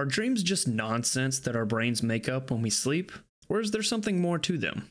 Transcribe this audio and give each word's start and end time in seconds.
Are 0.00 0.06
dreams 0.06 0.42
just 0.42 0.66
nonsense 0.66 1.38
that 1.40 1.54
our 1.54 1.66
brains 1.66 2.02
make 2.02 2.26
up 2.26 2.50
when 2.50 2.62
we 2.62 2.70
sleep, 2.70 3.12
or 3.50 3.60
is 3.60 3.70
there 3.70 3.82
something 3.82 4.18
more 4.18 4.38
to 4.38 4.56
them? 4.56 4.88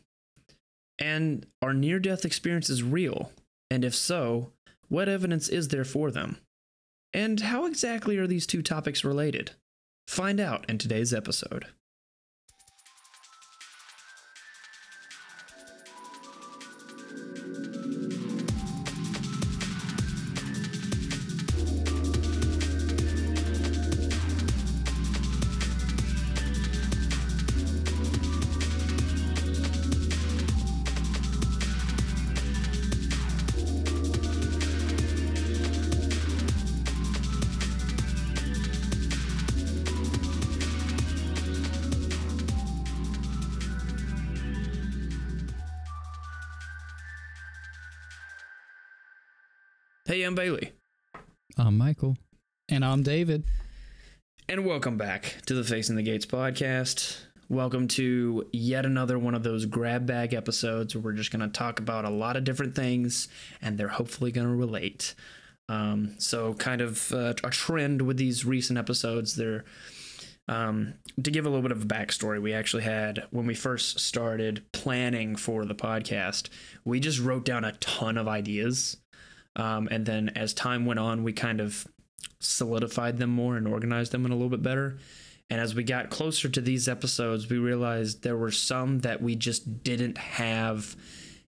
And 1.00 1.47
are 1.63 1.74
near 1.74 1.97
death 1.97 2.25
experiences 2.25 2.83
real? 2.83 3.32
And 3.72 3.83
if 3.83 3.95
so, 3.95 4.51
what 4.87 5.09
evidence 5.09 5.50
is 5.50 5.69
there 5.69 5.83
for 5.83 6.11
them? 6.11 6.37
And 7.11 7.40
how 7.40 7.66
exactly 7.66 8.20
are 8.20 8.27
these 8.27 8.45
two 8.45 8.61
topics 8.61 9.04
related? 9.04 9.54
Find 10.07 10.39
out 10.39 10.70
in 10.70 10.77
today's 10.77 11.12
episode. 11.12 11.66
I'm 50.29 50.35
Bailey, 50.35 50.73
I'm 51.57 51.75
Michael. 51.75 52.15
And 52.69 52.85
I'm 52.85 53.01
David. 53.01 53.45
and 54.47 54.63
welcome 54.63 54.95
back 54.95 55.38
to 55.47 55.55
the 55.55 55.63
Facing 55.63 55.95
the 55.95 56.03
Gates 56.03 56.27
podcast. 56.27 57.17
Welcome 57.49 57.88
to 57.88 58.45
yet 58.53 58.85
another 58.85 59.17
one 59.17 59.33
of 59.33 59.41
those 59.41 59.66
grab 59.66 60.05
bag 60.05 60.36
episodes 60.36 60.94
where 60.94 61.02
we're 61.02 61.13
just 61.13 61.31
going 61.31 61.41
to 61.41 61.47
talk 61.47 61.80
about 61.80 62.05
a 62.05 62.11
lot 62.11 62.38
of 62.38 62.44
different 62.44 62.75
things 62.75 63.27
and 63.59 63.75
they're 63.75 63.88
hopefully 63.88 64.31
going 64.31 64.45
to 64.45 64.53
relate. 64.53 65.16
Um, 65.67 66.13
so, 66.19 66.53
kind 66.53 66.81
of 66.81 67.11
uh, 67.11 67.33
a 67.43 67.49
trend 67.49 68.03
with 68.03 68.17
these 68.17 68.45
recent 68.45 68.77
episodes, 68.77 69.36
they're 69.36 69.66
um, 70.47 70.93
to 71.23 71.31
give 71.31 71.47
a 71.47 71.49
little 71.49 71.64
bit 71.64 71.71
of 71.71 71.81
a 71.81 71.88
backstory, 71.88 72.39
we 72.39 72.53
actually 72.53 72.83
had 72.83 73.23
when 73.31 73.47
we 73.47 73.55
first 73.55 73.99
started 73.99 74.64
planning 74.73 75.36
for 75.36 75.66
the 75.66 75.73
podcast, 75.73 76.49
we 76.86 76.99
just 76.99 77.19
wrote 77.19 77.45
down 77.45 77.66
a 77.66 77.71
ton 77.73 78.16
of 78.16 78.27
ideas. 78.27 78.97
Um, 79.55 79.88
and 79.92 80.05
then 80.05 80.30
as 80.30 80.53
time 80.53 80.86
went 80.86 81.00
on, 81.00 81.23
we 81.23 81.33
kind 81.33 81.59
of 81.59 81.88
solidified 82.39 83.17
them 83.17 83.30
more 83.30 83.58
and 83.58 83.67
organized 83.67 84.11
them 84.11 84.25
in 84.25 84.31
a 84.31 84.36
little 84.36 84.50
bit 84.50 84.64
better. 84.64 84.97
And 85.50 85.59
as 85.59 85.73
we 85.73 85.83
got 85.83 86.09
closer 86.09 86.47
to 86.47 86.61
these 86.61 86.88
episodes, 86.88 87.50
we 87.50 87.58
realized 87.58 88.23
there 88.23 88.38
were 88.38 88.52
some 88.52 89.00
that 89.00 89.22
we 89.22 89.36
just 89.36 89.83
didn't 89.83 90.17
have 90.17 90.95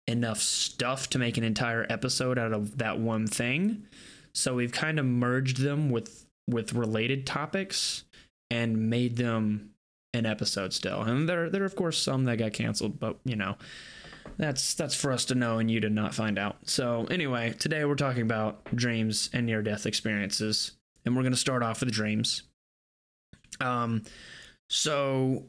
enough 0.07 0.39
stuff 0.39 1.09
to 1.11 1.19
make 1.19 1.37
an 1.37 1.43
entire 1.43 1.85
episode 1.89 2.37
out 2.37 2.53
of 2.53 2.79
that 2.79 2.99
one 2.99 3.27
thing. 3.27 3.85
So 4.33 4.55
we've 4.55 4.71
kind 4.71 4.99
of 4.99 5.05
merged 5.05 5.57
them 5.59 5.89
with 5.89 6.25
with 6.47 6.73
related 6.73 7.25
topics 7.25 8.03
and 8.49 8.89
made 8.89 9.15
them 9.15 9.69
an 10.13 10.25
episode 10.25 10.73
still. 10.73 11.01
And 11.01 11.29
there 11.29 11.49
there 11.49 11.61
are 11.61 11.65
of 11.65 11.75
course 11.75 11.97
some 11.97 12.25
that 12.25 12.37
got 12.37 12.53
canceled, 12.53 12.99
but 12.99 13.17
you 13.23 13.35
know, 13.35 13.55
that's 14.37 14.73
that's 14.73 14.95
for 14.95 15.11
us 15.11 15.25
to 15.25 15.35
know 15.35 15.59
and 15.59 15.69
you 15.69 15.79
to 15.81 15.89
not 15.89 16.13
find 16.13 16.37
out. 16.37 16.57
So 16.65 17.05
anyway, 17.09 17.53
today 17.57 17.85
we're 17.85 17.95
talking 17.95 18.23
about 18.23 18.63
dreams 18.75 19.29
and 19.33 19.45
near 19.45 19.61
death 19.61 19.85
experiences, 19.85 20.71
and 21.05 21.15
we're 21.15 21.23
to 21.33 21.37
start 21.37 21.63
off 21.63 21.81
with 21.81 21.91
dreams. 21.91 22.43
Um, 23.59 24.03
so 24.69 25.45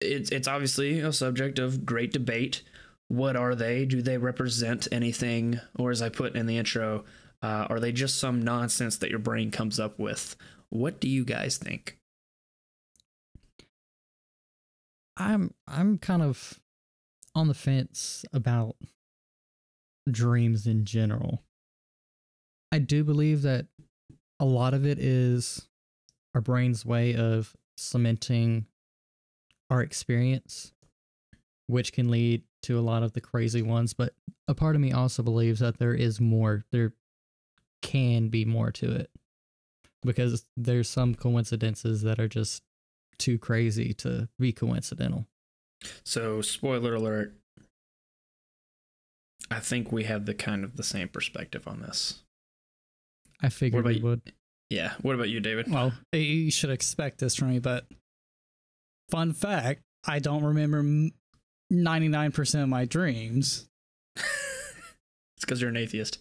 it's 0.00 0.30
it's 0.30 0.48
obviously 0.48 1.00
a 1.00 1.12
subject 1.12 1.58
of 1.58 1.84
great 1.84 2.12
debate. 2.12 2.62
What 3.08 3.36
are 3.36 3.54
they? 3.54 3.84
Do 3.84 4.02
they 4.02 4.18
represent 4.18 4.88
anything, 4.90 5.60
or 5.78 5.90
as 5.90 6.02
I 6.02 6.08
put 6.08 6.34
in 6.34 6.46
the 6.46 6.58
intro, 6.58 7.04
uh, 7.42 7.66
are 7.68 7.80
they 7.80 7.92
just 7.92 8.18
some 8.18 8.42
nonsense 8.42 8.96
that 8.98 9.10
your 9.10 9.18
brain 9.18 9.50
comes 9.50 9.78
up 9.78 9.98
with? 9.98 10.36
What 10.70 11.00
do 11.00 11.08
you 11.08 11.24
guys 11.24 11.58
think? 11.58 11.98
I'm 15.16 15.52
I'm 15.68 15.98
kind 15.98 16.22
of 16.22 16.58
on 17.34 17.48
the 17.48 17.54
fence 17.54 18.24
about 18.32 18.76
dreams 20.10 20.66
in 20.66 20.84
general. 20.84 21.42
I 22.70 22.78
do 22.78 23.04
believe 23.04 23.42
that 23.42 23.66
a 24.40 24.44
lot 24.44 24.74
of 24.74 24.86
it 24.86 24.98
is 24.98 25.68
our 26.34 26.40
brain's 26.40 26.84
way 26.84 27.14
of 27.14 27.54
cementing 27.76 28.66
our 29.70 29.82
experience, 29.82 30.72
which 31.66 31.92
can 31.92 32.10
lead 32.10 32.42
to 32.62 32.78
a 32.78 32.80
lot 32.80 33.02
of 33.02 33.12
the 33.12 33.20
crazy 33.20 33.62
ones. 33.62 33.94
But 33.94 34.14
a 34.48 34.54
part 34.54 34.74
of 34.74 34.80
me 34.80 34.92
also 34.92 35.22
believes 35.22 35.60
that 35.60 35.78
there 35.78 35.94
is 35.94 36.20
more, 36.20 36.64
there 36.72 36.92
can 37.82 38.28
be 38.28 38.44
more 38.44 38.70
to 38.72 38.90
it 38.90 39.10
because 40.02 40.44
there's 40.56 40.88
some 40.88 41.14
coincidences 41.14 42.02
that 42.02 42.18
are 42.18 42.28
just 42.28 42.62
too 43.18 43.38
crazy 43.38 43.94
to 43.94 44.28
be 44.38 44.52
coincidental. 44.52 45.26
So, 46.04 46.40
spoiler 46.42 46.94
alert. 46.94 47.34
I 49.50 49.60
think 49.60 49.92
we 49.92 50.04
have 50.04 50.26
the 50.26 50.34
kind 50.34 50.64
of 50.64 50.76
the 50.76 50.82
same 50.82 51.08
perspective 51.08 51.68
on 51.68 51.80
this. 51.80 52.22
I 53.42 53.48
figured 53.48 53.84
we 53.84 54.00
would. 54.00 54.22
Yeah. 54.70 54.94
What 55.02 55.14
about 55.14 55.28
you, 55.28 55.40
David? 55.40 55.70
Well, 55.70 55.92
you 56.12 56.50
should 56.50 56.70
expect 56.70 57.18
this 57.18 57.34
from 57.34 57.50
me, 57.50 57.58
but 57.58 57.86
fun 59.10 59.34
fact 59.34 59.82
I 60.06 60.18
don't 60.18 60.44
remember 60.44 60.82
99% 61.72 62.62
of 62.62 62.68
my 62.68 62.84
dreams. 62.84 63.68
it's 64.16 64.26
because 65.40 65.60
you're 65.60 65.70
an 65.70 65.76
atheist. 65.76 66.18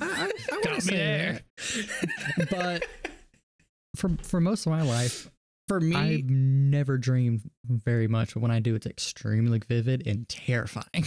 I, 0.00 0.32
I 0.52 0.60
Got 0.64 0.86
me 0.86 0.96
there. 0.96 1.40
but 2.50 2.84
for 3.96 4.10
for 4.22 4.40
most 4.40 4.66
of 4.66 4.72
my 4.72 4.82
life, 4.82 5.30
For 5.68 5.80
me, 5.80 5.96
I've 5.96 6.30
never 6.30 6.96
dreamed 6.96 7.50
very 7.68 8.06
much. 8.08 8.34
But 8.34 8.40
when 8.40 8.50
I 8.52 8.60
do, 8.60 8.74
it's 8.74 8.86
extremely 8.86 9.58
vivid 9.68 10.06
and 10.06 10.28
terrifying. 10.28 11.04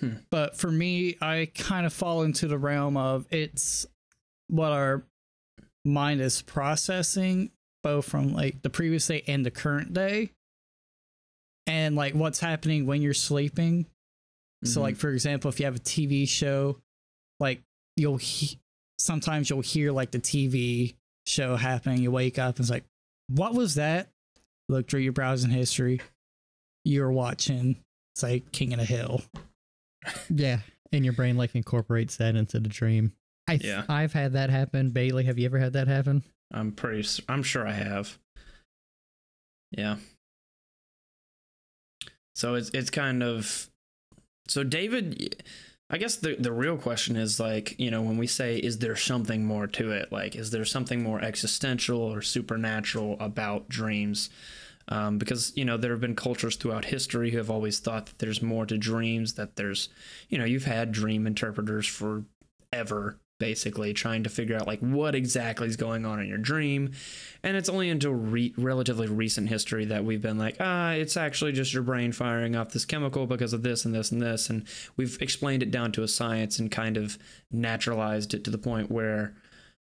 but 0.30 0.56
for 0.56 0.70
me, 0.70 1.16
I 1.20 1.50
kind 1.54 1.84
of 1.86 1.92
fall 1.92 2.22
into 2.22 2.48
the 2.48 2.58
realm 2.58 2.96
of 2.96 3.26
it's 3.30 3.86
what 4.48 4.72
our 4.72 5.04
mind 5.84 6.20
is 6.20 6.40
processing, 6.42 7.50
both 7.82 8.06
from 8.06 8.32
like 8.32 8.62
the 8.62 8.70
previous 8.70 9.06
day 9.06 9.22
and 9.26 9.44
the 9.44 9.50
current 9.50 9.92
day, 9.92 10.30
and 11.66 11.94
like 11.94 12.14
what's 12.14 12.40
happening 12.40 12.86
when 12.86 13.02
you're 13.02 13.14
sleeping. 13.14 13.86
So, 14.64 14.78
Mhm. 14.80 14.82
like 14.82 14.96
for 14.96 15.10
example, 15.10 15.48
if 15.50 15.58
you 15.58 15.66
have 15.66 15.76
a 15.76 15.80
TV 15.80 16.24
show, 16.26 16.80
like 17.40 17.62
you'll 17.96 18.16
he- 18.18 18.58
sometimes 18.98 19.50
you'll 19.50 19.60
hear 19.60 19.90
like 19.92 20.10
the 20.12 20.20
TV 20.20 20.94
show 21.26 21.56
happening. 21.56 22.00
You 22.02 22.10
wake 22.10 22.38
up 22.38 22.56
and 22.56 22.60
it's 22.64 22.70
like, 22.70 22.84
what 23.34 23.54
was 23.54 23.74
that? 23.76 24.08
Look 24.68 24.88
through 24.88 25.00
your 25.00 25.12
browsing 25.12 25.50
history. 25.50 26.00
You're 26.84 27.12
watching. 27.12 27.76
It's 28.14 28.22
like 28.22 28.50
King 28.52 28.72
of 28.72 28.78
the 28.78 28.84
Hill. 28.84 29.22
yeah, 30.30 30.58
and 30.92 31.04
your 31.04 31.14
brain 31.14 31.36
like 31.36 31.54
incorporates 31.54 32.16
that 32.16 32.34
into 32.36 32.60
the 32.60 32.68
dream. 32.68 33.12
I 33.48 33.56
th- 33.56 33.64
Yeah. 33.64 33.84
I've 33.88 34.12
had 34.12 34.32
that 34.34 34.50
happen. 34.50 34.90
Bailey, 34.90 35.24
have 35.24 35.38
you 35.38 35.46
ever 35.46 35.58
had 35.58 35.72
that 35.74 35.88
happen? 35.88 36.22
I'm 36.52 36.72
pretty. 36.72 37.06
I'm 37.28 37.42
sure 37.42 37.66
I 37.66 37.72
have. 37.72 38.18
Yeah. 39.70 39.96
So 42.34 42.54
it's 42.54 42.70
it's 42.70 42.90
kind 42.90 43.22
of 43.22 43.68
so 44.48 44.64
David. 44.64 45.42
I 45.92 45.98
guess 45.98 46.16
the 46.16 46.36
the 46.36 46.52
real 46.52 46.78
question 46.78 47.16
is 47.16 47.38
like 47.38 47.78
you 47.78 47.90
know 47.90 48.00
when 48.00 48.16
we 48.16 48.26
say 48.26 48.56
is 48.56 48.78
there 48.78 48.96
something 48.96 49.44
more 49.44 49.66
to 49.66 49.92
it? 49.92 50.10
Like 50.10 50.34
is 50.34 50.50
there 50.50 50.64
something 50.64 51.02
more 51.02 51.20
existential 51.20 52.00
or 52.00 52.22
supernatural 52.22 53.18
about 53.20 53.68
dreams? 53.68 54.30
Um, 54.88 55.18
because 55.18 55.52
you 55.54 55.66
know 55.66 55.76
there 55.76 55.92
have 55.92 56.00
been 56.00 56.16
cultures 56.16 56.56
throughout 56.56 56.86
history 56.86 57.30
who 57.30 57.36
have 57.36 57.50
always 57.50 57.78
thought 57.78 58.06
that 58.06 58.18
there's 58.18 58.40
more 58.40 58.64
to 58.64 58.78
dreams. 58.78 59.34
That 59.34 59.56
there's 59.56 59.90
you 60.30 60.38
know 60.38 60.46
you've 60.46 60.64
had 60.64 60.92
dream 60.92 61.26
interpreters 61.26 61.86
forever 61.86 63.18
basically 63.42 63.92
trying 63.92 64.22
to 64.22 64.30
figure 64.30 64.56
out 64.56 64.68
like 64.68 64.78
what 64.78 65.16
exactly 65.16 65.66
is 65.66 65.76
going 65.76 66.06
on 66.06 66.20
in 66.20 66.28
your 66.28 66.38
dream. 66.38 66.92
And 67.42 67.56
it's 67.56 67.68
only 67.68 67.90
until 67.90 68.12
re- 68.12 68.54
relatively 68.56 69.08
recent 69.08 69.48
history 69.48 69.84
that 69.86 70.04
we've 70.04 70.22
been 70.22 70.38
like 70.38 70.56
ah 70.60 70.92
it's 70.92 71.16
actually 71.16 71.50
just 71.50 71.74
your 71.74 71.82
brain 71.82 72.12
firing 72.12 72.54
off 72.54 72.70
this 72.70 72.84
chemical 72.84 73.26
because 73.26 73.52
of 73.52 73.64
this 73.64 73.84
and 73.84 73.92
this 73.92 74.12
and 74.12 74.22
this. 74.22 74.48
And 74.48 74.64
we've 74.96 75.20
explained 75.20 75.64
it 75.64 75.72
down 75.72 75.90
to 75.92 76.04
a 76.04 76.08
science 76.08 76.60
and 76.60 76.70
kind 76.70 76.96
of 76.96 77.18
naturalized 77.50 78.32
it 78.34 78.44
to 78.44 78.50
the 78.50 78.58
point 78.58 78.90
where 78.92 79.34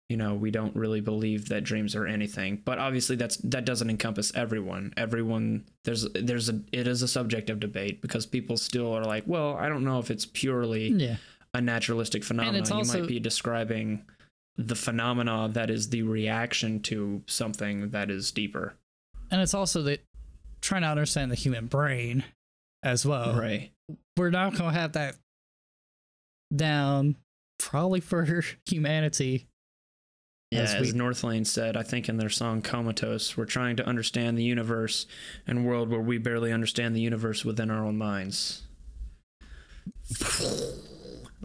you 0.08 0.16
know 0.18 0.34
we 0.34 0.50
don't 0.50 0.74
really 0.76 1.00
believe 1.00 1.48
that 1.48 1.62
dreams 1.64 1.94
are 1.94 2.06
anything. 2.06 2.60
But 2.64 2.78
obviously 2.78 3.14
that's 3.16 3.36
that 3.38 3.64
doesn't 3.64 3.88
encompass 3.88 4.34
everyone. 4.34 4.92
Everyone 4.96 5.64
there's 5.84 6.06
there's 6.12 6.48
a 6.48 6.60
it 6.72 6.86
is 6.88 7.02
a 7.02 7.08
subject 7.08 7.50
of 7.50 7.60
debate 7.60 8.02
because 8.02 8.26
people 8.26 8.56
still 8.56 8.92
are 8.92 9.04
like 9.04 9.24
well 9.26 9.54
i 9.56 9.68
don't 9.68 9.84
know 9.84 9.98
if 9.98 10.10
it's 10.10 10.24
purely 10.24 10.88
Yeah. 10.88 11.16
A 11.54 11.60
naturalistic 11.60 12.24
phenomenon 12.24 12.64
you 12.66 12.74
also- 12.74 13.00
might 13.00 13.08
be 13.08 13.20
describing 13.20 14.04
the 14.56 14.76
phenomena 14.76 15.48
that 15.52 15.70
is 15.70 15.88
the 15.88 16.02
reaction 16.02 16.80
to 16.80 17.22
something 17.26 17.90
that 17.90 18.10
is 18.10 18.30
deeper. 18.30 18.74
And 19.30 19.40
it's 19.40 19.54
also 19.54 19.82
that 19.82 20.04
trying 20.60 20.82
to 20.82 20.88
understand 20.88 21.30
the 21.30 21.36
human 21.36 21.66
brain 21.66 22.24
as 22.82 23.04
well. 23.04 23.38
Right. 23.38 23.72
We're 24.16 24.30
not 24.30 24.54
going 24.54 24.72
to 24.72 24.78
have 24.78 24.92
that 24.92 25.16
down 26.54 27.16
probably 27.58 28.00
for 28.00 28.24
humanity. 28.66 29.48
Yeah, 30.50 30.60
As 30.60 30.74
as, 30.74 30.94
Northlane 30.94 31.46
said, 31.46 31.76
I 31.76 31.82
think 31.82 32.08
in 32.08 32.16
their 32.18 32.28
song 32.28 32.62
Comatose, 32.62 33.36
we're 33.36 33.44
trying 33.44 33.74
to 33.76 33.86
understand 33.86 34.38
the 34.38 34.44
universe 34.44 35.06
and 35.48 35.66
world 35.66 35.88
where 35.90 36.00
we 36.00 36.18
barely 36.18 36.52
understand 36.52 36.94
the 36.94 37.00
universe 37.00 37.44
within 37.44 37.72
our 37.72 37.84
own 37.84 37.98
minds. 37.98 38.62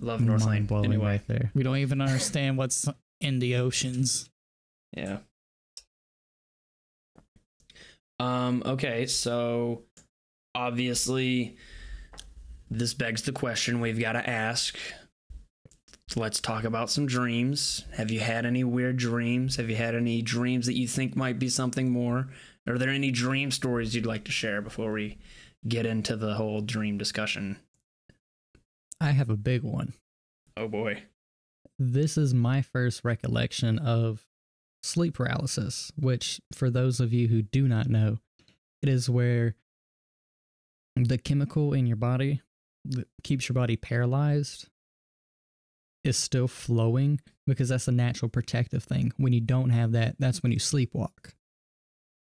Love 0.02 0.22
Northlane. 0.22 0.46
Mind-blowing 0.46 0.86
Anyway, 0.86 1.06
right 1.06 1.28
there. 1.28 1.52
We 1.54 1.64
don't 1.64 1.78
even 1.78 2.02
understand 2.02 2.58
what's 2.58 2.88
in 3.22 3.40
the 3.40 3.56
oceans. 3.56 4.30
yeah. 4.96 5.20
Um, 8.20 8.64
okay, 8.66 9.06
so 9.06 9.84
obviously 10.54 11.56
this 12.70 12.94
begs 12.94 13.22
the 13.24 13.32
question 13.32 13.80
we've 13.80 14.00
got 14.00 14.14
to 14.14 14.30
ask. 14.30 14.78
Let's 16.16 16.40
talk 16.42 16.64
about 16.64 16.90
some 16.90 17.06
dreams. 17.06 17.86
Have 17.94 18.12
you 18.12 18.20
had 18.20 18.46
any 18.46 18.64
weird 18.64 18.98
dreams? 18.98 19.56
Have 19.56 19.70
you 19.70 19.76
had 19.76 19.96
any 19.96 20.22
dreams 20.22 20.66
that 20.66 20.76
you 20.76 20.88
think 20.88 21.16
might 21.16 21.40
be 21.40 21.50
something 21.50 21.92
more? 21.92 22.28
Are 22.68 22.78
there 22.78 22.90
any 22.90 23.12
dream 23.12 23.52
stories 23.52 23.96
you'd 23.96 24.06
like 24.06 24.26
to 24.26 24.32
share 24.32 24.62
before 24.62 24.92
we 24.92 25.18
get 25.68 25.86
into 25.86 26.16
the 26.16 26.34
whole 26.34 26.62
dream 26.62 26.98
discussion? 26.98 27.58
I 29.02 29.12
have 29.12 29.30
a 29.30 29.38
big 29.38 29.64
one. 29.64 29.94
Oh 30.58 30.68
boy. 30.68 31.04
This 31.78 32.18
is 32.18 32.34
my 32.34 32.62
first 32.62 33.06
recollection 33.06 33.80
of 33.80 34.26
sleep 34.84 35.16
paralysis, 35.16 35.92
which, 35.98 36.42
for 36.54 36.70
those 36.70 37.00
of 37.00 37.14
you 37.14 37.28
who 37.28 37.42
do 37.42 37.68
not 37.68 37.88
know, 37.88 38.18
it 38.82 38.90
is 38.90 39.10
where 39.10 39.56
the 40.96 41.18
chemical 41.18 41.74
in 41.74 41.86
your 41.86 41.96
body 41.96 42.42
that 42.86 43.08
keeps 43.24 43.48
your 43.48 43.54
body 43.54 43.78
paralyzed 43.78 44.68
is 46.04 46.18
still 46.18 46.48
flowing 46.48 47.20
because 47.46 47.70
that's 47.70 47.88
a 47.88 47.94
natural 47.94 48.30
protective 48.30 48.84
thing. 48.84 49.12
When 49.18 49.34
you 49.34 49.42
don't 49.42 49.70
have 49.70 49.92
that, 49.94 50.16
that's 50.20 50.44
when 50.44 50.52
you 50.52 50.60
sleepwalk, 50.60 51.34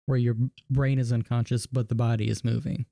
where 0.07 0.19
your 0.19 0.37
brain 0.71 0.99
is 0.99 1.13
unconscious 1.13 1.67
but 1.67 1.89
the 1.89 1.95
body 1.95 2.29
is 2.29 2.45
moving. 2.45 2.87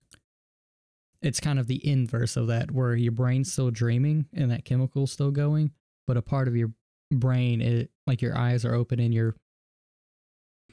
It's 1.22 1.40
kind 1.40 1.58
of 1.58 1.66
the 1.66 1.86
inverse 1.86 2.36
of 2.36 2.46
that, 2.46 2.70
where 2.70 2.94
your 2.94 3.12
brain's 3.12 3.52
still 3.52 3.70
dreaming 3.70 4.26
and 4.32 4.50
that 4.50 4.64
chemical's 4.64 5.12
still 5.12 5.30
going, 5.30 5.72
but 6.06 6.16
a 6.16 6.22
part 6.22 6.48
of 6.48 6.56
your 6.56 6.72
brain, 7.12 7.60
it 7.60 7.90
like 8.06 8.22
your 8.22 8.36
eyes 8.36 8.64
are 8.64 8.74
open 8.74 9.00
and 9.00 9.12
you're 9.12 9.36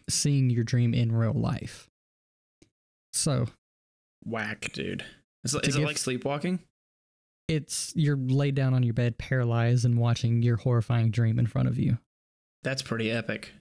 seeing 0.09 0.49
your 0.49 0.63
dream 0.63 0.93
in 0.93 1.11
real 1.11 1.33
life. 1.33 1.89
So 3.13 3.47
Whack, 4.25 4.71
dude. 4.73 5.03
Is, 5.43 5.53
is 5.53 5.75
it 5.75 5.79
give- 5.79 5.87
like 5.87 5.97
sleepwalking? 5.97 6.59
it's 7.47 7.93
you're 7.95 8.17
laid 8.17 8.55
down 8.55 8.73
on 8.73 8.83
your 8.83 8.93
bed, 8.93 9.17
paralyzed, 9.17 9.85
and 9.85 9.97
watching 9.97 10.41
your 10.41 10.57
horrifying 10.57 11.11
dream 11.11 11.39
in 11.39 11.47
front 11.47 11.67
of 11.67 11.79
you. 11.79 11.97
That's 12.63 12.81
pretty 12.81 13.09
epic. 13.09 13.53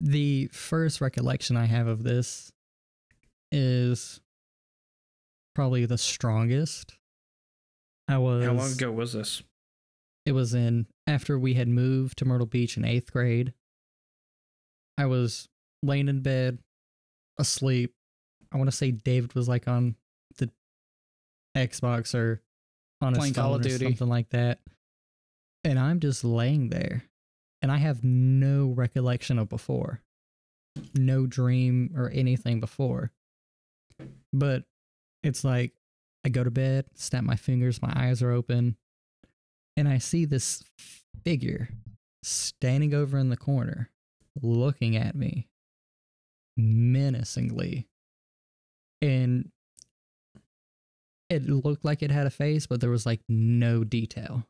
The 0.00 0.48
first 0.48 1.00
recollection 1.00 1.56
I 1.56 1.66
have 1.66 1.86
of 1.86 2.02
this 2.02 2.50
is 3.52 4.20
probably 5.54 5.84
the 5.86 5.98
strongest. 5.98 6.94
I 8.08 8.18
was 8.18 8.44
How 8.44 8.52
long 8.52 8.72
ago 8.72 8.90
was 8.92 9.12
this? 9.12 9.42
it 10.24 10.32
was 10.32 10.54
in 10.54 10.86
after 11.06 11.36
we 11.38 11.54
had 11.54 11.66
moved 11.68 12.18
to 12.18 12.24
Myrtle 12.24 12.46
Beach 12.46 12.76
in 12.76 12.84
eighth 12.84 13.12
grade. 13.12 13.52
I 14.98 15.06
was 15.06 15.48
laying 15.82 16.08
in 16.08 16.20
bed, 16.20 16.58
asleep. 17.38 17.94
I 18.52 18.56
want 18.58 18.70
to 18.70 18.76
say 18.76 18.90
David 18.92 19.34
was 19.34 19.48
like 19.48 19.66
on 19.66 19.96
the 20.38 20.50
Xbox 21.56 22.14
or 22.14 22.40
on 23.00 23.14
his 23.14 23.18
Playing 23.18 23.34
Call 23.34 23.50
phone 23.52 23.60
of 23.60 23.66
or 23.66 23.68
Duty. 23.68 23.84
something 23.86 24.08
like 24.08 24.28
that. 24.30 24.60
And 25.64 25.78
I'm 25.78 25.98
just 26.00 26.22
laying 26.24 26.68
there, 26.68 27.04
and 27.62 27.70
I 27.72 27.78
have 27.78 28.04
no 28.04 28.68
recollection 28.76 29.38
of 29.38 29.48
before, 29.48 30.02
no 30.94 31.26
dream 31.26 31.94
or 31.96 32.10
anything 32.10 32.60
before. 32.60 33.10
But 34.32 34.64
it's 35.22 35.44
like 35.44 35.72
I 36.24 36.28
go 36.28 36.44
to 36.44 36.50
bed, 36.50 36.86
snap 36.94 37.24
my 37.24 37.36
fingers, 37.36 37.82
my 37.82 37.92
eyes 37.94 38.22
are 38.22 38.30
open, 38.30 38.76
and 39.76 39.88
I 39.88 39.98
see 39.98 40.24
this 40.24 40.62
figure 41.24 41.68
standing 42.22 42.94
over 42.94 43.18
in 43.18 43.28
the 43.28 43.36
corner, 43.36 43.90
looking 44.40 44.96
at 44.96 45.14
me 45.14 45.48
menacingly. 46.56 47.86
And 49.00 49.50
it 51.28 51.48
looked 51.48 51.84
like 51.84 52.02
it 52.02 52.10
had 52.10 52.26
a 52.26 52.30
face, 52.30 52.66
but 52.66 52.80
there 52.80 52.90
was 52.90 53.06
like 53.06 53.20
no 53.28 53.82
detail. 53.84 54.44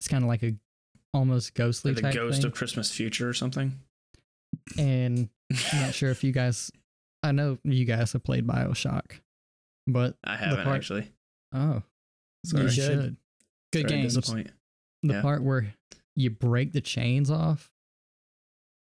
It's 0.00 0.08
kind 0.08 0.22
of 0.24 0.28
like 0.28 0.42
a 0.42 0.54
almost 1.12 1.54
ghostly 1.54 1.90
Or 1.92 1.94
the 1.94 2.02
type 2.02 2.14
ghost 2.14 2.38
thing. 2.42 2.46
of 2.46 2.54
Christmas 2.54 2.90
future 2.90 3.28
or 3.28 3.34
something? 3.34 3.78
and 4.78 5.28
I'm 5.72 5.80
not 5.80 5.94
sure 5.94 6.10
if 6.10 6.22
you 6.24 6.32
guys, 6.32 6.70
I 7.22 7.32
know 7.32 7.58
you 7.64 7.84
guys 7.84 8.12
have 8.12 8.22
played 8.22 8.46
Bioshock, 8.46 9.20
but 9.86 10.16
I 10.24 10.36
haven't 10.36 10.64
part- 10.64 10.76
actually. 10.76 11.12
oh, 11.52 11.82
Sorry. 12.44 12.64
you 12.64 12.70
should. 12.70 12.84
should. 12.84 13.16
Good 13.72 13.80
Sorry 13.82 13.90
to 13.90 13.96
games. 14.02 14.14
disappoint. 14.14 14.50
The 15.02 15.14
Yeah. 15.14 15.22
part 15.22 15.42
where 15.42 15.74
you 16.16 16.30
break 16.30 16.72
the 16.72 16.80
chains 16.80 17.30
off, 17.30 17.70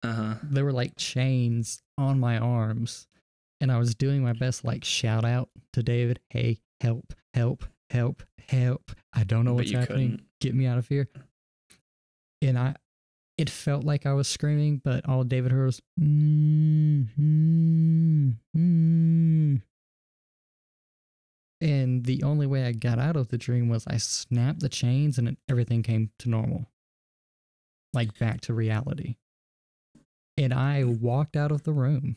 Uh 0.02 0.12
huh. 0.12 0.34
there 0.44 0.64
were 0.64 0.72
like 0.72 0.96
chains 0.96 1.82
on 1.96 2.20
my 2.20 2.38
arms, 2.38 3.08
and 3.60 3.72
I 3.72 3.78
was 3.78 3.94
doing 3.94 4.22
my 4.22 4.32
best, 4.32 4.64
like 4.64 4.84
shout 4.84 5.24
out 5.24 5.50
to 5.72 5.82
David, 5.82 6.20
"Hey, 6.30 6.60
help, 6.80 7.14
help, 7.34 7.64
help, 7.90 8.22
help! 8.48 8.92
I 9.12 9.24
don't 9.24 9.44
know 9.44 9.52
But 9.52 9.64
what's 9.66 9.70
happening. 9.72 10.10
couldn't. 10.12 10.28
Get 10.40 10.54
me 10.54 10.66
out 10.66 10.78
of 10.78 10.86
here!" 10.88 11.08
And 12.42 12.56
I, 12.58 12.76
it 13.38 13.48
felt 13.48 13.84
like 13.84 14.04
I 14.04 14.12
was 14.12 14.28
screaming, 14.28 14.80
but 14.84 15.08
all 15.08 15.24
David 15.24 15.52
heard 15.52 15.66
was, 15.66 15.80
mm, 15.98 17.08
mm, 17.18 18.34
mm. 18.56 19.62
and 21.60 22.04
the 22.04 22.22
only 22.22 22.46
way 22.46 22.64
I 22.64 22.72
got 22.72 22.98
out 22.98 23.16
of 23.16 23.28
the 23.28 23.38
dream 23.38 23.68
was 23.68 23.86
I 23.86 23.96
snapped 23.96 24.60
the 24.60 24.68
chains, 24.68 25.18
and 25.18 25.36
everything 25.48 25.82
came 25.82 26.10
to 26.18 26.28
normal, 26.28 26.66
like 27.94 28.18
back 28.18 28.42
to 28.42 28.52
reality 28.52 29.16
and 30.38 30.54
I 30.54 30.84
walked 30.84 31.36
out 31.36 31.50
of 31.50 31.64
the 31.64 31.72
room 31.72 32.16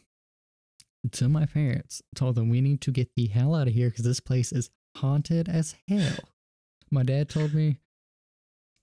to 1.12 1.28
my 1.28 1.48
parents, 1.48 2.04
told 2.16 2.36
them 2.36 2.50
we 2.50 2.62
need 2.62 2.80
to 2.82 2.92
get 2.92 3.10
the 3.16 3.26
hell 3.26 3.56
out 3.56 3.68
of 3.68 3.74
here 3.74 3.90
because 3.90 4.06
this 4.06 4.20
place 4.20 4.52
is 4.52 4.70
haunted 4.98 5.50
as 5.50 5.76
hell. 5.88 6.20
My 6.92 7.02
dad 7.02 7.30
told 7.30 7.56
me, 7.56 7.78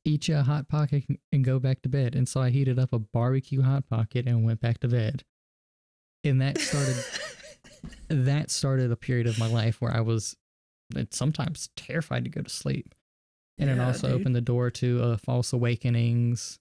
eat 0.05 0.29
you 0.29 0.37
a 0.37 0.43
hot 0.43 0.69
pocket 0.69 1.05
and 1.33 1.45
go 1.45 1.59
back 1.59 1.83
to 1.83 1.89
bed. 1.89 2.15
And 2.15 2.29
so 2.29 2.41
I 2.41 2.51
heated 2.51 2.79
up 2.79 2.93
a 2.93 2.99
barbecue 2.99 3.63
hot 3.63 3.89
pocket 3.89 4.27
and 4.27 4.45
went 4.45 4.61
back 4.61 4.79
to 4.81 4.89
bed. 4.89 5.25
And 6.25 6.41
that 6.41 6.59
started 6.59 6.97
that 8.09 8.51
started 8.51 8.91
a 8.91 8.97
period 8.97 9.27
of 9.27 9.39
my 9.39 9.47
life 9.49 9.81
where 9.81 9.93
I 9.95 10.01
was 10.01 10.37
uh, 10.97 11.05
sometimes 11.11 11.69
terrified 11.77 12.25
to 12.25 12.31
go 12.31 12.43
to 12.43 12.51
sleep. 12.51 12.95
And 13.59 13.69
it 13.71 13.81
also 13.81 14.09
dude. 14.09 14.21
opened 14.21 14.37
the 14.37 14.41
door 14.41 14.71
to 14.71 15.03
uh, 15.03 15.17
false 15.17 15.53
awakenings 15.53 16.59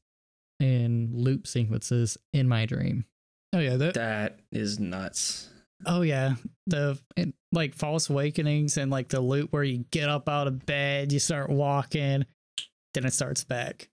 and 0.60 1.14
loop 1.14 1.46
sequences 1.46 2.18
in 2.34 2.48
my 2.48 2.66
dream. 2.66 3.06
Oh 3.54 3.60
yeah, 3.60 3.78
the, 3.78 3.92
That 3.92 4.40
is 4.52 4.80
nuts. 4.80 5.50
oh 5.86 6.02
yeah, 6.02 6.36
the 6.66 7.00
And- 7.16 7.34
like 7.54 7.76
false 7.76 8.10
awakenings 8.10 8.78
and 8.78 8.92
like 8.92 9.08
the 9.10 9.22
loop 9.22 9.54
where 9.54 9.64
you 9.64 9.86
get 9.92 10.10
up 10.10 10.28
out 10.28 10.48
of 10.48 10.66
bed, 10.66 11.12
you 11.14 11.20
start 11.20 11.50
walking, 11.50 12.26
then 12.98 13.06
it 13.08 13.14
starts 13.14 13.44
back. 13.44 13.90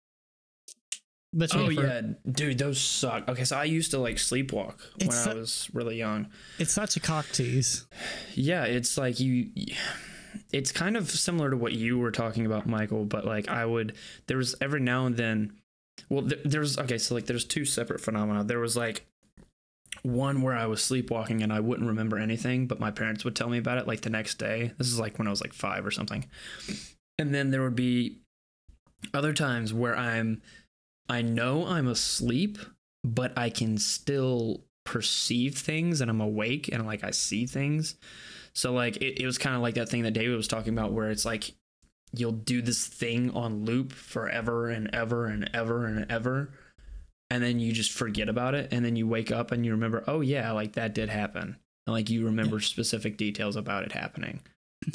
But 1.32 1.54
Oh 1.54 1.66
for- 1.66 1.72
yeah, 1.72 2.00
dude, 2.30 2.58
those 2.58 2.80
suck. 2.80 3.28
Okay, 3.28 3.44
so 3.44 3.56
I 3.56 3.64
used 3.64 3.90
to 3.90 3.98
like 3.98 4.16
sleepwalk 4.16 4.78
when 4.98 5.08
It's 5.08 5.26
I 5.26 5.34
was 5.34 5.68
really 5.72 5.96
young. 5.98 6.28
it's 6.58 6.72
such 6.72 6.96
a 6.96 7.00
cock 7.00 7.26
tease. 7.32 7.86
Yeah, 8.34 8.64
it's 8.64 8.96
like 8.98 9.20
you. 9.20 9.50
It's 10.52 10.72
kind 10.72 10.96
of 10.96 11.08
similar 11.10 11.50
to 11.50 11.56
what 11.56 11.72
you 11.74 11.96
were 11.98 12.10
talking 12.10 12.44
about, 12.44 12.66
Michael. 12.66 13.04
But 13.04 13.24
like 13.24 13.48
I 13.48 13.64
would, 13.64 13.94
there 14.26 14.36
was 14.36 14.54
every 14.60 14.80
now 14.80 15.06
and 15.06 15.16
then. 15.16 15.52
Well, 16.08 16.22
th- 16.28 16.42
there's 16.44 16.76
okay, 16.76 16.98
so 16.98 17.14
like 17.14 17.26
there's 17.26 17.44
two 17.44 17.64
separate 17.64 18.00
phenomena. 18.00 18.42
There 18.42 18.58
was 18.58 18.76
like 18.76 19.06
one 20.02 20.42
where 20.42 20.54
I 20.56 20.66
was 20.66 20.82
sleepwalking 20.82 21.42
and 21.42 21.52
I 21.52 21.60
wouldn't 21.60 21.86
remember 21.88 22.18
anything, 22.18 22.66
but 22.66 22.80
my 22.80 22.90
parents 22.90 23.24
would 23.24 23.36
tell 23.36 23.48
me 23.48 23.58
about 23.58 23.78
it 23.78 23.86
like 23.86 24.00
the 24.00 24.10
next 24.10 24.38
day. 24.38 24.72
This 24.76 24.88
is 24.88 24.98
like 24.98 25.18
when 25.18 25.28
I 25.28 25.30
was 25.30 25.40
like 25.40 25.52
five 25.52 25.86
or 25.86 25.92
something. 25.92 26.24
And 27.18 27.32
then 27.32 27.50
there 27.50 27.62
would 27.62 27.76
be 27.76 28.18
other 29.12 29.32
times 29.32 29.72
where 29.74 29.96
I'm, 29.96 30.42
I 31.08 31.22
know 31.22 31.66
I'm 31.66 31.88
asleep, 31.88 32.58
but 33.02 33.36
I 33.36 33.50
can 33.50 33.78
still 33.78 34.64
perceive 34.84 35.56
things 35.58 36.00
and 36.00 36.10
I'm 36.10 36.20
awake 36.20 36.68
and 36.72 36.86
like 36.86 37.04
I 37.04 37.10
see 37.10 37.46
things. 37.46 37.96
So 38.54 38.72
like 38.72 38.96
it, 38.98 39.22
it 39.22 39.26
was 39.26 39.38
kind 39.38 39.56
of 39.56 39.62
like 39.62 39.74
that 39.74 39.88
thing 39.88 40.02
that 40.02 40.12
David 40.12 40.36
was 40.36 40.48
talking 40.48 40.72
about 40.72 40.92
where 40.92 41.10
it's 41.10 41.24
like 41.24 41.52
you'll 42.12 42.32
do 42.32 42.62
this 42.62 42.86
thing 42.86 43.30
on 43.32 43.64
loop 43.64 43.92
forever 43.92 44.68
and 44.68 44.94
ever 44.94 45.26
and 45.26 45.50
ever 45.52 45.86
and 45.86 46.10
ever 46.10 46.52
and 47.30 47.42
then 47.42 47.58
you 47.58 47.72
just 47.72 47.90
forget 47.90 48.28
about 48.28 48.54
it 48.54 48.68
and 48.72 48.84
then 48.84 48.94
you 48.94 49.08
wake 49.08 49.32
up 49.32 49.50
and 49.50 49.64
you 49.66 49.72
remember 49.72 50.04
oh 50.06 50.20
yeah 50.20 50.52
like 50.52 50.74
that 50.74 50.94
did 50.94 51.08
happen. 51.08 51.56
And 51.86 51.92
like 51.92 52.08
you 52.08 52.24
remember 52.24 52.60
specific 52.60 53.16
details 53.16 53.56
about 53.56 53.84
it 53.84 53.92
happening. 53.92 54.40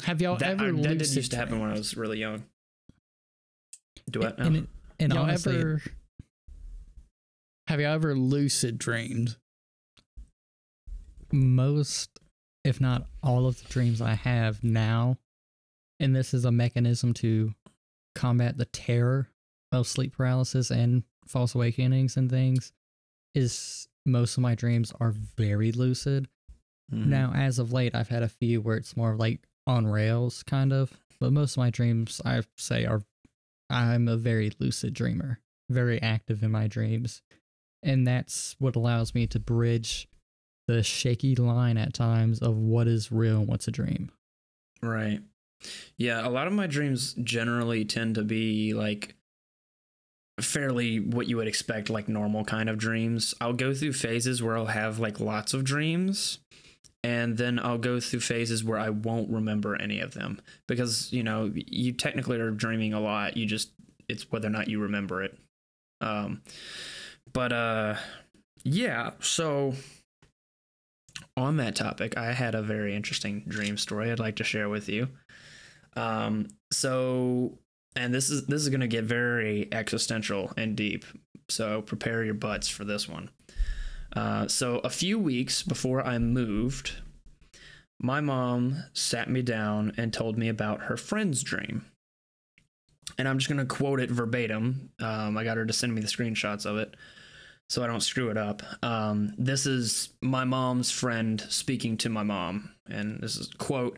Have 0.04 0.20
y'all 0.20 0.36
that, 0.36 0.52
ever 0.52 0.68
I- 0.68 0.72
that 0.82 0.98
did 0.98 1.14
used 1.14 1.30
to 1.32 1.36
happen 1.36 1.60
when 1.60 1.70
i 1.70 1.74
was 1.74 1.96
really 1.96 2.18
young 2.18 2.44
do 4.10 4.22
it 4.22 4.34
And, 4.38 4.68
and 4.98 5.12
y'all 5.12 5.22
honestly, 5.24 5.56
ever 5.58 5.82
have 7.66 7.80
y'all 7.80 7.92
ever 7.94 8.14
lucid 8.14 8.78
dreamed? 8.78 9.36
most, 11.32 12.18
if 12.64 12.80
not 12.80 13.06
all 13.22 13.46
of 13.46 13.62
the 13.62 13.68
dreams 13.68 14.00
I 14.02 14.14
have 14.14 14.62
now, 14.64 15.16
and 16.00 16.14
this 16.14 16.34
is 16.34 16.44
a 16.44 16.50
mechanism 16.50 17.14
to 17.14 17.54
combat 18.14 18.56
the 18.56 18.64
terror 18.64 19.28
of 19.72 19.86
sleep 19.86 20.16
paralysis 20.16 20.70
and 20.70 21.04
false 21.26 21.54
awakenings 21.54 22.16
and 22.16 22.28
things, 22.28 22.72
is 23.34 23.86
most 24.04 24.36
of 24.36 24.42
my 24.42 24.54
dreams 24.54 24.92
are 25.00 25.12
very 25.12 25.70
lucid. 25.72 26.28
Mhm. 26.92 27.06
Now, 27.06 27.32
as 27.32 27.58
of 27.58 27.72
late, 27.72 27.94
I've 27.94 28.08
had 28.08 28.24
a 28.24 28.28
few 28.28 28.60
where 28.60 28.76
it's 28.76 28.96
more 28.96 29.14
like 29.14 29.46
on 29.66 29.86
rails, 29.86 30.42
kind 30.42 30.72
of. 30.72 30.98
But 31.20 31.32
most 31.32 31.52
of 31.52 31.58
my 31.58 31.70
dreams, 31.70 32.20
I 32.24 32.42
say, 32.56 32.86
are 32.86 33.02
I'm 33.70 34.08
a 34.08 34.16
very 34.16 34.52
lucid 34.58 34.94
dreamer, 34.94 35.40
very 35.68 36.00
active 36.02 36.42
in 36.42 36.50
my 36.50 36.66
dreams. 36.66 37.22
And 37.82 38.06
that's 38.06 38.56
what 38.58 38.76
allows 38.76 39.14
me 39.14 39.26
to 39.28 39.38
bridge 39.38 40.08
the 40.68 40.82
shaky 40.82 41.34
line 41.34 41.78
at 41.78 41.94
times 41.94 42.40
of 42.40 42.56
what 42.56 42.86
is 42.86 43.10
real 43.10 43.38
and 43.38 43.48
what's 43.48 43.68
a 43.68 43.72
dream. 43.72 44.10
Right. 44.82 45.20
Yeah, 45.96 46.26
a 46.26 46.30
lot 46.30 46.46
of 46.46 46.52
my 46.52 46.66
dreams 46.66 47.14
generally 47.14 47.84
tend 47.84 48.14
to 48.16 48.22
be 48.22 48.74
like 48.74 49.14
fairly 50.40 50.98
what 50.98 51.26
you 51.26 51.36
would 51.36 51.48
expect 51.48 51.90
like 51.90 52.08
normal 52.08 52.44
kind 52.44 52.68
of 52.68 52.78
dreams. 52.78 53.34
I'll 53.40 53.52
go 53.52 53.74
through 53.74 53.92
phases 53.94 54.42
where 54.42 54.56
I'll 54.56 54.66
have 54.66 54.98
like 54.98 55.20
lots 55.20 55.52
of 55.52 55.64
dreams 55.64 56.38
and 57.02 57.36
then 57.36 57.58
I'll 57.58 57.78
go 57.78 58.00
through 58.00 58.20
phases 58.20 58.62
where 58.62 58.78
I 58.78 58.90
won't 58.90 59.30
remember 59.30 59.76
any 59.76 60.00
of 60.00 60.12
them 60.12 60.40
because, 60.66 61.12
you 61.12 61.22
know, 61.22 61.50
you 61.54 61.92
technically 61.92 62.38
are 62.38 62.50
dreaming 62.50 62.92
a 62.92 63.00
lot. 63.00 63.36
You 63.36 63.46
just 63.46 63.70
it's 64.08 64.30
whether 64.30 64.48
or 64.48 64.50
not 64.50 64.68
you 64.68 64.80
remember 64.80 65.22
it. 65.22 65.38
Um 66.00 66.42
but 67.32 67.52
uh 67.52 67.94
yeah, 68.64 69.12
so 69.20 69.74
on 71.36 71.56
that 71.56 71.76
topic, 71.76 72.16
I 72.16 72.32
had 72.32 72.54
a 72.54 72.62
very 72.62 72.94
interesting 72.94 73.44
dream 73.48 73.76
story 73.76 74.10
I'd 74.10 74.18
like 74.18 74.36
to 74.36 74.44
share 74.44 74.68
with 74.68 74.88
you. 74.88 75.08
Um, 75.96 76.48
so, 76.70 77.58
and 77.96 78.14
this 78.14 78.30
is 78.30 78.46
this 78.46 78.62
is 78.62 78.68
going 78.68 78.80
to 78.80 78.86
get 78.86 79.04
very 79.04 79.68
existential 79.72 80.52
and 80.56 80.76
deep. 80.76 81.04
So 81.48 81.82
prepare 81.82 82.22
your 82.24 82.34
butts 82.34 82.68
for 82.68 82.84
this 82.84 83.08
one. 83.08 83.30
Uh, 84.14 84.48
so 84.48 84.78
a 84.78 84.90
few 84.90 85.18
weeks 85.18 85.62
before 85.62 86.04
I 86.04 86.18
moved, 86.18 86.92
my 88.00 88.20
mom 88.20 88.84
sat 88.92 89.28
me 89.28 89.42
down 89.42 89.92
and 89.96 90.12
told 90.12 90.36
me 90.38 90.48
about 90.48 90.82
her 90.82 90.96
friend's 90.96 91.42
dream. 91.42 91.84
And 93.18 93.28
I'm 93.28 93.38
just 93.38 93.50
going 93.50 93.58
to 93.58 93.66
quote 93.66 94.00
it 94.00 94.10
verbatim. 94.10 94.90
Um, 94.98 95.36
I 95.36 95.44
got 95.44 95.56
her 95.56 95.66
to 95.66 95.72
send 95.72 95.94
me 95.94 96.00
the 96.00 96.06
screenshots 96.06 96.64
of 96.64 96.78
it 96.78 96.96
so 97.70 97.84
I 97.84 97.86
don't 97.86 98.00
screw 98.00 98.30
it 98.30 98.36
up. 98.36 98.62
Um, 98.82 99.32
this 99.38 99.64
is 99.64 100.10
my 100.20 100.44
mom's 100.44 100.90
friend 100.90 101.40
speaking 101.48 101.96
to 101.98 102.08
my 102.08 102.24
mom, 102.24 102.74
and 102.90 103.20
this 103.20 103.36
is 103.36 103.48
quote. 103.58 103.96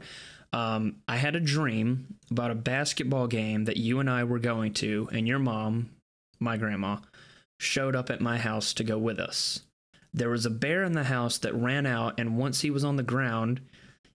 Um, 0.53 0.97
I 1.09 1.17
had 1.17 1.35
a 1.35 1.41
dream 1.41 2.19
about 2.31 2.51
a 2.51 2.55
basketball 2.55 3.27
game 3.27 3.65
that 3.65 3.79
you 3.79 3.99
and 3.99 4.11
I 4.11 4.25
were 4.25 4.39
going 4.39 4.75
to, 4.75 5.09
and 5.11 5.27
your 5.27 5.39
mom, 5.39 5.89
my 6.39 6.59
grandma, 6.59 6.99
showed 7.59 7.97
up 7.97 8.11
at 8.11 8.21
my 8.21 8.37
house 8.37 8.75
to 8.75 8.85
go 8.85 8.99
with 8.99 9.19
us. 9.19 9.61
There 10.15 10.31
was 10.31 10.45
a 10.45 10.51
bear 10.51 10.85
in 10.85 10.93
the 10.93 11.05
house 11.05 11.39
that 11.39 11.55
ran 11.55 11.87
out, 11.87 12.19
and 12.19 12.37
once 12.37 12.61
he 12.61 12.71
was 12.71 12.85
on 12.85 12.97
the 12.97 13.03
ground, 13.03 13.61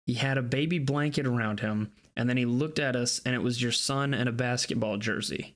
he 0.05 0.13
had 0.13 0.37
a 0.37 0.43
baby 0.43 0.79
blanket 0.79 1.25
around 1.25 1.59
him, 1.59 1.91
and 2.15 2.29
then 2.29 2.37
he 2.37 2.45
looked 2.45 2.79
at 2.79 2.95
us, 2.95 3.19
and 3.25 3.33
it 3.33 3.41
was 3.41 3.61
your 3.61 3.71
son 3.71 4.13
in 4.13 4.27
a 4.27 4.31
basketball 4.31 4.97
jersey. 4.97 5.55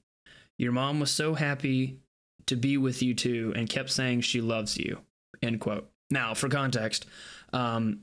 Your 0.57 0.71
mom 0.71 0.99
was 0.99 1.11
so 1.11 1.33
happy 1.33 1.99
to 2.47 2.55
be 2.55 2.77
with 2.77 3.01
you 3.01 3.13
too 3.13 3.53
and 3.55 3.69
kept 3.69 3.89
saying 3.89 4.21
she 4.21 4.41
loves 4.41 4.77
you. 4.77 4.99
End 5.41 5.59
quote. 5.59 5.89
Now 6.09 6.33
for 6.33 6.49
context 6.49 7.05
um, 7.53 8.01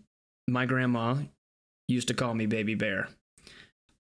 my 0.49 0.67
grandma 0.67 1.17
used 1.87 2.09
to 2.09 2.15
call 2.15 2.35
me 2.35 2.47
baby 2.47 2.75
bear. 2.75 3.09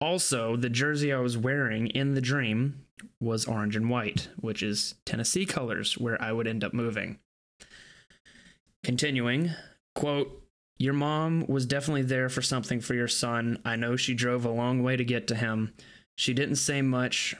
Also 0.00 0.56
the 0.56 0.70
jersey 0.70 1.12
i 1.12 1.18
was 1.18 1.36
wearing 1.36 1.88
in 1.88 2.14
the 2.14 2.20
dream 2.20 2.84
was 3.20 3.46
orange 3.46 3.74
and 3.74 3.90
white 3.90 4.28
which 4.38 4.62
is 4.62 4.94
tennessee 5.04 5.44
colors 5.44 5.98
where 5.98 6.20
i 6.22 6.30
would 6.30 6.46
end 6.46 6.62
up 6.62 6.72
moving 6.72 7.18
continuing 8.88 9.50
quote 9.94 10.42
your 10.78 10.94
mom 10.94 11.44
was 11.46 11.66
definitely 11.66 12.02
there 12.02 12.28
for 12.28 12.40
something 12.40 12.80
for 12.80 12.94
your 12.94 13.08
son 13.08 13.60
i 13.64 13.76
know 13.76 13.96
she 13.96 14.14
drove 14.14 14.44
a 14.44 14.50
long 14.50 14.82
way 14.82 14.96
to 14.96 15.04
get 15.04 15.28
to 15.28 15.34
him 15.34 15.74
she 16.16 16.32
didn't 16.32 16.56
say 16.56 16.80
much 16.80 17.36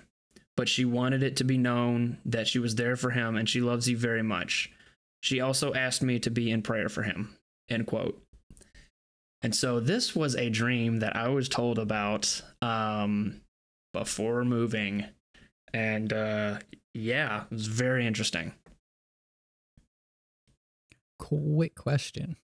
but 0.59 0.69
she 0.69 0.85
wanted 0.85 1.23
it 1.23 1.37
to 1.37 1.45
be 1.45 1.57
known 1.57 2.19
that 2.25 2.49
she 2.49 2.59
was 2.59 2.75
there 2.75 2.97
for 2.97 3.11
him 3.11 3.37
and 3.37 3.49
she 3.49 3.61
loves 3.61 3.89
you 3.89 3.97
very 3.97 4.25
much. 4.25 4.73
She 5.23 5.41
also 5.41 5.73
asked 5.73 6.03
me 6.03 6.19
to 6.19 6.31
be 6.31 6.51
in 6.51 6.63
prayer 6.63 6.89
for 6.89 7.05
him. 7.05 7.37
End 7.71 7.87
quote. 7.87 8.21
And 9.41 9.55
so 9.55 9.79
this 9.79 10.17
was 10.17 10.35
a 10.35 10.51
dream 10.51 10.99
that 10.99 11.15
I 11.15 11.29
was 11.29 11.49
told 11.49 11.79
about 11.79 12.43
um, 12.61 13.41
before 13.93 14.45
moving. 14.45 15.05
And 15.73 16.13
uh, 16.13 16.59
yeah, 16.93 17.45
it 17.45 17.55
was 17.55 17.69
very 17.69 18.05
interesting. 18.05 18.53
Quick 21.29 21.75
question. 21.75 22.37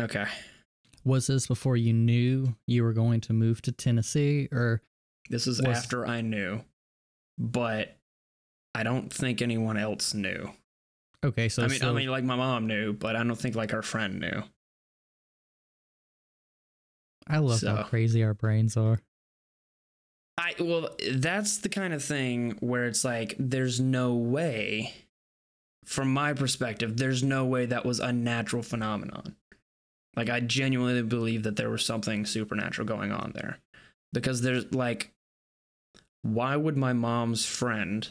Okay. 0.00 0.24
Was 1.04 1.26
this 1.26 1.46
before 1.46 1.76
you 1.76 1.92
knew 1.92 2.56
you 2.66 2.82
were 2.82 2.94
going 2.94 3.20
to 3.22 3.34
move 3.34 3.60
to 3.62 3.72
Tennessee 3.72 4.48
or 4.50 4.80
This 5.28 5.46
is 5.46 5.60
Was- 5.60 5.76
after 5.76 6.06
I 6.06 6.22
knew, 6.22 6.62
but 7.38 7.98
I 8.74 8.84
don't 8.84 9.12
think 9.12 9.42
anyone 9.42 9.76
else 9.76 10.14
knew. 10.14 10.50
okay, 11.22 11.50
so 11.50 11.62
I 11.62 11.68
mean, 11.68 11.82
I 11.82 11.92
mean, 11.92 12.08
like 12.08 12.24
my 12.24 12.36
mom 12.36 12.66
knew, 12.66 12.94
but 12.94 13.16
I 13.16 13.22
don't 13.22 13.36
think 13.36 13.54
like 13.54 13.74
our 13.74 13.82
friend 13.82 14.20
knew. 14.20 14.42
I 17.28 17.38
love 17.38 17.60
how 17.60 17.82
crazy 17.84 18.24
our 18.24 18.34
brains 18.34 18.78
are. 18.78 18.98
I 20.38 20.54
well, 20.58 20.88
that's 21.12 21.58
the 21.58 21.68
kind 21.68 21.92
of 21.92 22.02
thing 22.02 22.56
where 22.60 22.86
it's 22.86 23.04
like 23.04 23.34
there's 23.38 23.78
no 23.78 24.14
way 24.14 24.94
from 25.84 26.12
my 26.12 26.32
perspective, 26.32 26.96
there's 26.96 27.22
no 27.22 27.44
way 27.44 27.66
that 27.66 27.84
was 27.84 28.00
a 28.00 28.12
natural 28.12 28.62
phenomenon. 28.62 29.36
Like 30.16 30.30
I 30.30 30.40
genuinely 30.40 31.02
believe 31.02 31.42
that 31.44 31.56
there 31.56 31.70
was 31.70 31.84
something 31.84 32.26
supernatural 32.26 32.86
going 32.86 33.12
on 33.12 33.32
there. 33.34 33.58
Because 34.12 34.42
there's 34.42 34.72
like 34.74 35.12
why 36.22 36.56
would 36.56 36.76
my 36.76 36.92
mom's 36.92 37.44
friend 37.44 38.08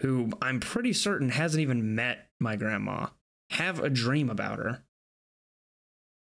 who 0.00 0.30
I'm 0.40 0.60
pretty 0.60 0.92
certain 0.92 1.30
hasn't 1.30 1.62
even 1.62 1.94
met 1.94 2.28
my 2.38 2.56
grandma 2.56 3.08
have 3.50 3.80
a 3.80 3.90
dream 3.90 4.30
about 4.30 4.58
her? 4.58 4.82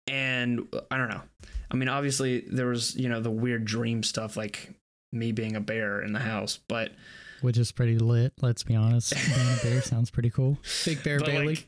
And 0.08 0.68
I 0.90 0.98
don't 0.98 1.10
know. 1.10 1.22
I 1.70 1.76
mean, 1.76 1.90
obviously 1.90 2.46
there 2.50 2.68
was, 2.68 2.96
you 2.96 3.08
know, 3.08 3.22
the 3.22 3.32
weird 3.32 3.66
dream 3.66 4.04
stuff 4.04 4.36
like 4.36 4.74
me 5.12 5.32
being 5.32 5.56
a 5.56 5.62
bear 5.62 6.02
in 6.02 6.14
the 6.14 6.20
house, 6.20 6.60
but 6.68 6.92
Which 7.42 7.58
is 7.58 7.72
pretty 7.72 7.98
lit, 7.98 8.34
let's 8.42 8.64
be 8.64 8.76
honest. 8.76 9.14
Being 9.36 9.48
a 9.48 9.58
bear 9.64 9.82
sounds 9.82 10.10
pretty 10.10 10.30
cool. 10.30 10.58
Big 10.86 11.04
Bear 11.04 11.20
but 11.20 11.28
Bailey. 11.28 11.68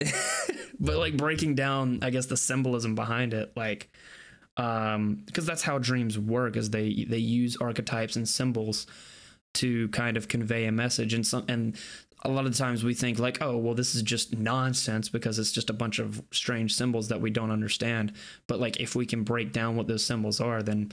like, 0.00 0.14
but 0.80 0.96
like 0.96 1.16
breaking 1.16 1.54
down, 1.54 2.00
I 2.02 2.10
guess 2.10 2.26
the 2.26 2.36
symbolism 2.36 2.94
behind 2.94 3.34
it, 3.34 3.52
like, 3.56 3.90
um, 4.56 5.22
because 5.26 5.46
that's 5.46 5.62
how 5.62 5.78
dreams 5.78 6.18
work, 6.18 6.56
is 6.56 6.70
they 6.70 7.06
they 7.08 7.18
use 7.18 7.56
archetypes 7.56 8.16
and 8.16 8.28
symbols 8.28 8.86
to 9.54 9.88
kind 9.88 10.16
of 10.16 10.28
convey 10.28 10.66
a 10.66 10.72
message, 10.72 11.14
and 11.14 11.26
some 11.26 11.44
and 11.48 11.76
a 12.24 12.28
lot 12.28 12.46
of 12.46 12.52
the 12.52 12.58
times 12.58 12.84
we 12.84 12.94
think 12.94 13.18
like, 13.18 13.42
oh, 13.42 13.56
well, 13.56 13.74
this 13.74 13.94
is 13.94 14.02
just 14.02 14.36
nonsense 14.36 15.08
because 15.08 15.38
it's 15.38 15.52
just 15.52 15.70
a 15.70 15.74
bunch 15.74 15.98
of 15.98 16.22
strange 16.30 16.74
symbols 16.74 17.08
that 17.08 17.20
we 17.20 17.30
don't 17.30 17.50
understand. 17.50 18.12
But 18.46 18.60
like, 18.60 18.78
if 18.78 18.94
we 18.94 19.06
can 19.06 19.24
break 19.24 19.52
down 19.52 19.76
what 19.76 19.88
those 19.88 20.04
symbols 20.04 20.40
are, 20.40 20.62
then 20.62 20.92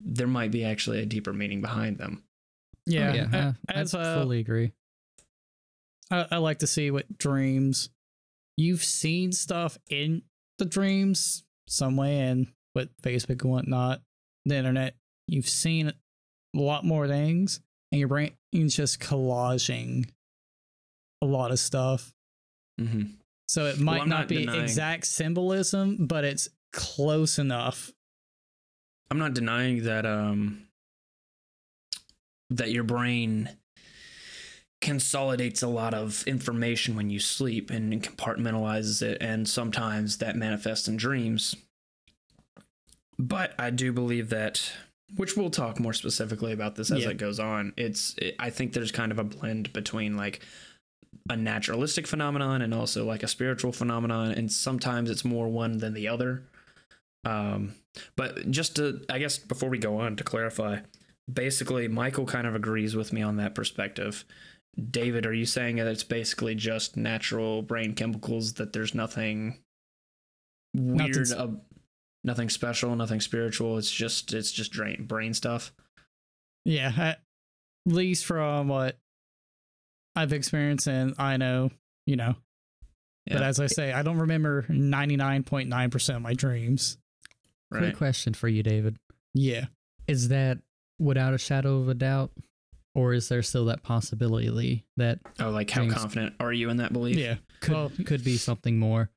there 0.00 0.28
might 0.28 0.50
be 0.50 0.64
actually 0.64 1.00
a 1.00 1.06
deeper 1.06 1.32
meaning 1.32 1.60
behind 1.60 1.98
them. 1.98 2.22
Yeah, 2.90 3.10
Oh, 3.10 3.14
yeah, 3.14 3.52
a- 3.68 3.72
I, 3.72 3.80
as 3.80 3.94
I 3.94 4.02
a, 4.12 4.20
fully 4.20 4.40
agree. 4.40 4.72
I, 6.10 6.26
I 6.32 6.36
like 6.38 6.58
to 6.60 6.66
see 6.66 6.90
what 6.90 7.18
dreams 7.18 7.90
you've 8.56 8.84
seen 8.84 9.32
stuff 9.32 9.78
in 9.88 10.22
the 10.58 10.64
dreams 10.64 11.44
some 11.68 11.96
way 11.96 12.18
and 12.20 12.48
with 12.74 12.88
Facebook 13.02 13.42
and 13.42 13.50
whatnot, 13.50 14.02
the 14.44 14.56
internet, 14.56 14.94
you've 15.28 15.48
seen 15.48 15.88
a 15.88 15.94
lot 16.58 16.84
more 16.84 17.06
things 17.08 17.60
and 17.92 17.98
your 17.98 18.08
brain 18.08 18.32
is 18.52 18.74
just 18.74 19.00
collaging 19.00 20.08
a 21.22 21.26
lot 21.26 21.50
of 21.52 21.58
stuff. 21.58 22.12
Mm-hmm. 22.80 23.12
So 23.48 23.66
it 23.66 23.78
might 23.80 24.02
I'm 24.02 24.08
not, 24.08 24.18
not 24.20 24.28
be 24.28 24.38
denying- 24.44 24.62
exact 24.62 25.06
symbolism, 25.06 26.06
but 26.06 26.24
it's 26.24 26.48
close 26.72 27.38
enough. 27.38 27.92
I'm 29.10 29.18
not 29.18 29.34
denying 29.34 29.84
that 29.84 30.06
um 30.06 30.66
that 32.50 32.70
your 32.72 32.84
brain 32.84 33.48
consolidates 34.80 35.62
a 35.62 35.68
lot 35.68 35.92
of 35.92 36.24
information 36.26 36.96
when 36.96 37.10
you 37.10 37.20
sleep 37.20 37.70
and 37.70 38.02
compartmentalizes 38.02 39.02
it 39.02 39.18
and 39.20 39.46
sometimes 39.46 40.18
that 40.18 40.36
manifests 40.36 40.88
in 40.88 40.96
dreams 40.96 41.54
but 43.18 43.52
i 43.58 43.68
do 43.68 43.92
believe 43.92 44.30
that 44.30 44.72
which 45.16 45.36
we'll 45.36 45.50
talk 45.50 45.78
more 45.78 45.92
specifically 45.92 46.52
about 46.52 46.76
this 46.76 46.90
as 46.90 47.02
Yeah. 47.02 47.10
it 47.10 47.18
goes 47.18 47.38
on 47.38 47.74
it's 47.76 48.14
it, 48.16 48.34
i 48.38 48.48
think 48.48 48.72
there's 48.72 48.90
kind 48.90 49.12
of 49.12 49.18
a 49.18 49.24
blend 49.24 49.70
between 49.74 50.16
like 50.16 50.40
a 51.28 51.36
naturalistic 51.36 52.06
phenomenon 52.06 52.62
and 52.62 52.72
also 52.72 53.04
like 53.04 53.22
a 53.22 53.28
spiritual 53.28 53.72
phenomenon 53.72 54.30
and 54.32 54.50
sometimes 54.50 55.10
it's 55.10 55.26
more 55.26 55.48
one 55.48 55.76
than 55.76 55.92
the 55.92 56.08
other 56.08 56.44
um 57.26 57.74
but 58.16 58.50
just 58.50 58.76
to 58.76 59.04
i 59.10 59.18
guess 59.18 59.36
before 59.36 59.68
we 59.68 59.76
go 59.76 59.98
on 59.98 60.16
to 60.16 60.24
clarify 60.24 60.78
basically 61.32 61.86
michael 61.88 62.26
kind 62.26 62.46
of 62.46 62.54
agrees 62.54 62.94
with 62.96 63.12
me 63.12 63.22
on 63.22 63.36
that 63.36 63.54
perspective 63.54 64.24
david 64.90 65.26
are 65.26 65.34
you 65.34 65.44
saying 65.44 65.76
that 65.76 65.86
it's 65.86 66.04
basically 66.04 66.54
just 66.54 66.96
natural 66.96 67.62
brain 67.62 67.94
chemicals 67.94 68.54
that 68.54 68.72
there's 68.72 68.94
nothing 68.94 69.58
weird 70.74 71.08
Nothing's- 71.08 71.32
ab- 71.32 71.60
nothing 72.24 72.48
special 72.48 72.94
nothing 72.96 73.20
spiritual 73.20 73.76
it's 73.78 73.90
just 73.90 74.32
it's 74.32 74.52
just 74.52 74.72
drain, 74.72 75.04
brain 75.06 75.34
stuff 75.34 75.72
Yeah, 76.64 76.92
at 76.98 77.20
least 77.86 78.24
from 78.26 78.68
what 78.68 78.96
I've 80.16 80.32
experienced 80.32 80.86
and 80.88 81.14
I 81.18 81.36
know, 81.38 81.70
you 82.06 82.16
know. 82.16 82.34
But 83.26 83.42
as 83.42 83.60
I 83.60 83.66
say, 83.66 83.92
I 83.92 84.02
don't 84.02 84.18
remember 84.18 84.66
99.9% 84.68 86.16
of 86.16 86.20
my 86.22 86.34
dreams. 86.34 86.98
right 87.70 87.78
Quick 87.80 87.96
question 87.96 88.34
for 88.34 88.48
you, 88.48 88.62
David. 88.62 88.98
Yeah. 89.34 89.66
Is 90.08 90.28
that 90.28 90.58
without 91.00 91.34
a 91.34 91.38
shadow 91.38 91.78
of 91.78 91.88
a 91.88 91.94
doubt? 91.94 92.30
Or 92.94 93.12
is 93.14 93.28
there 93.28 93.42
still 93.42 93.66
that 93.66 93.82
possibility 93.84 94.84
that 94.96 95.20
oh 95.38 95.50
like 95.50 95.70
how 95.70 95.82
Dreams. 95.82 95.94
confident 95.94 96.34
are 96.40 96.52
you 96.52 96.70
in 96.70 96.78
that 96.78 96.92
belief 96.92 97.16
Yeah. 97.16 97.36
could 97.60 97.72
Well- 97.72 97.92
could 98.04 98.24
be 98.24 98.36
something 98.36 98.78
more? 98.78 99.10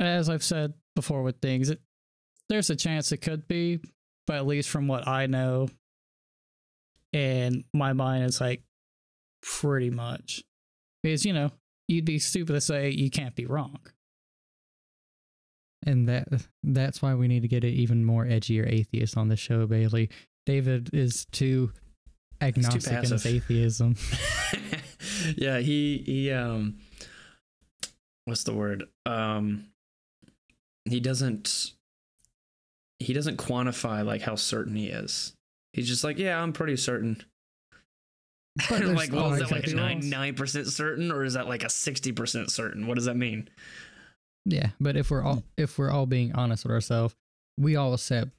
As 0.00 0.28
I've 0.30 0.42
said 0.44 0.74
before 0.96 1.22
with 1.22 1.40
things, 1.40 1.68
it, 1.70 1.80
there's 2.48 2.70
a 2.70 2.76
chance 2.76 3.12
it 3.12 3.18
could 3.18 3.46
be, 3.48 3.80
but 4.26 4.36
at 4.36 4.46
least 4.46 4.68
from 4.70 4.88
what 4.88 5.06
I 5.06 5.26
know, 5.26 5.68
and 7.12 7.64
my 7.74 7.92
mind 7.92 8.24
is 8.24 8.40
like 8.40 8.62
pretty 9.42 9.90
much. 9.90 10.42
Because, 11.02 11.24
you 11.26 11.32
know, 11.32 11.50
you'd 11.86 12.04
be 12.04 12.18
stupid 12.18 12.52
to 12.54 12.60
say 12.60 12.90
you 12.90 13.10
can't 13.10 13.34
be 13.34 13.44
wrong. 13.46 13.78
And 15.86 16.08
that 16.08 16.28
that's 16.62 17.00
why 17.00 17.14
we 17.14 17.28
need 17.28 17.42
to 17.42 17.48
get 17.48 17.64
an 17.64 17.70
even 17.70 18.04
more 18.04 18.24
edgier 18.24 18.66
atheist 18.70 19.16
on 19.16 19.28
the 19.28 19.36
show, 19.36 19.66
Bailey. 19.66 20.10
David 20.48 20.88
is 20.94 21.26
too 21.30 21.70
agnostic 22.40 22.90
in 22.90 23.10
his 23.10 23.26
atheism. 23.26 23.96
yeah, 25.36 25.58
he 25.58 26.02
he 26.06 26.32
um 26.32 26.78
what's 28.24 28.44
the 28.44 28.54
word? 28.54 28.84
Um 29.04 29.66
he 30.86 31.00
doesn't 31.00 31.74
he 32.98 33.12
doesn't 33.12 33.36
quantify 33.36 34.02
like 34.02 34.22
how 34.22 34.36
certain 34.36 34.74
he 34.74 34.86
is. 34.86 35.34
He's 35.74 35.86
just 35.86 36.02
like, 36.02 36.16
yeah, 36.16 36.42
I'm 36.42 36.54
pretty 36.54 36.76
certain. 36.76 37.22
But 38.70 38.84
like, 38.86 39.12
well, 39.12 39.34
is 39.34 39.40
that 39.40 39.50
like 39.50 39.66
something 39.66 39.78
else. 39.78 39.90
ninety 39.90 40.08
nine 40.08 40.34
percent 40.34 40.66
certain, 40.68 41.12
or 41.12 41.24
is 41.24 41.34
that 41.34 41.46
like 41.46 41.62
a 41.62 41.68
sixty 41.68 42.12
percent 42.12 42.50
certain? 42.50 42.86
What 42.86 42.94
does 42.94 43.04
that 43.04 43.18
mean? 43.18 43.50
Yeah, 44.46 44.70
but 44.80 44.96
if 44.96 45.10
we're 45.10 45.22
all 45.22 45.42
if 45.58 45.78
we're 45.78 45.90
all 45.90 46.06
being 46.06 46.34
honest 46.34 46.64
with 46.64 46.72
ourselves, 46.72 47.14
we 47.58 47.76
all 47.76 47.92
accept 47.92 48.30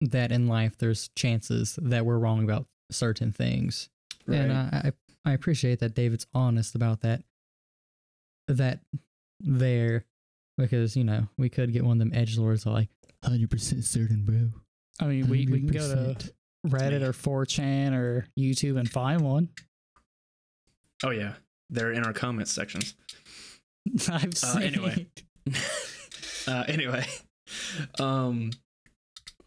that 0.00 0.30
in 0.32 0.46
life 0.46 0.76
there's 0.78 1.08
chances 1.16 1.78
that 1.82 2.04
we're 2.06 2.18
wrong 2.18 2.44
about 2.44 2.66
certain 2.90 3.32
things. 3.32 3.88
And 4.26 4.52
I, 4.52 4.92
I 5.24 5.30
I 5.30 5.32
appreciate 5.32 5.80
that 5.80 5.94
David's 5.94 6.26
honest 6.34 6.74
about 6.74 7.00
that. 7.00 7.22
That 8.48 8.80
there, 9.40 10.04
because 10.56 10.96
you 10.96 11.04
know 11.04 11.28
we 11.36 11.48
could 11.48 11.72
get 11.72 11.84
one 11.84 11.92
of 11.92 11.98
them 11.98 12.12
edge 12.18 12.38
lords 12.38 12.64
like 12.66 12.88
hundred 13.24 13.50
percent 13.50 13.84
certain, 13.84 14.24
bro. 14.24 14.50
I 15.00 15.06
mean, 15.06 15.28
we, 15.28 15.46
we 15.46 15.60
can 15.60 15.68
go 15.68 15.80
to 16.14 16.32
Reddit 16.66 17.02
or 17.02 17.12
4chan 17.12 17.92
or 17.92 18.26
YouTube 18.38 18.78
and 18.78 18.90
find 18.90 19.20
one. 19.20 19.48
oh 21.04 21.10
yeah, 21.10 21.34
they're 21.70 21.92
in 21.92 22.04
our 22.04 22.12
comments 22.12 22.50
sections. 22.52 22.94
I've 24.10 24.24
Uh, 24.30 24.30
seen. 24.34 24.62
anyway. 24.62 25.06
uh, 26.48 26.64
anyway, 26.68 27.06
um, 27.98 28.50
what 28.50 28.56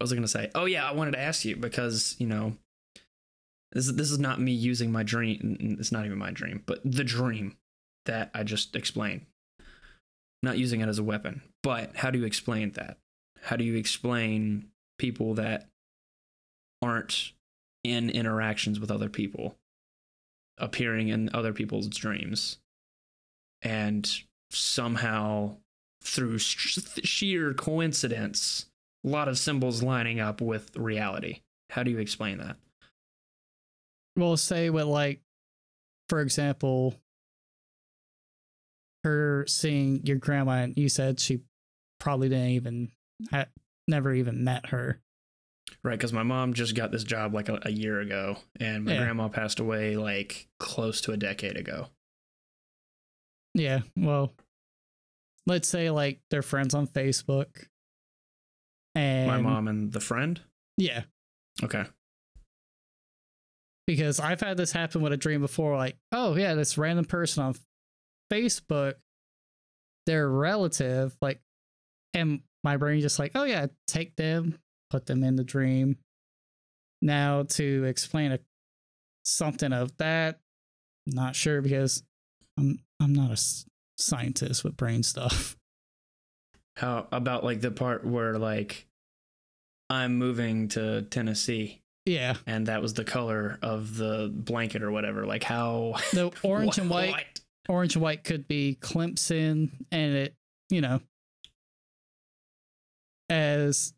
was 0.02 0.12
I 0.12 0.16
gonna 0.16 0.28
say? 0.28 0.50
Oh 0.56 0.66
yeah, 0.66 0.88
I 0.88 0.94
wanted 0.94 1.12
to 1.12 1.20
ask 1.20 1.46
you 1.46 1.56
because 1.56 2.16
you 2.20 2.28
know, 2.28 2.58
this 3.72 3.88
is 3.88 3.96
this 3.96 4.12
is 4.12 4.20
not 4.20 4.42
me 4.42 4.52
using 4.52 4.92
my 4.92 5.04
dream. 5.04 5.78
It's 5.80 5.92
not 5.92 6.06
even 6.06 6.18
my 6.18 6.32
dream, 6.32 6.64
but 6.66 6.80
the 6.84 7.04
dream 7.04 7.58
that 8.06 8.32
I 8.34 8.44
just 8.44 8.76
explained. 8.76 9.26
Not 10.44 10.58
using 10.58 10.82
it 10.82 10.90
as 10.90 10.98
a 10.98 11.04
weapon, 11.04 11.44
but 11.62 11.96
how 11.98 12.10
do 12.10 12.18
you 12.18 12.26
explain 12.26 12.72
that? 12.72 12.98
How 13.44 13.56
do 13.56 13.64
you 13.64 13.76
explain 13.76 14.70
people 14.98 15.36
that 15.36 15.68
aren't 16.82 17.34
in 17.84 18.10
interactions 18.10 18.80
with 18.80 18.90
other 18.92 19.10
people 19.10 19.56
appearing 20.58 21.10
in 21.10 21.30
other 21.34 21.54
people's 21.54 21.88
dreams 21.88 22.58
and 23.62 24.22
somehow 24.50 25.58
through 26.04 26.38
sh- 26.38 26.80
sheer 27.04 27.54
coincidence 27.54 28.68
a 29.04 29.08
lot 29.08 29.28
of 29.28 29.38
symbols 29.38 29.82
lining 29.84 30.20
up 30.20 30.42
with 30.42 30.76
reality 30.78 31.42
how 31.70 31.84
do 31.84 31.92
you 31.92 31.98
explain 32.00 32.38
that 32.40 32.58
Well, 34.18 34.36
say 34.38 34.70
what, 34.70 34.88
like, 34.88 35.22
for 36.10 36.20
example, 36.22 36.96
her 39.04 39.46
seeing 39.48 40.06
your 40.06 40.18
grandma, 40.18 40.64
and 40.64 40.78
you 40.78 40.90
said 40.90 41.20
she 41.20 41.40
probably 42.00 42.30
didn't 42.30 42.50
even, 42.50 42.92
ha- 43.32 43.46
never 43.88 44.14
even 44.14 44.44
met 44.44 44.68
her. 44.68 45.00
right 45.84 45.98
because 45.98 46.14
my 46.14 46.24
mom 46.24 46.54
just 46.54 46.76
got 46.76 46.92
this 46.92 47.04
job 47.04 47.34
like 47.34 47.50
a, 47.50 47.60
a 47.64 47.72
year 47.72 48.00
ago 48.02 48.38
and 48.60 48.84
my 48.86 48.94
Yeah. 48.94 49.00
grandma 49.04 49.28
passed 49.30 49.60
away 49.60 49.96
like 49.96 50.48
close 50.60 51.02
to 51.02 51.12
a 51.14 51.18
decade 51.18 51.58
ago 51.58 51.88
Yeah. 53.54 53.82
Well, 53.98 54.34
let's 55.48 55.68
say, 55.68 55.90
like, 55.90 56.20
they're 56.30 56.42
friends 56.42 56.74
on 56.74 56.88
Facebook. 56.88 57.66
And 58.96 59.28
my 59.28 59.38
mom 59.38 59.68
and 59.68 59.92
the 59.92 60.00
friend 60.02 60.40
Yeah. 60.78 61.04
okay 61.64 61.86
because 63.88 64.20
I've 64.20 64.40
had 64.40 64.58
this 64.58 64.72
happen 64.72 65.02
with 65.02 65.12
a 65.12 65.18
dream 65.18 65.42
before. 65.42 65.76
Like, 65.76 65.98
oh 66.12 66.36
yeah, 66.36 66.54
this 66.54 66.78
random 66.78 67.06
person 67.06 67.44
on 67.44 67.56
Facebook, 68.32 68.94
their 70.06 70.30
relative, 70.30 71.16
like, 71.22 71.42
and 72.14 72.42
my 72.64 72.78
brain 72.78 73.02
just 73.02 73.20
like, 73.20 73.32
oh 73.36 73.44
yeah, 73.44 73.68
take 73.88 74.16
them, 74.16 74.58
put 74.90 75.08
them 75.08 75.24
in 75.24 75.36
the 75.36 75.44
dream. 75.44 75.98
Now 77.02 77.44
to 77.44 77.84
explain 77.86 78.32
a 78.32 78.40
something 79.26 79.74
of 79.74 79.96
that, 79.98 80.40
not 81.06 81.36
sure 81.36 81.62
because 81.62 82.04
I'm 82.58 82.80
I'm 83.02 83.14
not 83.14 83.32
a 83.32 83.42
scientist 83.98 84.64
with 84.64 84.78
brain 84.78 85.04
stuff. 85.04 85.58
How 86.78 87.08
about 87.12 87.44
like 87.44 87.62
the 87.62 87.72
part 87.72 88.06
where 88.06 88.38
like 88.38 88.86
i'm 89.90 90.18
moving 90.18 90.68
to 90.70 91.02
tennessee 91.04 91.82
Yeah, 92.06 92.36
and 92.48 92.68
that 92.68 92.82
was 92.82 92.94
the 92.94 93.04
color 93.04 93.60
of 93.62 93.96
the 93.98 94.32
blanket 94.34 94.82
or 94.84 94.92
whatever 94.92 95.26
like 95.26 95.44
how 95.44 95.96
the 96.14 96.32
orange 96.44 96.78
and 96.78 96.90
white 96.90 97.12
what? 97.12 97.26
orange 97.70 97.96
and 97.96 98.02
white 98.04 98.24
could 98.24 98.48
be 98.48 98.78
Clemson 98.82 99.70
and 99.92 100.16
it, 100.16 100.36
you 100.70 100.82
know, 100.82 101.00
as 103.30 103.94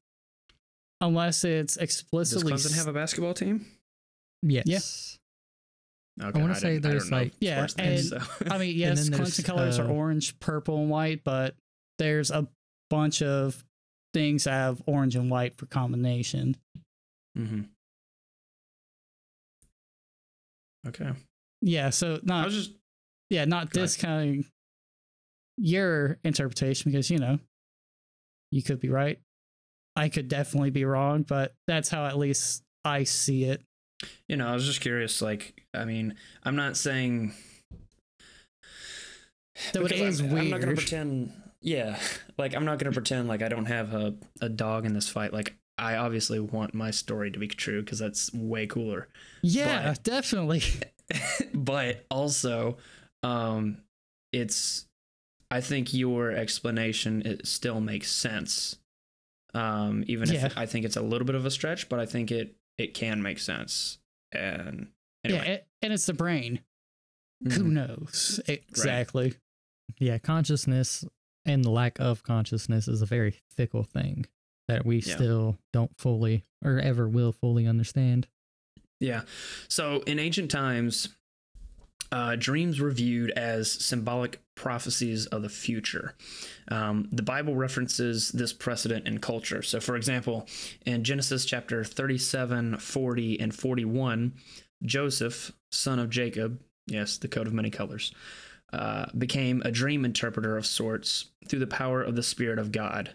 unless 1.02 1.44
it's 1.44 1.76
does 1.76 1.84
explicitly 1.84 2.54
clemson 2.54 2.76
have 2.76 2.88
a 2.88 2.94
basketball 2.94 3.34
team 3.34 3.66
Yes. 4.46 5.18
okay 6.22 6.38
I 6.38 6.42
wanna 6.42 6.56
say 6.56 6.78
there's, 6.78 7.10
like- 7.12 7.32
Yeah, 7.40 7.66
sports 7.66 7.74
things, 7.76 8.12
and- 8.12 8.22
so. 8.24 8.46
I 8.52 8.58
mean, 8.58 8.76
yes, 8.78 9.10
Clemson 9.10 9.18
there's, 9.18 9.40
colors 9.46 9.80
are 9.80 9.86
uh, 9.88 9.94
orange, 9.94 10.38
purple, 10.40 10.80
and 10.80 10.90
white, 10.90 11.24
but 11.24 11.56
there's 11.98 12.30
a 12.30 12.46
bunch 12.96 13.22
of 13.22 13.64
things 14.14 14.44
that 14.44 14.52
have 14.52 14.82
orange 14.86 15.16
and 15.16 15.30
white 15.32 15.56
for 15.58 15.66
combination. 15.66 16.56
Mm-hmm. 17.38 17.62
okay 20.88 21.12
Yeah, 21.62 21.90
so 21.90 22.16
i 22.16 22.20
not 22.24 22.46
was 22.46 22.56
just 22.56 22.72
yeah, 23.30 23.46
not 23.46 23.72
discounting 23.72 24.46
your 25.58 26.18
interpretation 26.24 26.92
because 26.92 27.10
you 27.10 27.18
know 27.18 27.40
you 28.52 28.62
could 28.62 28.80
be 28.80 28.90
right. 28.90 29.20
I 29.96 30.10
could 30.10 30.28
definitely 30.28 30.70
be 30.72 30.86
wrong, 30.86 31.24
but 31.24 31.54
that's 31.68 31.90
how 31.90 32.06
at 32.06 32.18
least 32.18 32.64
I 32.86 33.04
see 33.06 33.46
it. 33.46 33.62
you 34.28 34.36
know 34.38 34.48
i 34.48 34.54
was 34.54 34.66
just 34.66 34.82
curious 34.82 35.22
like 35.22 35.64
i 35.74 35.86
mean 35.86 36.16
i'm 36.44 36.56
not 36.58 36.76
saying 36.76 37.34
Though 39.72 39.86
it 39.86 39.92
is 39.94 40.20
I'm, 40.20 40.36
I'm 40.36 40.50
not 40.50 40.60
gonna 40.60 40.68
weird. 40.74 40.78
pretend. 40.80 41.32
Yeah, 41.64 41.98
like 42.38 42.56
I'm 42.56 42.66
not 42.66 42.78
gonna 42.78 42.92
pretend 42.92 43.28
like 43.28 43.42
I 43.42 43.50
don't 43.50 43.66
have 43.66 43.94
a, 43.94 44.14
a 44.42 44.50
dog 44.50 44.86
in 44.86 44.94
this 44.94 45.10
fight. 45.10 45.34
Like 45.34 45.56
I 45.78 45.96
obviously 45.96 46.40
want 46.40 46.74
my 46.76 46.92
story 46.92 47.32
to 47.32 47.40
be 47.40 47.48
true 47.48 47.82
because 47.82 47.98
that's 48.00 48.32
way 48.34 48.68
cooler. 48.68 49.08
Yeah, 49.42 49.90
But- 49.90 50.04
definitely. 50.04 50.62
but 51.54 52.06
also, 52.12 52.78
um, 53.24 53.78
it's. 54.32 54.86
I 55.52 55.62
think 55.62 55.94
your 55.94 56.32
explanation 56.32 57.22
it 57.28 57.46
still 57.48 57.80
makes 57.80 58.12
sense. 58.12 58.78
Um, 59.54 60.04
even 60.08 60.30
Yeah. 60.32 60.48
if 60.48 60.58
I 60.58 60.66
think 60.66 60.84
it's 60.84 60.96
a 60.96 61.02
little 61.02 61.26
bit 61.28 61.36
of 61.36 61.46
a 61.46 61.52
stretch, 61.52 61.90
but 61.90 62.00
I 62.00 62.08
think 62.08 62.32
it 62.32 62.56
it 62.80 62.94
can 62.96 63.22
make 63.22 63.38
sense. 63.38 64.00
And 64.32 64.88
anyway, 65.24 65.44
Yeah, 65.46 65.52
it, 65.54 65.68
and 65.84 65.94
it's 65.94 66.08
the 66.08 66.14
brain. 66.14 66.62
Who 67.44 67.50
Mhm. 67.66 67.72
knows 67.72 68.40
exactly? 68.48 69.36
Yeah, 70.00 70.18
consciousness 70.18 71.06
and 71.46 71.64
the 71.64 71.70
lack 71.70 72.00
of 72.00 72.24
consciousness 72.24 72.88
is 72.88 73.02
a 73.02 73.06
very 73.06 73.42
fickle 73.50 73.84
thing 73.84 74.26
that 74.68 74.86
we 74.86 75.00
Yeah. 75.00 75.16
still 75.16 75.58
don't 75.74 75.98
fully 75.98 76.46
or 76.64 76.80
ever 76.80 77.08
will 77.08 77.32
fully 77.32 77.68
understand. 77.68 78.28
Yeah. 79.00 79.24
So 79.68 80.02
in 80.08 80.20
ancient 80.20 80.50
times, 80.50 81.10
uh, 82.12 82.36
dreams 82.38 82.80
were 82.80 82.92
viewed 82.92 83.32
as 83.32 83.72
symbolic 83.72 84.40
prophecies 84.56 85.26
of 85.28 85.42
the 85.42 85.50
future. 85.50 86.14
Um, 86.68 87.10
the 87.12 87.24
Bible 87.24 87.56
references 87.56 88.30
this 88.32 88.54
precedent 88.54 89.08
in 89.08 89.18
culture. 89.20 89.64
So, 89.64 89.80
for 89.80 89.96
example, 89.96 90.48
in 90.86 91.04
Genesis 91.04 91.44
chapter 91.44 91.84
37, 91.84 92.78
40, 92.78 93.40
and 93.40 93.54
41, 93.54 94.34
Joseph, 94.84 95.52
son 95.72 95.98
of 95.98 96.10
Jacob, 96.12 96.62
yes, 96.86 97.18
the 97.18 97.28
coat 97.28 97.48
of 97.48 97.54
many 97.54 97.72
colors, 97.72 98.14
uh, 98.74 99.06
became 99.18 99.62
a 99.64 99.72
dream 99.72 100.04
interpreter 100.04 100.58
of 100.58 100.66
sorts 100.66 101.32
through 101.48 101.60
the 101.60 101.68
power 101.68 102.02
of 102.02 102.16
the 102.16 102.24
Spirit 102.24 102.60
of 102.60 102.72
God, 102.72 103.14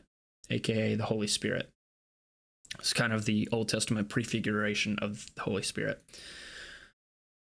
aka 0.50 0.94
the 0.94 1.04
Holy 1.04 1.26
Spirit. 1.26 1.68
It's 2.78 2.92
kind 2.92 3.12
of 3.12 3.24
the 3.24 3.48
Old 3.50 3.68
Testament 3.68 4.08
prefiguration 4.08 4.98
of 5.00 5.26
the 5.34 5.42
Holy 5.42 5.62
Spirit. 5.62 6.02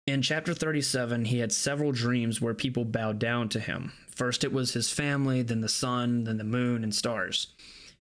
In 0.06 0.22
chapter 0.22 0.54
37, 0.54 1.26
he 1.26 1.40
had 1.40 1.50
several 1.52 1.90
dreams 1.90 2.40
where 2.40 2.54
people 2.54 2.84
bowed 2.84 3.18
down 3.18 3.48
to 3.50 3.60
him. 3.60 3.92
First, 4.08 4.44
it 4.44 4.52
was 4.52 4.72
his 4.72 4.92
family, 4.92 5.42
then 5.42 5.60
the 5.60 5.68
sun, 5.68 6.24
then 6.24 6.38
the 6.38 6.44
moon, 6.44 6.84
and 6.84 6.94
stars. 6.94 7.48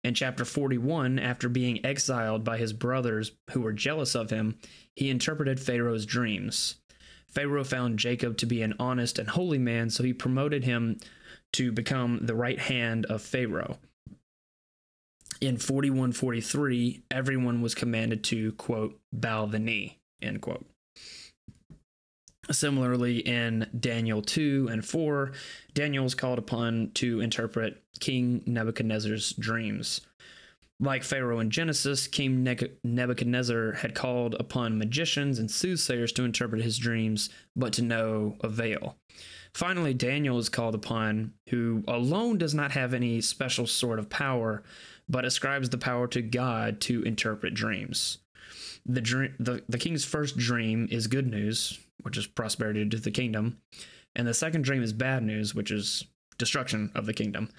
In 0.03 0.15
chapter 0.15 0.47
41, 0.47 1.19
after 1.19 1.51
being 1.51 1.85
exiled 1.85 2.43
by 2.43 2.57
his 2.57 2.73
brothers 2.73 3.33
who 3.51 3.61
were 3.61 3.75
jealous 3.75 4.15
of 4.15 4.31
him, 4.31 4.59
he 4.97 5.11
interpreted 5.11 5.61
Pharaoh's 5.61 6.07
dreams. 6.07 6.77
Pharaoh 7.31 7.65
found 7.65 7.99
Jacob 7.99 8.37
to 8.39 8.47
be 8.47 8.63
an 8.63 8.75
honest 8.79 9.19
and 9.19 9.29
holy 9.29 9.59
man, 9.59 9.91
so 9.91 10.03
he 10.03 10.13
promoted 10.13 10.65
him 10.65 10.99
to 11.53 11.73
become 11.73 12.21
the 12.23 12.35
right 12.35 12.59
hand 12.59 13.07
of 13.07 13.23
Pharaoh. 13.23 13.79
In 15.41 15.57
4143, 15.57 17.05
everyone 17.11 17.63
was 17.63 17.75
commanded 17.75 18.23
to, 18.25 18.53
quote, 18.53 19.01
bow 19.13 19.47
the 19.47 19.59
knee, 19.59 19.99
end 20.21 20.43
quote. 20.43 20.67
Similarly, 22.51 23.19
in 23.19 23.69
Daniel 23.79 24.23
2 24.23 24.69
and 24.71 24.85
4, 24.85 25.33
Daniel 25.73 26.05
is 26.05 26.15
called 26.15 26.39
upon 26.39 26.91
to 26.95 27.21
interpret 27.21 27.83
King 28.01 28.43
Nebuchadnezzar's 28.45 29.33
dreams. 29.33 30.01
Like 30.83 31.05
Pharaoh 31.05 31.41
in 31.41 31.51
Genesis, 31.51 32.07
King 32.07 32.43
Nebuchadnezzar 32.83 33.73
had 33.73 33.95
called 33.95 34.35
upon 34.41 34.79
magicians 34.79 35.39
and 35.39 35.51
soothsayers 35.51 36.11
to 36.13 36.25
interpret 36.25 36.63
his 36.63 36.79
dreams, 36.79 37.29
but 37.55 37.75
to 37.75 37.83
no 37.83 38.37
avail. 38.41 38.97
Finally, 39.53 39.93
Daniel 39.93 40.39
is 40.39 40.49
called 40.49 40.75
upon, 40.75 41.35
who 41.51 41.85
alone 41.87 42.39
does 42.39 42.55
not 42.55 42.73
have 42.73 42.95
any 42.95 43.21
special 43.21 43.67
sort 43.67 43.99
of 43.99 44.09
power, 44.09 44.63
but 45.07 45.27
ascribes 45.27 45.69
the 45.69 45.77
power 45.77 46.07
to 46.07 46.23
God 46.23 46.81
to 46.83 47.03
interpret 47.03 47.53
dreams. 47.53 48.19
The, 48.87 49.03
dream, 49.03 49.35
the, 49.39 49.63
the 49.69 49.79
king's 49.79 50.05
first 50.05 50.39
dream 50.39 50.89
is 50.91 51.09
good 51.09 51.27
news, 51.27 51.79
which 52.03 52.17
is 52.17 52.27
prosperity 52.27 52.89
to 52.89 52.97
the 52.97 53.11
kingdom, 53.11 53.59
and 54.17 54.27
the 54.27 54.33
second 54.33 54.63
dream 54.63 54.83
is 54.83 54.95
bad 54.95 55.23
news, 55.23 55.55
which 55.55 55.71
is 55.71 56.07
destruction 56.39 56.91
of 56.95 57.05
the 57.05 57.13
kingdom. 57.13 57.51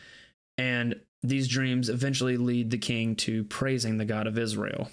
And 0.58 1.00
these 1.24 1.48
dreams 1.48 1.90
eventually 1.90 2.38
lead 2.38 2.72
the 2.72 2.78
king 2.78 3.16
to 3.16 3.44
praising 3.46 3.98
the 3.98 4.06
God 4.06 4.28
of 4.28 4.38
Israel. 4.38 4.90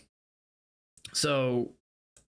So, 1.14 1.73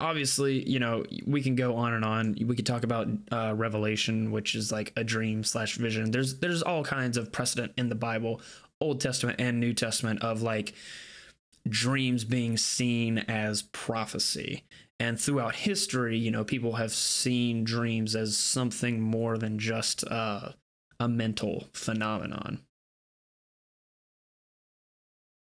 obviously, 0.00 0.68
you 0.68 0.78
know, 0.78 1.04
we 1.26 1.42
can 1.42 1.56
go 1.56 1.76
on 1.76 1.94
and 1.94 2.04
on. 2.04 2.36
We 2.40 2.54
could 2.54 2.66
talk 2.66 2.84
about 2.84 3.08
uh, 3.32 3.54
Revelation, 3.56 4.30
which 4.30 4.54
is 4.54 4.70
like 4.70 4.92
a 4.96 5.04
dream 5.04 5.42
slash 5.44 5.76
vision. 5.76 6.10
There's 6.10 6.38
there's 6.38 6.62
all 6.62 6.84
kinds 6.84 7.16
of 7.16 7.32
precedent 7.32 7.72
in 7.76 7.88
the 7.88 7.94
Bible, 7.94 8.40
Old 8.80 9.00
Testament 9.00 9.40
and 9.40 9.58
New 9.58 9.74
Testament, 9.74 10.22
of 10.22 10.42
like 10.42 10.74
dreams 11.68 12.24
being 12.24 12.56
seen 12.56 13.18
as 13.18 13.62
prophecy. 13.62 14.64
And 14.98 15.18
throughout 15.18 15.54
history, 15.54 16.18
you 16.18 16.30
know, 16.30 16.44
people 16.44 16.74
have 16.74 16.92
seen 16.92 17.64
dreams 17.64 18.14
as 18.14 18.36
something 18.36 19.00
more 19.00 19.38
than 19.38 19.58
just 19.58 20.04
uh, 20.06 20.52
a 20.98 21.08
mental 21.08 21.68
phenomenon. 21.72 22.60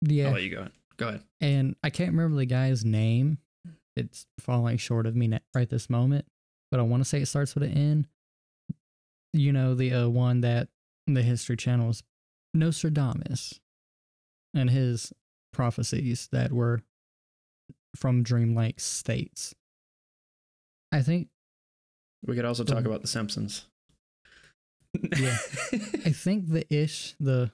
Yeah. 0.02 0.26
I'll 0.28 0.32
let 0.34 0.42
you 0.42 0.50
go. 0.50 0.68
Go 0.98 1.08
ahead. 1.08 1.22
And 1.40 1.74
I 1.82 1.90
can't 1.90 2.10
remember 2.10 2.36
the 2.36 2.44
guy's 2.46 2.84
name. 2.84 3.38
It's 3.96 4.26
falling 4.40 4.76
short 4.78 5.06
of 5.06 5.14
me 5.16 5.38
right 5.54 5.68
this 5.68 5.88
moment, 5.90 6.26
but 6.70 6.80
I 6.80 6.82
want 6.82 7.02
to 7.02 7.08
say 7.08 7.20
it 7.22 7.26
starts 7.26 7.54
with 7.54 7.64
an 7.64 7.72
N. 7.72 8.06
You 9.32 9.52
know, 9.52 9.74
the 9.74 9.92
uh, 9.92 10.08
one 10.08 10.40
that 10.42 10.68
the 11.06 11.22
History 11.22 11.56
Channel 11.56 11.90
is 11.90 12.02
Nostradamus 12.54 13.60
and 14.54 14.68
his 14.70 15.12
prophecies 15.52 16.28
that 16.32 16.52
were 16.52 16.82
from 17.96 18.22
dreamlike 18.22 18.80
states. 18.80 19.54
I 20.90 21.02
think 21.02 21.28
We 22.26 22.34
could 22.36 22.44
also 22.44 22.64
talk 22.64 22.78
Mhm. 22.84 22.86
about 22.86 23.00
The 23.02 23.08
Simpsons. 23.08 23.66
Yeah. 25.18 25.36
I 26.04 26.12
think 26.12 26.48
the 26.48 26.64
ish, 26.72 27.14
the 27.18 27.50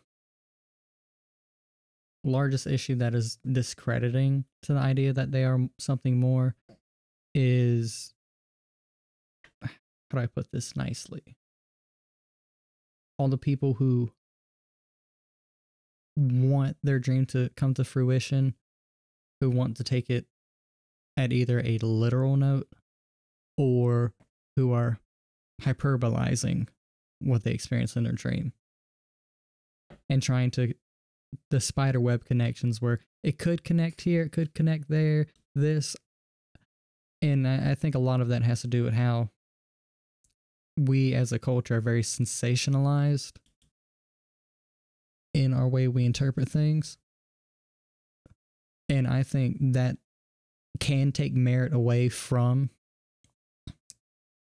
largest 2.24 2.66
issue 2.66 2.96
that 2.96 3.14
is 3.14 3.38
discrediting 3.50 4.44
to 4.62 4.74
the 4.74 4.80
idea 4.80 5.12
that 5.12 5.30
they 5.30 5.44
are 5.44 5.68
something 5.78 6.18
more 6.18 6.54
is 7.34 8.12
how 9.62 9.68
do 10.12 10.18
I 10.18 10.26
put 10.26 10.50
this 10.50 10.76
nicely? 10.76 11.36
All 13.18 13.28
the 13.28 13.38
people 13.38 13.74
who 13.74 14.10
want 16.16 16.76
their 16.82 16.98
dream 16.98 17.26
to 17.26 17.50
come 17.56 17.74
to 17.74 17.84
fruition, 17.84 18.54
who 19.40 19.50
want 19.50 19.76
to 19.76 19.84
take 19.84 20.10
it 20.10 20.26
at 21.16 21.32
either 21.32 21.60
a 21.60 21.78
literal 21.78 22.36
note 22.36 22.68
or 23.56 24.12
who 24.56 24.72
are 24.72 24.98
hyperbolizing 25.62 26.68
what 27.20 27.42
they 27.42 27.50
experience 27.50 27.96
in 27.96 28.04
their 28.04 28.12
dream 28.12 28.52
and 30.08 30.22
trying 30.22 30.50
to 30.52 30.74
the 31.50 31.60
spider 31.60 32.00
web 32.00 32.24
connections 32.24 32.80
where 32.80 33.00
it 33.22 33.38
could 33.38 33.64
connect 33.64 34.02
here, 34.02 34.22
it 34.22 34.32
could 34.32 34.54
connect 34.54 34.88
there, 34.88 35.26
this. 35.54 35.96
And 37.20 37.46
I, 37.46 37.72
I 37.72 37.74
think 37.74 37.94
a 37.94 38.00
lot 38.00 38.20
of 38.20 38.28
that 38.28 38.42
has 38.42 38.60
to 38.62 38.66
do 38.68 38.84
with 38.84 38.94
how 38.94 39.30
we 40.76 41.14
as 41.14 41.32
a 41.32 41.38
culture 41.38 41.76
are 41.76 41.80
very 41.80 42.02
sensationalized 42.02 43.32
in 45.34 45.52
our 45.52 45.68
way 45.68 45.88
we 45.88 46.04
interpret 46.04 46.48
things. 46.48 46.98
And 48.88 49.06
I 49.06 49.22
think 49.22 49.56
that 49.72 49.96
can 50.80 51.12
take 51.12 51.34
merit 51.34 51.74
away 51.74 52.08
from 52.08 52.70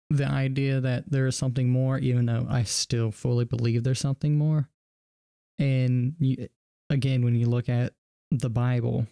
the 0.10 0.26
idea 0.26 0.80
that 0.80 1.10
there 1.10 1.28
is 1.28 1.36
something 1.36 1.70
more, 1.70 1.98
even 1.98 2.26
though 2.26 2.46
I 2.50 2.64
still 2.64 3.12
fully 3.12 3.46
believe 3.46 3.84
there's 3.84 4.00
something 4.00 4.38
more. 4.38 4.70
And 5.60 6.16
you, 6.20 6.48
again, 6.94 7.24
when 7.24 7.36
you 7.36 7.48
look 7.48 7.68
at 7.68 7.94
the 8.32 8.50
Bible, 8.50 9.08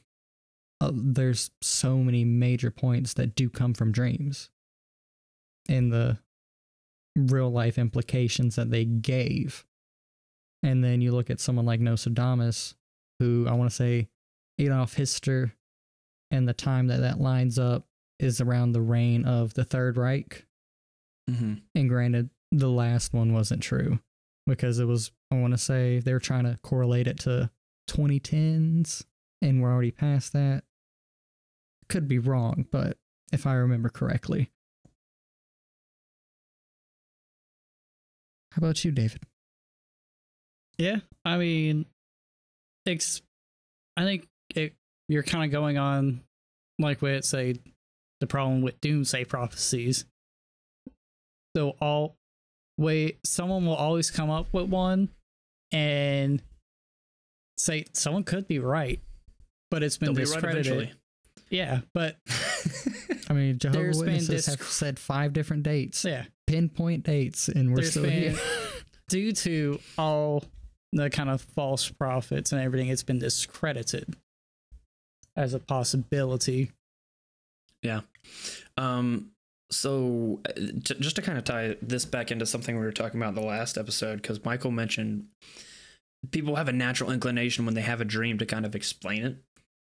uh, 0.79 0.91
there's 0.93 1.51
so 1.61 1.97
many 1.97 2.23
major 2.23 2.71
points 2.71 3.13
that 3.15 3.35
do 3.35 3.49
come 3.49 3.73
from 3.73 3.91
dreams 3.91 4.49
and 5.67 5.91
the 5.91 6.17
real 7.15 7.51
life 7.51 7.77
implications 7.77 8.55
that 8.55 8.71
they 8.71 8.85
gave. 8.85 9.65
And 10.63 10.83
then 10.83 11.01
you 11.01 11.11
look 11.11 11.29
at 11.29 11.39
someone 11.39 11.65
like 11.65 11.79
Nostradamus, 11.79 12.75
who 13.19 13.47
I 13.49 13.53
want 13.53 13.69
to 13.69 13.75
say 13.75 14.09
Adolf 14.59 14.93
Hitler, 14.93 15.53
and 16.29 16.47
the 16.47 16.53
time 16.53 16.87
that 16.87 17.01
that 17.01 17.19
lines 17.19 17.59
up 17.59 17.85
is 18.19 18.39
around 18.39 18.71
the 18.71 18.81
reign 18.81 19.25
of 19.25 19.53
the 19.55 19.63
Third 19.63 19.97
Reich. 19.97 20.45
mm-hmm. 21.29 21.55
And 21.73 21.89
granted, 21.89 22.29
the 22.51 22.69
last 22.69 23.13
one 23.13 23.33
wasn't 23.33 23.63
true 23.63 23.99
because 24.45 24.79
it 24.79 24.85
was, 24.85 25.11
I 25.31 25.35
want 25.35 25.53
to 25.53 25.57
say, 25.57 25.99
they 25.99 26.13
were 26.13 26.19
trying 26.19 26.43
to 26.43 26.59
correlate 26.61 27.07
it 27.07 27.19
to 27.21 27.49
2010s, 27.91 29.03
and 29.41 29.61
we're 29.61 29.71
already 29.71 29.91
past 29.91 30.33
that. 30.33 30.63
Could 31.89 32.07
be 32.07 32.19
wrong, 32.19 32.65
but 32.71 32.97
if 33.31 33.45
I 33.45 33.53
remember 33.53 33.89
correctly. 33.89 34.49
How 38.51 38.59
about 38.59 38.83
you, 38.83 38.91
David? 38.91 39.21
Yeah, 40.77 40.97
I 41.23 41.37
mean, 41.37 41.85
ex- 42.85 43.21
I 43.95 44.03
think 44.03 44.27
it 44.55 44.73
you're 45.07 45.23
kind 45.23 45.45
of 45.45 45.51
going 45.51 45.77
on 45.77 46.21
like 46.79 47.01
with 47.01 47.25
say 47.25 47.55
the 48.19 48.27
problem 48.27 48.61
with 48.61 48.79
doomsday 48.81 49.25
prophecies. 49.25 50.05
So 51.55 51.75
all 51.81 52.15
wait, 52.77 53.19
someone 53.25 53.65
will 53.65 53.75
always 53.75 54.09
come 54.09 54.29
up 54.29 54.47
with 54.51 54.69
one 54.69 55.09
and 55.71 56.41
say 57.63 57.85
someone 57.93 58.23
could 58.23 58.47
be 58.47 58.59
right, 58.59 58.99
but 59.69 59.83
it's 59.83 59.97
been 59.97 60.13
They'll 60.13 60.25
be 60.25 60.31
right 60.31 60.41
discredited. 60.41 60.91
yeah, 61.49 61.81
but 61.93 62.17
I 63.29 63.33
mean, 63.33 63.57
Jehovah 63.59 63.79
There's 63.79 63.97
been 63.99 64.05
Witnesses 64.07 64.45
this- 64.45 64.45
have 64.47 64.61
said 64.63 64.99
five 64.99 65.33
different 65.33 65.63
dates, 65.63 66.03
yeah, 66.05 66.25
pinpoint 66.47 67.03
dates, 67.03 67.47
and 67.47 67.69
we're 67.69 67.77
There's 67.77 67.91
still 67.91 68.03
been- 68.03 68.31
here. 68.33 68.39
due 69.09 69.31
to 69.33 69.79
all 69.97 70.43
the 70.93 71.09
kind 71.09 71.29
of 71.29 71.41
false 71.41 71.89
prophets 71.89 72.51
and 72.51 72.61
everything, 72.61 72.89
it's 72.89 73.03
been 73.03 73.19
discredited 73.19 74.15
as 75.35 75.53
a 75.53 75.59
possibility. 75.59 76.71
Yeah. 77.81 78.01
Um, 78.77 79.31
so 79.69 80.39
uh, 80.47 80.51
t- 80.53 80.95
just 80.99 81.15
to 81.15 81.21
kind 81.21 81.37
of 81.37 81.43
tie 81.45 81.75
this 81.81 82.03
back 82.05 82.31
into 82.31 82.45
something 82.45 82.77
we 82.77 82.85
were 82.85 82.91
talking 82.91 83.19
about 83.19 83.29
in 83.29 83.35
the 83.35 83.41
last 83.47 83.77
episode, 83.77 84.17
because 84.21 84.43
Michael 84.43 84.71
mentioned 84.71 85.25
people 86.29 86.55
have 86.55 86.67
a 86.67 86.73
natural 86.73 87.11
inclination 87.11 87.65
when 87.65 87.73
they 87.73 87.81
have 87.81 88.01
a 88.01 88.05
dream 88.05 88.37
to 88.37 88.45
kind 88.45 88.65
of 88.65 88.75
explain 88.75 89.23
it 89.23 89.37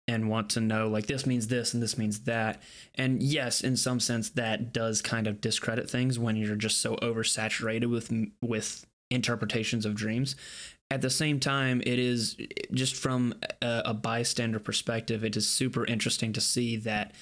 and 0.08 0.28
want 0.28 0.50
to 0.50 0.60
know 0.60 0.88
like 0.88 1.06
this 1.06 1.26
means 1.26 1.48
this 1.48 1.74
and 1.74 1.82
this 1.82 1.98
means 1.98 2.20
that. 2.20 2.62
And 2.94 3.22
yes, 3.22 3.60
in 3.60 3.76
some 3.76 4.00
sense, 4.00 4.30
that 4.30 4.72
does 4.72 5.02
kind 5.02 5.26
of 5.26 5.40
discredit 5.40 5.88
things 5.88 6.18
when 6.18 6.36
you're 6.36 6.56
just 6.56 6.80
so 6.80 6.96
oversaturated 6.96 7.90
with 7.90 8.12
with 8.42 8.86
interpretations 9.10 9.84
of 9.84 9.94
dreams. 9.94 10.36
At 10.90 11.02
the 11.02 11.10
same 11.10 11.38
time, 11.38 11.80
it 11.86 11.98
is 12.00 12.36
just 12.72 12.96
from 12.96 13.34
a, 13.62 13.82
a 13.86 13.94
bystander 13.94 14.58
perspective, 14.58 15.24
it 15.24 15.36
is 15.36 15.48
super 15.48 15.84
interesting 15.84 16.32
to 16.32 16.40
see 16.40 16.76
that 16.78 17.12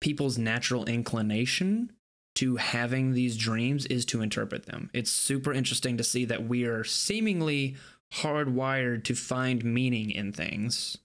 people's 0.00 0.38
natural 0.38 0.84
inclination 0.84 1.90
to 2.36 2.54
having 2.54 3.14
these 3.14 3.36
dreams 3.36 3.86
is 3.86 4.04
to 4.04 4.22
interpret 4.22 4.66
them. 4.66 4.90
It's 4.94 5.10
super 5.10 5.52
interesting 5.52 5.96
to 5.96 6.04
see 6.04 6.24
that 6.26 6.46
we 6.46 6.64
are 6.64 6.84
seemingly 6.84 7.74
hardwired 8.14 9.04
to 9.04 9.14
find 9.14 9.64
meaning 9.64 10.10
in 10.10 10.32
things. 10.32 10.98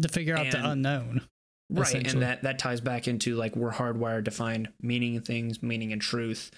To 0.00 0.08
figure 0.08 0.36
out 0.36 0.50
the 0.50 0.70
unknown. 0.70 1.22
Right. 1.70 1.94
And 1.94 2.22
that, 2.22 2.42
that 2.42 2.58
ties 2.58 2.80
back 2.80 3.08
into 3.08 3.34
like 3.34 3.54
we're 3.54 3.72
hardwired 3.72 4.24
to 4.24 4.30
find 4.30 4.68
meaning 4.80 5.14
in 5.14 5.22
things, 5.22 5.62
meaning 5.62 5.90
in 5.90 5.98
truth. 5.98 6.50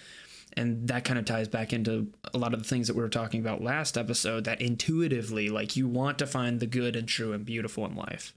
And 0.56 0.88
that 0.88 1.04
kind 1.04 1.18
of 1.18 1.24
ties 1.24 1.48
back 1.48 1.72
into 1.72 2.12
a 2.34 2.38
lot 2.38 2.54
of 2.54 2.62
the 2.62 2.68
things 2.68 2.88
that 2.88 2.96
we 2.96 3.02
were 3.02 3.08
talking 3.08 3.40
about 3.40 3.62
last 3.62 3.96
episode 3.96 4.44
that 4.44 4.60
intuitively, 4.60 5.48
like 5.48 5.76
you 5.76 5.88
want 5.88 6.18
to 6.18 6.26
find 6.26 6.60
the 6.60 6.66
good 6.66 6.96
and 6.96 7.08
true 7.08 7.32
and 7.32 7.44
beautiful 7.44 7.86
in 7.86 7.94
life. 7.94 8.34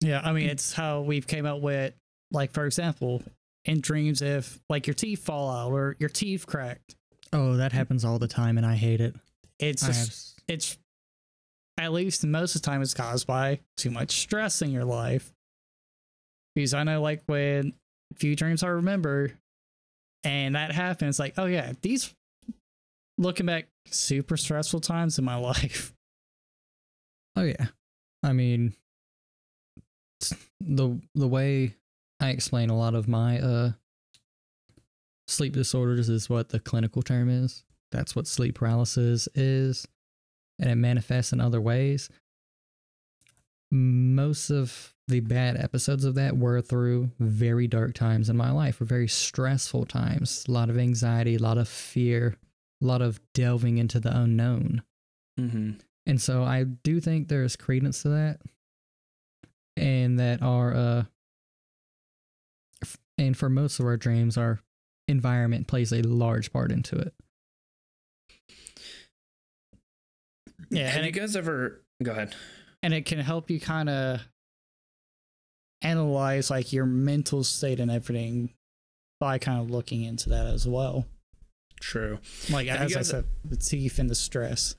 Yeah, 0.00 0.20
I 0.22 0.32
mean 0.32 0.48
mm. 0.48 0.52
it's 0.52 0.72
how 0.72 1.00
we've 1.00 1.26
came 1.26 1.46
up 1.46 1.60
with 1.60 1.94
like 2.30 2.52
for 2.52 2.66
example, 2.66 3.22
in 3.64 3.80
dreams 3.80 4.22
if 4.22 4.60
like 4.68 4.86
your 4.86 4.94
teeth 4.94 5.24
fall 5.24 5.50
out 5.50 5.72
or 5.72 5.96
your 5.98 6.08
teeth 6.08 6.46
cracked. 6.46 6.94
Oh, 7.32 7.56
that 7.56 7.72
happens 7.72 8.04
all 8.04 8.18
the 8.18 8.28
time, 8.28 8.56
and 8.56 8.66
I 8.66 8.76
hate 8.76 9.00
it. 9.00 9.14
It's 9.58 9.86
just, 9.86 10.40
it's 10.48 10.78
at 11.78 11.92
least 11.92 12.24
most 12.24 12.54
of 12.54 12.62
the 12.62 12.66
time 12.66 12.82
it's 12.82 12.94
caused 12.94 13.26
by 13.26 13.60
too 13.76 13.90
much 13.90 14.20
stress 14.20 14.62
in 14.62 14.70
your 14.70 14.84
life. 14.84 15.32
Because 16.54 16.74
I 16.74 16.84
know 16.84 17.02
like 17.02 17.22
when 17.26 17.74
few 18.16 18.34
dreams 18.34 18.62
I 18.62 18.68
remember 18.68 19.32
and 20.24 20.54
that 20.54 20.72
happens, 20.72 21.18
like, 21.18 21.34
oh 21.36 21.46
yeah, 21.46 21.72
these 21.82 22.14
looking 23.18 23.46
back 23.46 23.68
super 23.86 24.36
stressful 24.36 24.80
times 24.80 25.18
in 25.18 25.24
my 25.24 25.36
life. 25.36 25.92
oh 27.36 27.42
yeah. 27.42 27.66
I 28.22 28.32
mean, 28.32 28.74
the 30.60 30.98
the 31.14 31.28
way 31.28 31.74
I 32.20 32.30
explain 32.30 32.70
a 32.70 32.76
lot 32.76 32.94
of 32.94 33.06
my 33.06 33.38
uh 33.38 33.72
sleep 35.28 35.52
disorders 35.52 36.08
is 36.08 36.30
what 36.30 36.48
the 36.48 36.58
clinical 36.58 37.02
term 37.02 37.28
is. 37.28 37.64
That's 37.92 38.16
what 38.16 38.26
sleep 38.26 38.56
paralysis 38.56 39.28
is, 39.34 39.86
and 40.58 40.70
it 40.70 40.76
manifests 40.76 41.32
in 41.32 41.40
other 41.40 41.60
ways. 41.60 42.08
Most 43.70 44.50
of 44.50 44.94
the 45.08 45.20
bad 45.20 45.56
episodes 45.56 46.04
of 46.04 46.14
that 46.16 46.36
were 46.36 46.60
through 46.60 47.10
very 47.20 47.66
dark 47.68 47.94
times 47.94 48.28
in 48.28 48.36
my 48.36 48.50
life, 48.50 48.80
or 48.80 48.84
very 48.84 49.08
stressful 49.08 49.86
times. 49.86 50.44
A 50.48 50.50
lot 50.52 50.70
of 50.70 50.78
anxiety, 50.78 51.36
a 51.36 51.42
lot 51.42 51.58
of 51.58 51.68
fear, 51.68 52.36
a 52.82 52.86
lot 52.86 53.02
of 53.02 53.20
delving 53.34 53.78
into 53.78 54.00
the 54.00 54.16
unknown. 54.16 54.82
Mm-hmm. 55.38 55.72
And 56.06 56.20
so 56.20 56.44
I 56.44 56.64
do 56.64 57.00
think 57.00 57.28
there's 57.28 57.56
credence 57.56 58.02
to 58.02 58.08
that. 58.10 58.40
And 59.76 60.18
that 60.18 60.42
our 60.42 60.74
uh 60.74 61.04
and 63.18 63.36
for 63.36 63.50
most 63.50 63.78
of 63.78 63.86
our 63.86 63.96
dreams 63.96 64.38
our 64.38 64.60
environment 65.08 65.66
plays 65.66 65.92
a 65.92 66.02
large 66.02 66.52
part 66.52 66.72
into 66.72 66.96
it. 66.96 67.14
Yeah, 70.70 70.86
Have 70.88 70.96
and 70.96 71.04
you 71.04 71.08
it- 71.10 71.12
guys 71.20 71.36
ever 71.36 71.82
go 72.02 72.12
ahead? 72.12 72.34
and 72.82 72.92
it 72.94 73.06
can 73.06 73.18
help 73.18 73.50
you 73.50 73.58
kind 73.60 73.88
of 73.88 74.20
analyze 75.82 76.50
like 76.50 76.72
your 76.72 76.86
mental 76.86 77.44
state 77.44 77.80
and 77.80 77.90
everything 77.90 78.52
by 79.20 79.38
kind 79.38 79.60
of 79.60 79.70
looking 79.70 80.02
into 80.02 80.28
that 80.30 80.46
as 80.46 80.66
well. 80.66 81.06
True. 81.80 82.18
Like 82.50 82.68
Have 82.68 82.90
you 82.90 82.96
as 82.96 83.08
I 83.08 83.10
said, 83.18 83.24
the 83.44 83.56
teeth 83.56 83.98
and 83.98 84.08
the 84.08 84.14
stress. 84.14 84.76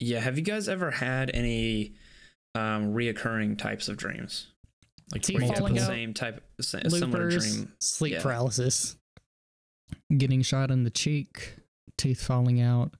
Yeah. 0.00 0.20
Have 0.20 0.36
you 0.38 0.44
guys 0.44 0.68
ever 0.68 0.90
had 0.90 1.30
any 1.34 1.94
um, 2.54 2.94
reoccurring 2.94 3.58
types 3.58 3.88
of 3.88 3.96
dreams? 3.96 4.48
Like 5.12 5.22
Teeth 5.22 5.34
where 5.36 5.42
you 5.44 5.48
have 5.50 5.58
falling 5.58 5.74
the 5.74 5.82
out, 5.82 5.86
same 5.86 6.14
type, 6.14 6.42
sa- 6.60 6.80
similar 6.88 7.26
Loopers, 7.30 7.54
dream. 7.54 7.72
sleep 7.80 8.12
Yeah. 8.14 8.22
paralysis. 8.22 8.96
Getting 10.16 10.42
shot 10.42 10.70
in 10.70 10.82
the 10.84 10.90
cheek, 10.90 11.54
teeth 11.96 12.20
falling 12.22 12.60
out, 12.60 12.94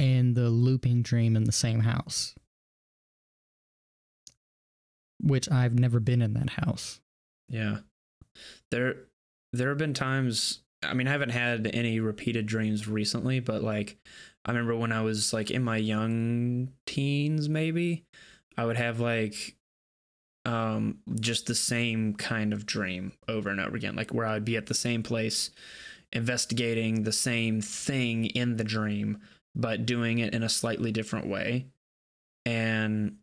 and 0.00 0.34
the 0.34 0.50
looping 0.50 1.02
dream 1.02 1.36
in 1.36 1.44
the 1.44 1.52
same 1.52 1.80
house. 1.80 2.34
Which 5.20 5.50
I've 5.50 5.78
never 5.78 5.98
been 5.98 6.22
in 6.22 6.34
that 6.34 6.50
house. 6.50 7.00
Yeah. 7.48 7.78
There 8.70 8.96
there 9.52 9.70
have 9.70 9.78
been 9.78 9.94
times 9.94 10.60
I 10.82 10.94
mean 10.94 11.08
I 11.08 11.12
haven't 11.12 11.30
had 11.30 11.68
any 11.74 11.98
repeated 12.00 12.46
dreams 12.46 12.86
recently, 12.86 13.40
but 13.40 13.62
like 13.62 13.96
I 14.44 14.52
remember 14.52 14.76
when 14.76 14.92
I 14.92 15.02
was 15.02 15.32
like 15.32 15.50
in 15.50 15.62
my 15.64 15.76
young 15.76 16.68
teens 16.86 17.48
maybe, 17.48 18.04
I 18.56 18.64
would 18.64 18.76
have 18.76 19.00
like 19.00 19.56
um 20.44 20.98
just 21.18 21.46
the 21.46 21.54
same 21.54 22.14
kind 22.14 22.52
of 22.52 22.64
dream 22.64 23.12
over 23.26 23.48
and 23.50 23.60
over 23.60 23.76
again, 23.76 23.96
like 23.96 24.14
where 24.14 24.26
I'd 24.26 24.44
be 24.44 24.56
at 24.56 24.66
the 24.66 24.74
same 24.74 25.02
place 25.02 25.50
investigating 26.12 27.02
the 27.02 27.12
same 27.12 27.60
thing 27.60 28.26
in 28.26 28.56
the 28.56 28.64
dream 28.64 29.18
but 29.54 29.86
doing 29.86 30.18
it 30.18 30.34
in 30.34 30.42
a 30.42 30.48
slightly 30.48 30.92
different 30.92 31.26
way. 31.26 31.66
And 32.46 33.16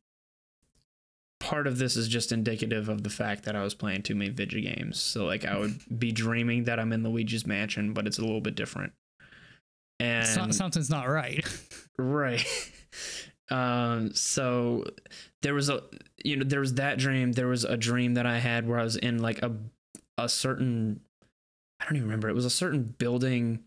part 1.39 1.67
of 1.67 1.77
this 1.77 1.95
is 1.95 2.07
just 2.07 2.31
indicative 2.31 2.89
of 2.89 3.03
the 3.03 3.09
fact 3.09 3.43
that 3.45 3.55
I 3.55 3.63
was 3.63 3.73
playing 3.75 4.01
too 4.03 4.15
many 4.15 4.29
video 4.31 4.61
games. 4.73 4.99
So 4.99 5.25
like 5.25 5.45
I 5.45 5.57
would 5.57 5.79
be 5.99 6.11
dreaming 6.11 6.63
that 6.65 6.79
I'm 6.79 6.91
in 6.93 7.03
Luigi's 7.03 7.45
mansion, 7.45 7.93
but 7.93 8.07
it's 8.07 8.17
a 8.17 8.21
little 8.21 8.41
bit 8.41 8.55
different. 8.55 8.93
And 9.99 10.27
So- 10.27 10.51
something's 10.51 10.89
not 10.89 11.07
right. 11.07 11.45
right. 11.97 12.45
um 13.51 14.11
so 14.15 14.83
there 15.43 15.53
was 15.53 15.69
a 15.69 15.83
you 16.23 16.35
know 16.35 16.43
there 16.43 16.59
was 16.61 16.73
that 16.75 16.97
dream, 16.97 17.31
there 17.33 17.47
was 17.47 17.63
a 17.63 17.77
dream 17.77 18.15
that 18.15 18.25
I 18.25 18.39
had 18.39 18.67
where 18.67 18.79
I 18.79 18.83
was 18.83 18.95
in 18.95 19.19
like 19.19 19.43
a 19.43 19.55
a 20.17 20.27
certain 20.27 21.01
I 21.79 21.85
don't 21.85 21.97
even 21.97 22.07
remember. 22.07 22.29
It 22.29 22.35
was 22.35 22.45
a 22.45 22.49
certain 22.49 22.83
building 22.97 23.59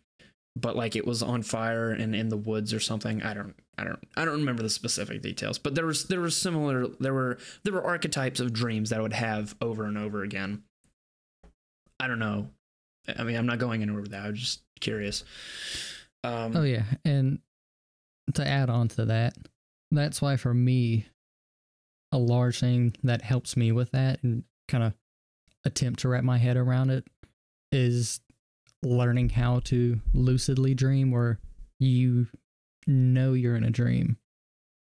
but 0.57 0.77
like 0.77 0.97
it 0.97 1.07
was 1.07 1.23
on 1.23 1.43
fire 1.43 1.91
and 1.91 2.15
in 2.15 2.29
the 2.29 2.37
woods 2.37 2.73
or 2.75 2.81
something. 2.81 3.23
I 3.23 3.35
don't 3.35 3.55
I 3.77 3.85
don't 3.85 3.99
I 4.17 4.25
don't 4.25 4.41
remember 4.41 4.63
the 4.63 4.71
specific 4.71 5.23
details, 5.23 5.59
but 5.59 5.75
there 5.75 5.87
was 5.87 6.05
there 6.05 6.21
was 6.21 6.37
similar 6.37 6.87
there 7.01 7.15
were 7.15 7.39
there 7.65 7.73
were 7.73 7.85
archetypes 7.85 8.41
of 8.41 8.53
dreams 8.53 8.91
that 8.91 8.99
I 8.99 9.03
would 9.03 9.13
have 9.13 9.55
over 9.61 9.85
and 9.85 9.97
over 9.97 10.23
again. 10.23 10.63
I 12.01 12.09
don't 12.09 12.19
know. 12.19 12.51
I 13.17 13.25
mean, 13.25 13.37
I'm 13.37 13.47
not 13.47 13.59
going 13.59 13.83
anywhere 13.83 14.03
with 14.03 14.11
that. 14.11 14.27
I'm 14.27 14.35
just 14.35 14.63
curious. 14.81 15.25
Um, 16.25 16.57
Oh 16.57 16.63
yeah, 16.63 16.85
and 17.05 17.39
to 18.35 18.47
add 18.47 18.69
on 18.71 18.89
to 18.89 19.07
that, 19.07 19.35
that's 19.91 20.21
why 20.21 20.37
for 20.37 20.53
me, 20.53 21.07
a 22.13 22.19
large 22.19 22.61
thing 22.61 22.95
that 23.03 23.23
helps 23.23 23.57
me 23.57 23.73
with 23.73 23.93
that 23.93 24.23
and 24.23 24.45
kind 24.69 24.85
of 24.85 24.95
attempt 25.65 26.01
to 26.01 26.09
wrap 26.09 26.25
my 26.25 26.39
head 26.39 26.57
around 26.57 26.91
it 26.91 27.05
is 27.73 28.21
learning 28.83 29.31
how 29.31 29.61
to 29.61 30.01
lucidly 30.15 30.75
dream, 30.75 31.11
where 31.11 31.39
you 31.81 32.27
know 32.87 33.33
you're 33.33 33.57
in 33.57 33.65
a 33.65 33.71
dream, 33.71 34.17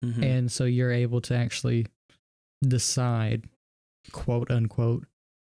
mhm. 0.05 0.23
and 0.23 0.53
so 0.53 0.65
you're 0.65 0.93
able 0.93 1.21
to 1.23 1.35
actually 1.35 1.87
decide, 2.67 3.45
quote 4.13 4.51
unquote, 4.51 5.07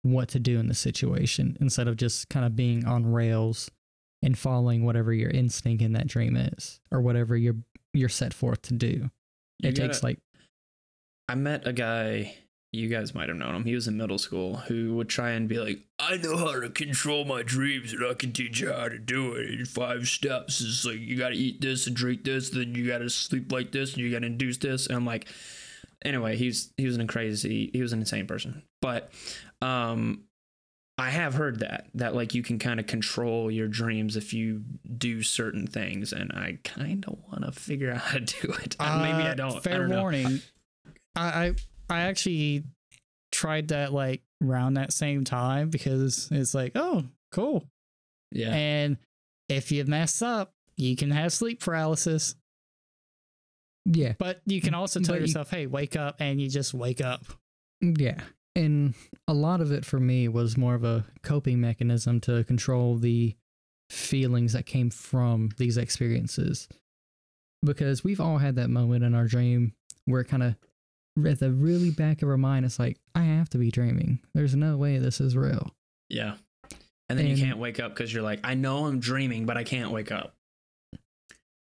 what 0.03 0.27
to 0.29 0.39
do 0.39 0.59
in 0.59 0.67
the 0.67 0.73
situation 0.73 1.57
instead 1.61 1.87
of 1.87 1.95
just 1.97 2.27
kind 2.29 2.45
of 2.45 2.55
being 2.55 2.85
on 2.85 3.05
rails 3.11 3.71
and 4.21 4.37
following 4.37 4.83
whatever 4.85 5.13
your 5.13 5.29
instinct 5.29 5.81
in 5.81 5.93
that 5.93 6.07
dream 6.07 6.35
is 6.35 6.79
or 6.91 7.01
whatever 7.01 7.35
you're 7.37 7.55
you're 7.93 8.09
set 8.09 8.33
forth 8.33 8.61
to 8.63 8.73
do. 8.73 9.09
You 9.59 9.69
it 9.69 9.75
takes 9.75 9.97
gotta- 9.99 10.05
like 10.05 10.19
I 11.29 11.35
met 11.35 11.65
a 11.67 11.73
guy. 11.73 12.35
You 12.73 12.89
guys 12.89 13.13
might 13.13 13.29
have 13.29 13.37
known 13.37 13.53
him. 13.55 13.65
He 13.65 13.75
was 13.75 13.87
in 13.87 13.97
middle 13.97 14.17
school 14.17 14.55
who 14.57 14.95
would 14.95 15.07
try 15.07 15.31
and 15.31 15.47
be 15.47 15.59
like, 15.59 15.81
"I 15.99 16.17
know 16.17 16.35
how 16.35 16.59
to 16.59 16.69
control 16.69 17.23
my 17.23 17.43
dreams, 17.43 17.93
and 17.93 18.03
I 18.03 18.15
can 18.15 18.31
teach 18.33 18.59
you 18.59 18.73
how 18.73 18.89
to 18.89 18.97
do 18.97 19.33
it 19.33 19.51
in 19.51 19.65
five 19.65 20.07
steps." 20.07 20.59
It's 20.59 20.83
like 20.83 20.99
you 20.99 21.15
got 21.15 21.29
to 21.29 21.35
eat 21.35 21.61
this 21.61 21.85
and 21.85 21.95
drink 21.95 22.23
this, 22.23 22.49
then 22.49 22.73
you 22.73 22.87
got 22.87 22.97
to 22.97 23.09
sleep 23.11 23.51
like 23.51 23.71
this, 23.71 23.93
and 23.93 24.01
you 24.01 24.11
got 24.11 24.19
to 24.21 24.25
induce 24.25 24.57
this. 24.57 24.87
And 24.87 24.95
I'm 24.95 25.05
like, 25.05 25.27
anyway, 26.03 26.35
he's 26.35 26.73
he 26.75 26.85
was 26.87 26.97
an 26.97 27.05
crazy, 27.05 27.69
he 27.71 27.81
was 27.81 27.93
an 27.93 27.99
insane 27.99 28.25
person. 28.25 28.63
But 28.81 29.11
um, 29.61 30.23
I 30.97 31.11
have 31.11 31.35
heard 31.35 31.59
that 31.59 31.89
that 31.93 32.15
like 32.15 32.33
you 32.33 32.41
can 32.41 32.57
kind 32.57 32.79
of 32.79 32.87
control 32.87 33.51
your 33.51 33.67
dreams 33.67 34.17
if 34.17 34.33
you 34.33 34.63
do 34.97 35.21
certain 35.21 35.67
things, 35.67 36.11
and 36.11 36.31
I 36.31 36.57
kind 36.63 37.05
of 37.07 37.19
want 37.29 37.43
to 37.45 37.51
figure 37.51 37.91
out 37.91 37.99
how 37.99 38.17
to 38.17 38.25
do 38.25 38.51
it. 38.63 38.75
Uh, 38.79 38.97
Maybe 39.03 39.27
I 39.27 39.31
Uh, 39.31 39.35
don't. 39.35 39.57
I 39.57 39.59
Fair 39.59 39.77
don't 39.81 39.89
know. 39.89 40.01
warning. 40.01 40.41
I, 41.15 41.45
I 41.45 41.53
I 41.89 42.01
actually 42.01 42.63
tried 43.31 43.69
that 43.69 43.93
like 43.93 44.21
around 44.43 44.75
that 44.75 44.93
same 44.93 45.23
time 45.23 45.69
because 45.69 46.29
it's 46.31 46.53
like, 46.53 46.73
oh, 46.75 47.05
cool. 47.31 47.65
Yeah, 48.31 48.49
And 48.53 48.97
if 49.49 49.71
you 49.71 49.85
mess 49.85 50.21
up, 50.21 50.53
you 50.75 50.95
can 50.95 51.11
have 51.11 51.31
sleep 51.31 51.59
paralysis. 51.59 52.35
Yeah. 53.85 54.13
But 54.17 54.41
you 54.45 54.61
can 54.61 54.73
also 54.73 54.99
tell 55.01 55.13
But 55.13 55.21
you- 55.21 55.27
yourself, 55.27 55.49
hey, 55.51 55.67
wake 55.67 55.95
up, 55.95 56.15
and 56.19 56.41
you 56.41 56.49
just 56.49 56.73
wake 56.73 57.01
up. 57.01 57.25
Yeah. 57.81 58.21
And 58.55 58.93
a 59.27 59.33
lot 59.33 59.61
of 59.61 59.71
it 59.71 59.83
for 59.85 59.99
me 59.99 60.27
was 60.27 60.57
more 60.57 60.73
of 60.75 60.83
a 60.83 61.05
coping 61.21 61.59
mechanism 61.59 62.19
to 62.21 62.43
control 62.45 62.97
the 62.97 63.35
feelings 63.89 64.53
that 64.53 64.65
came 64.65 64.89
from 64.89 65.49
these 65.57 65.77
experiences. 65.77 66.67
Because 67.63 68.03
we've 68.03 68.21
all 68.21 68.37
had 68.37 68.55
that 68.55 68.69
moment 68.69 69.03
in 69.03 69.13
our 69.15 69.25
dream 69.27 69.73
where 70.05 70.21
it 70.21 70.25
kind 70.27 70.43
of, 70.43 70.55
at 71.25 71.39
the 71.39 71.51
really 71.51 71.91
back 71.91 72.21
of 72.21 72.27
her 72.27 72.37
mind, 72.37 72.65
it's 72.65 72.79
like, 72.79 72.97
I 73.15 73.23
have 73.23 73.49
to 73.49 73.57
be 73.57 73.69
dreaming. 73.71 74.19
There's 74.33 74.55
no 74.55 74.77
way 74.77 74.97
this 74.97 75.19
is 75.21 75.35
real. 75.35 75.71
yeah. 76.09 76.35
And 77.09 77.19
then 77.19 77.27
you 77.27 77.37
can't 77.37 77.57
wake 77.59 77.79
up 77.79 77.93
because 77.93 78.11
you're 78.13 78.23
like, 78.23 78.39
I 78.43 78.55
know 78.55 78.85
I'm 78.85 78.99
dreaming, 78.99 79.45
but 79.45 79.55
I 79.57 79.63
can't 79.63 79.91
wake 79.91 80.11
up. 80.11 80.33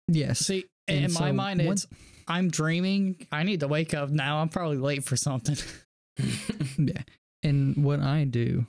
Yes. 0.08 0.40
See, 0.40 0.66
And 0.88 1.06
in 1.06 1.14
my 1.14 1.32
mind, 1.32 1.64
once- 1.66 1.84
it's 1.84 1.94
I'm 2.28 2.50
dreaming. 2.50 3.28
I 3.32 3.44
need 3.44 3.60
to 3.60 3.68
wake 3.68 3.94
up 3.94 4.10
now. 4.10 4.38
I'm 4.38 4.50
probably 4.50 4.78
late 4.78 5.04
for 5.04 5.16
something. 5.16 5.58
Yeah. 6.78 7.02
And 7.44 7.84
what 7.84 8.00
I 8.00 8.24
do 8.24 8.66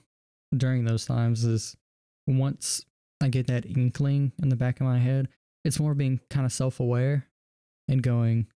during 0.54 0.84
those 0.84 1.06
times 1.06 1.44
is 1.44 1.76
once 2.26 2.84
I 3.22 3.28
get 3.28 3.46
that 3.46 3.64
inkling 3.64 4.32
in 4.42 4.48
the 4.50 4.56
back 4.56 4.80
of 4.80 4.86
my 4.86 4.98
head, 4.98 5.28
it's 5.64 5.80
more 5.80 5.94
being 5.94 6.20
kind 6.30 6.44
of 6.44 6.52
self 6.52 6.78
aware 6.80 7.26
and 7.88 8.02
going, 8.02 8.46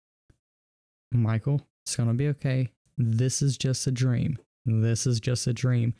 Michael, 1.12 1.62
it's 1.85 1.97
going 1.97 2.09
to 2.09 2.14
be 2.14 2.29
okay. 2.29 2.69
This 2.99 3.43
is 3.43 3.57
just 3.57 3.87
a 3.87 3.90
dream. 3.93 4.38
This 4.66 5.07
is 5.07 5.21
just 5.21 5.47
a 5.47 5.53
dream. 5.53 5.95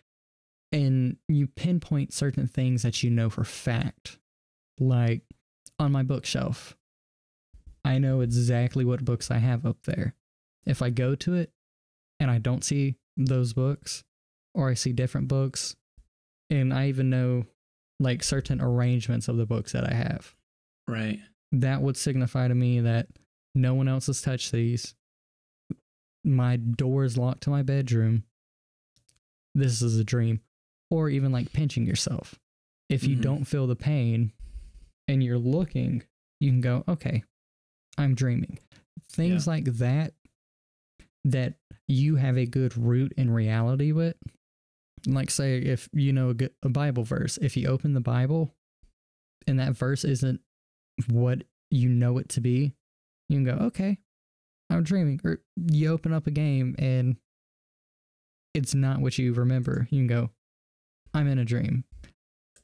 And 0.73 1.17
you 1.29 1.47
pinpoint 1.49 2.13
certain 2.13 2.47
things 2.47 2.83
that 2.83 3.03
you 3.03 3.11
know 3.11 3.31
for 3.31 3.45
fact. 3.45 4.19
Like 4.79 5.23
on 5.79 5.93
my 5.93 6.03
bookshelf, 6.03 6.77
I 7.85 7.99
know 7.99 8.21
exactly 8.21 8.85
what 8.85 9.05
books 9.05 9.31
I 9.31 9.39
have 9.39 9.67
up 9.67 9.79
there. 9.85 10.15
If 10.67 10.83
I 10.83 10.91
go 10.91 11.15
to 11.17 11.35
it 11.35 11.53
and 12.19 12.31
I 12.31 12.39
don't 12.39 12.65
see 12.65 12.97
those 13.17 13.53
books, 13.53 14.05
or 14.55 14.69
I 14.69 14.75
see 14.75 14.93
different 14.93 15.29
books, 15.29 15.77
and 16.49 16.73
I 16.73 16.89
even 16.89 17.11
know 17.11 17.47
like 17.99 18.23
certain 18.23 18.61
arrangements 18.61 19.29
of 19.29 19.37
the 19.37 19.47
books 19.47 19.73
that 19.73 19.85
I 19.85 19.95
have, 19.95 20.35
right. 20.87 21.19
that 21.53 21.81
would 21.81 21.97
signify 21.97 22.49
to 22.49 22.55
me 22.55 22.81
that 22.81 23.09
no 23.55 23.75
one 23.75 23.89
else 23.89 24.07
has 24.07 24.23
touched 24.23 24.53
these. 24.53 24.95
My 26.25 26.57
door 26.57 27.05
is 27.05 27.17
locked 27.17 27.43
to 27.45 27.51
my 27.51 27.63
bedroom. 27.63 28.25
This 29.55 29.83
is 29.83 29.99
a 29.99 30.05
dream. 30.05 30.41
Or 30.91 31.09
even 31.09 31.33
like 31.33 31.53
pinching 31.53 31.87
yourself. 31.87 32.35
If 32.89 33.05
you 33.05 33.17
Mhm. 33.17 33.23
don't 33.23 33.45
feel 33.45 33.67
the 33.67 33.77
pain 33.77 34.33
and 35.09 35.23
you're 35.23 35.39
looking, 35.39 36.03
you 36.41 36.51
can 36.51 36.61
go, 36.61 36.85
okay, 36.89 37.23
I'm 37.97 38.15
dreaming. 38.15 38.59
Things 39.09 39.47
like 39.47 39.65
that, 39.65 40.15
that 41.25 41.55
you 41.87 42.17
have 42.17 42.37
a 42.37 42.47
good 42.47 42.77
root 42.77 43.13
in 43.17 43.31
reality 43.31 43.93
with. 43.93 44.17
Like, 45.07 45.31
say, 45.31 45.59
if 45.59 45.89
you 45.93 46.13
know 46.13 46.31
a, 46.31 46.35
good, 46.35 46.55
a 46.63 46.69
Bible 46.69 47.05
verse, 47.05 47.39
if 47.39 47.57
you 47.57 47.69
open 47.69 47.95
the 47.95 48.01
Bible 48.01 48.55
and 49.47 49.59
that 49.59 49.77
verse 49.77 50.05
isn't 50.05 50.41
what 51.09 51.45
you 51.71 51.89
know 51.89 52.19
it 52.19 52.29
to 52.31 52.41
be, 52.41 52.75
you 53.29 53.37
can 53.37 53.45
go, 53.45 53.53
okay, 53.67 53.99
I'm 54.71 54.83
dreaming. 54.85 55.21
Or 55.25 55.41
you 55.57 55.91
open 55.93 56.13
up 56.13 56.27
a 56.27 56.31
game 56.31 56.75
and 56.79 57.17
it's 58.55 58.75
not 58.75 59.01
what 59.01 59.19
you 59.19 59.33
remember. 59.33 59.87
You 59.91 59.99
can 60.01 60.07
go, 60.07 60.31
I'm 61.13 61.27
in 61.29 61.39
a 61.39 61.45
dream. 61.45 61.85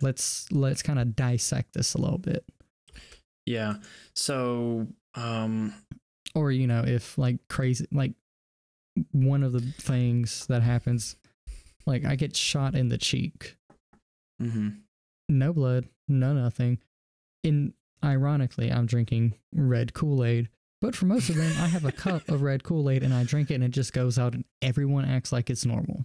Let's 0.00 0.50
let's 0.52 0.82
kind 0.82 0.98
of 0.98 1.16
dissect 1.16 1.72
this 1.74 1.94
a 1.94 1.98
little 2.00 2.18
bit. 2.18 2.44
Yeah. 3.46 3.74
So, 4.14 4.88
um, 5.14 5.74
Or 6.34 6.52
you 6.52 6.66
know, 6.66 6.82
if 6.86 7.16
like 7.18 7.38
crazy, 7.48 7.86
like 7.92 8.12
one 9.12 9.42
of 9.42 9.52
the 9.52 9.60
things 9.60 10.46
that 10.46 10.62
happens, 10.62 11.16
like 11.86 12.04
I 12.04 12.16
get 12.16 12.36
shot 12.36 12.74
in 12.74 12.88
the 12.88 12.98
cheek, 12.98 13.56
Mm-hmm. 14.42 14.68
no 15.30 15.52
blood, 15.54 15.86
no 16.08 16.34
nothing. 16.34 16.78
In 17.42 17.72
ironically, 18.04 18.70
I'm 18.70 18.84
drinking 18.86 19.34
red 19.54 19.94
Kool 19.94 20.22
Aid. 20.24 20.50
But 20.82 20.94
for 20.94 21.06
most 21.06 21.30
of 21.30 21.36
them, 21.36 21.52
I 21.58 21.66
have 21.68 21.84
a 21.84 21.92
cup 21.92 22.28
of 22.28 22.42
red 22.42 22.62
Kool 22.62 22.90
Aid 22.90 23.02
and 23.02 23.14
I 23.14 23.24
drink 23.24 23.50
it 23.50 23.54
and 23.54 23.64
it 23.64 23.70
just 23.70 23.92
goes 23.92 24.18
out 24.18 24.34
and 24.34 24.44
everyone 24.62 25.04
acts 25.04 25.32
like 25.32 25.48
it's 25.50 25.64
normal. 25.66 26.04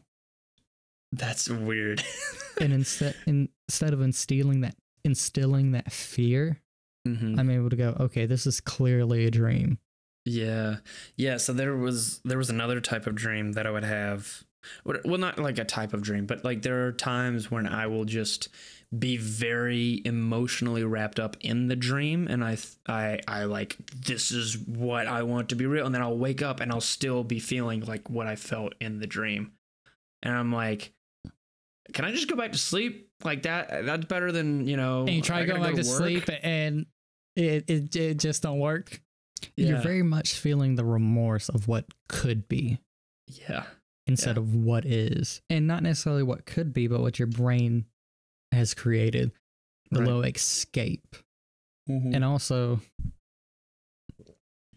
that's 1.11 1.49
weird. 1.49 2.03
And 2.59 2.73
instead, 2.73 3.15
instead 3.25 3.91
of 3.91 4.01
instilling 4.01 4.61
that, 4.61 4.75
instilling 5.03 5.71
that 5.71 5.91
fear, 5.91 6.61
Mhm. 7.07 7.39
I'm 7.39 7.49
able 7.49 7.71
to 7.71 7.75
go, 7.75 7.97
okay, 7.99 8.27
this 8.27 8.45
is 8.45 8.61
clearly 8.61 9.25
a 9.25 9.31
dream. 9.31 9.79
Yeah. 10.25 10.77
Yeah, 11.15 11.37
so 11.37 11.53
there 11.53 11.75
was 11.75 12.19
there 12.23 12.37
was 12.37 12.51
another 12.51 12.79
type 12.79 13.07
of 13.07 13.15
dream 13.15 13.53
that 13.53 13.65
I 13.65 13.71
would 13.71 13.83
have 13.85 14.43
well 14.85 15.17
not 15.17 15.39
like 15.39 15.57
a 15.57 15.65
type 15.65 15.93
of 15.93 16.03
dream, 16.03 16.27
but 16.27 16.45
like 16.45 16.61
there 16.61 16.85
are 16.85 16.91
times 16.91 17.49
when 17.49 17.65
I 17.65 17.87
will 17.87 18.05
just 18.05 18.49
be 18.97 19.15
very 19.15 20.01
emotionally 20.03 20.83
wrapped 20.83 21.19
up 21.19 21.37
in 21.39 21.67
the 21.67 21.75
dream 21.77 22.27
and 22.27 22.43
I 22.43 22.57
I 22.87 23.19
I 23.27 23.43
like 23.45 23.77
this 23.95 24.31
is 24.31 24.57
what 24.57 25.07
I 25.07 25.23
want 25.23 25.47
to 25.49 25.55
be 25.55 25.65
real 25.65 25.85
and 25.85 25.95
then 25.95 26.01
I'll 26.01 26.17
wake 26.17 26.41
up 26.41 26.59
and 26.59 26.71
I'll 26.71 26.81
still 26.81 27.23
be 27.23 27.39
feeling 27.39 27.81
like 27.81 28.09
what 28.09 28.27
I 28.27 28.35
felt 28.35 28.73
in 28.81 28.99
the 28.99 29.07
dream. 29.07 29.53
And 30.23 30.35
I'm 30.35 30.51
like 30.51 30.91
can 31.93 32.05
I 32.05 32.11
just 32.11 32.29
go 32.29 32.35
back 32.35 32.51
to 32.51 32.57
sleep 32.57 33.09
like 33.23 33.43
that? 33.43 33.85
That's 33.85 34.05
better 34.05 34.31
than, 34.31 34.67
you 34.67 34.77
know, 34.77 35.01
and 35.01 35.09
you 35.09 35.21
try 35.21 35.45
going 35.45 35.61
gotta 35.61 35.73
back 35.73 35.75
go 35.77 35.81
to 35.83 35.89
work. 35.89 35.97
sleep, 35.97 36.29
and 36.43 36.85
it, 37.35 37.69
it 37.69 37.95
it 37.95 38.19
just 38.19 38.43
don't 38.43 38.59
work. 38.59 39.01
You're 39.57 39.79
very 39.81 40.03
much 40.03 40.33
feeling 40.33 40.75
the 40.75 40.85
remorse 40.85 41.49
of 41.49 41.67
what 41.67 41.85
could 42.07 42.47
be 42.47 42.79
Yeah. 43.27 43.63
instead 44.05 44.37
of 44.37 44.53
what 44.55 44.85
is. 44.85 45.41
And 45.49 45.65
not 45.65 45.81
necessarily 45.83 46.23
what 46.23 46.45
could 46.45 46.71
be, 46.73 46.87
but 46.87 47.01
what 47.01 47.17
your 47.19 47.27
brain 47.27 47.85
has 48.51 48.73
created. 48.73 49.31
The 49.91 49.99
Right. 49.99 50.07
low 50.07 50.21
escape. 50.21 51.15
Mm-hmm. 51.89 52.15
And 52.15 52.23
also, 52.23 52.79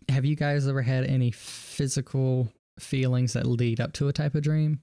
have 0.09 0.25
you 0.25 0.35
guys 0.35 0.67
ever 0.67 0.83
had 0.83 1.05
any 1.05 1.31
physical 1.31 2.53
feelings 2.81 3.35
that 3.35 3.47
lead 3.47 3.81
up 3.81 3.93
to 3.95 4.09
a 4.09 4.13
type 4.13 4.35
of 4.35 4.43
dream? 4.43 4.81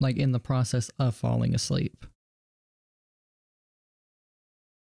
Like 0.00 0.16
in 0.16 0.32
the 0.32 0.40
process 0.40 0.90
of 0.98 1.14
falling 1.14 1.54
asleep? 1.54 2.04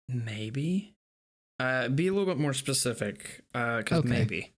Maybe. 0.08 0.94
Uh, 1.58 1.88
be 1.88 2.06
a 2.08 2.12
little 2.12 2.26
bit 2.26 2.40
more 2.40 2.54
specific. 2.54 3.42
Uh, 3.54 3.78
because 3.78 4.00
Okay. 4.00 4.08
maybe. 4.08 4.52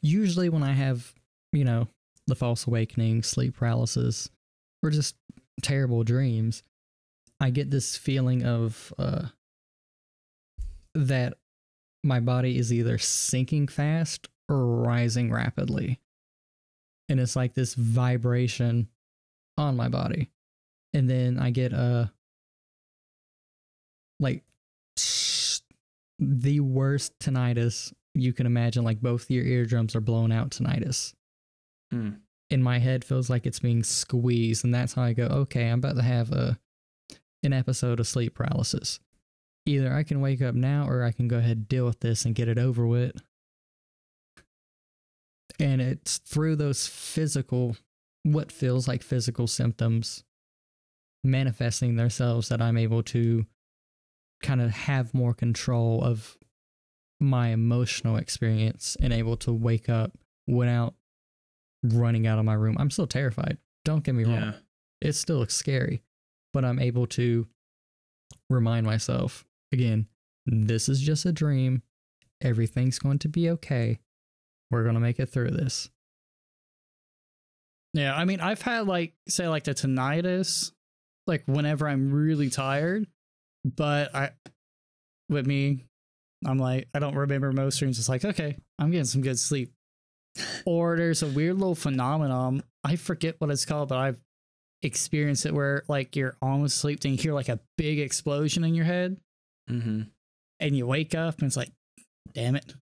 Usually, 0.00 0.48
when 0.48 0.62
I 0.62 0.72
have, 0.72 1.14
you 1.52 1.64
know, 1.64 1.88
the 2.26 2.36
false 2.36 2.66
awakening, 2.66 3.22
sleep 3.22 3.56
paralysis, 3.56 4.30
or 4.82 4.90
just 4.90 5.16
terrible 5.62 6.04
dreams, 6.04 6.62
I 7.40 7.50
get 7.50 7.70
this 7.70 7.96
feeling 7.96 8.44
of 8.44 8.92
uh, 8.98 9.26
that 10.94 11.34
my 12.02 12.20
body 12.20 12.58
is 12.58 12.72
either 12.72 12.98
sinking 12.98 13.68
fast 13.68 14.28
or 14.48 14.66
rising 14.82 15.30
rapidly. 15.30 16.00
And 17.08 17.20
it's 17.20 17.36
like 17.36 17.54
this 17.54 17.74
vibration 17.74 18.88
on 19.56 19.76
my 19.76 19.88
body. 19.88 20.30
And 20.94 21.08
then 21.08 21.38
I 21.38 21.50
get 21.50 21.72
a 21.72 22.12
like 24.20 24.42
the 26.18 26.60
worst 26.60 27.18
tinnitus 27.20 27.92
you 28.14 28.32
can 28.32 28.46
imagine, 28.46 28.84
like 28.84 29.00
both 29.00 29.30
your 29.30 29.44
eardrums 29.44 29.94
are 29.94 30.00
blown 30.00 30.32
out 30.32 30.50
tinnitus. 30.50 31.14
Hmm. 31.92 32.10
And 32.50 32.64
my 32.64 32.78
head 32.78 33.04
feels 33.04 33.30
like 33.30 33.46
it's 33.46 33.60
being 33.60 33.82
squeezed. 33.84 34.64
And 34.64 34.74
that's 34.74 34.94
how 34.94 35.02
I 35.02 35.12
go, 35.12 35.26
okay, 35.26 35.68
I'm 35.68 35.78
about 35.78 35.96
to 35.96 36.02
have 36.02 36.32
a 36.32 36.58
an 37.42 37.52
episode 37.52 38.00
of 38.00 38.06
sleep 38.06 38.34
paralysis. 38.34 39.00
Either 39.66 39.92
I 39.92 40.02
can 40.02 40.20
wake 40.20 40.40
up 40.40 40.54
now 40.54 40.88
or 40.88 41.04
I 41.04 41.12
can 41.12 41.28
go 41.28 41.38
ahead 41.38 41.56
and 41.58 41.68
deal 41.68 41.84
with 41.84 42.00
this 42.00 42.24
and 42.24 42.34
get 42.34 42.48
it 42.48 42.58
over 42.58 42.86
with. 42.86 43.20
And 45.60 45.80
it's 45.80 46.18
through 46.18 46.56
those 46.56 46.86
physical, 46.86 47.76
what 48.22 48.52
feels 48.52 48.88
like 48.88 49.02
physical 49.02 49.46
symptoms 49.46 50.24
manifesting 51.24 51.96
themselves 51.96 52.48
that 52.48 52.62
I'm 52.62 52.76
able 52.76 53.02
to 53.04 53.44
kind 54.42 54.60
of 54.60 54.70
have 54.70 55.14
more 55.14 55.34
control 55.34 56.02
of 56.02 56.38
my 57.20 57.48
emotional 57.48 58.16
experience 58.16 58.96
and 59.00 59.12
able 59.12 59.36
to 59.38 59.52
wake 59.52 59.88
up 59.88 60.16
without 60.46 60.94
running 61.82 62.26
out 62.26 62.38
of 62.38 62.44
my 62.44 62.54
room. 62.54 62.76
I'm 62.78 62.90
still 62.90 63.08
terrified. 63.08 63.58
Don't 63.84 64.04
get 64.04 64.14
me 64.14 64.24
wrong. 64.24 64.34
Yeah. 64.34 64.52
It's 65.00 65.18
still 65.18 65.44
scary, 65.46 66.02
but 66.52 66.64
I'm 66.64 66.78
able 66.78 67.06
to 67.08 67.46
remind 68.50 68.86
myself 68.86 69.44
again, 69.72 70.06
this 70.46 70.88
is 70.88 71.00
just 71.00 71.26
a 71.26 71.32
dream. 71.32 71.82
Everything's 72.40 72.98
going 72.98 73.18
to 73.20 73.28
be 73.28 73.50
okay. 73.50 73.98
We're 74.70 74.82
going 74.82 74.94
to 74.94 75.00
make 75.00 75.18
it 75.18 75.28
through 75.28 75.50
this. 75.50 75.90
Yeah, 77.94 78.14
I 78.14 78.24
mean, 78.24 78.40
I've 78.40 78.62
had 78.62 78.86
like 78.86 79.14
say 79.28 79.48
like 79.48 79.64
the 79.64 79.74
tinnitus, 79.74 80.72
like 81.26 81.42
whenever 81.46 81.88
I'm 81.88 82.12
really 82.12 82.50
tired, 82.50 83.06
but 83.64 84.14
I, 84.14 84.30
with 85.28 85.46
me, 85.46 85.84
I'm 86.46 86.58
like 86.58 86.88
I 86.94 86.98
don't 86.98 87.16
remember 87.16 87.50
most 87.52 87.78
dreams. 87.78 87.98
It's 87.98 88.08
like 88.08 88.24
okay, 88.24 88.56
I'm 88.78 88.90
getting 88.90 89.04
some 89.06 89.22
good 89.22 89.38
sleep. 89.38 89.72
Or 90.66 90.96
there's 90.96 91.22
a 91.22 91.26
weird 91.26 91.56
little 91.56 91.74
phenomenon. 91.74 92.62
I 92.84 92.96
forget 92.96 93.36
what 93.38 93.50
it's 93.50 93.64
called, 93.64 93.88
but 93.88 93.98
I've 93.98 94.20
experienced 94.82 95.44
it 95.46 95.54
where 95.54 95.82
like 95.88 96.14
you're 96.16 96.36
almost 96.42 96.76
asleep 96.76 97.00
and 97.04 97.12
you 97.16 97.22
hear 97.22 97.32
like 97.34 97.48
a 97.48 97.60
big 97.76 97.98
explosion 97.98 98.64
in 98.64 98.74
your 98.74 98.84
head, 98.84 99.16
Mm-hmm. 99.70 100.02
and 100.60 100.76
you 100.76 100.86
wake 100.86 101.14
up 101.14 101.38
and 101.38 101.46
it's 101.46 101.56
like, 101.56 101.72
damn 102.32 102.56
it, 102.56 102.74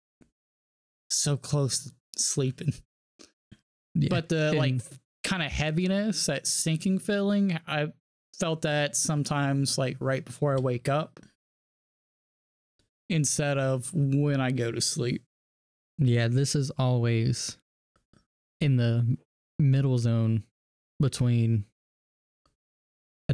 so 1.10 1.36
close 1.38 1.86
to 1.86 1.92
sleeping. 2.18 2.74
Yeah. 3.96 4.10
but 4.10 4.28
the 4.30 4.54
like 4.54 4.82
kind 5.24 5.42
of 5.42 5.50
heaviness 5.52 6.26
that 6.26 6.46
sinking 6.46 7.00
feeling 7.00 7.58
i 7.66 7.88
felt 8.38 8.64
that 8.64 8.96
sometimes 8.98 9.78
like 9.78 9.96
right 10.02 10.24
before 10.26 10.54
i 10.56 10.60
wake 10.60 10.90
up 10.90 11.20
instead 13.10 13.58
of 13.58 13.90
when 13.94 14.42
i 14.42 14.52
go 14.52 14.72
to 14.72 14.82
sleep 14.82 15.24
Yeah, 15.98 16.28
this 16.28 16.56
is 16.56 16.72
always 16.72 17.58
in 18.60 18.76
the 18.76 19.18
middle 19.60 19.98
zone 19.98 20.44
between 21.00 21.64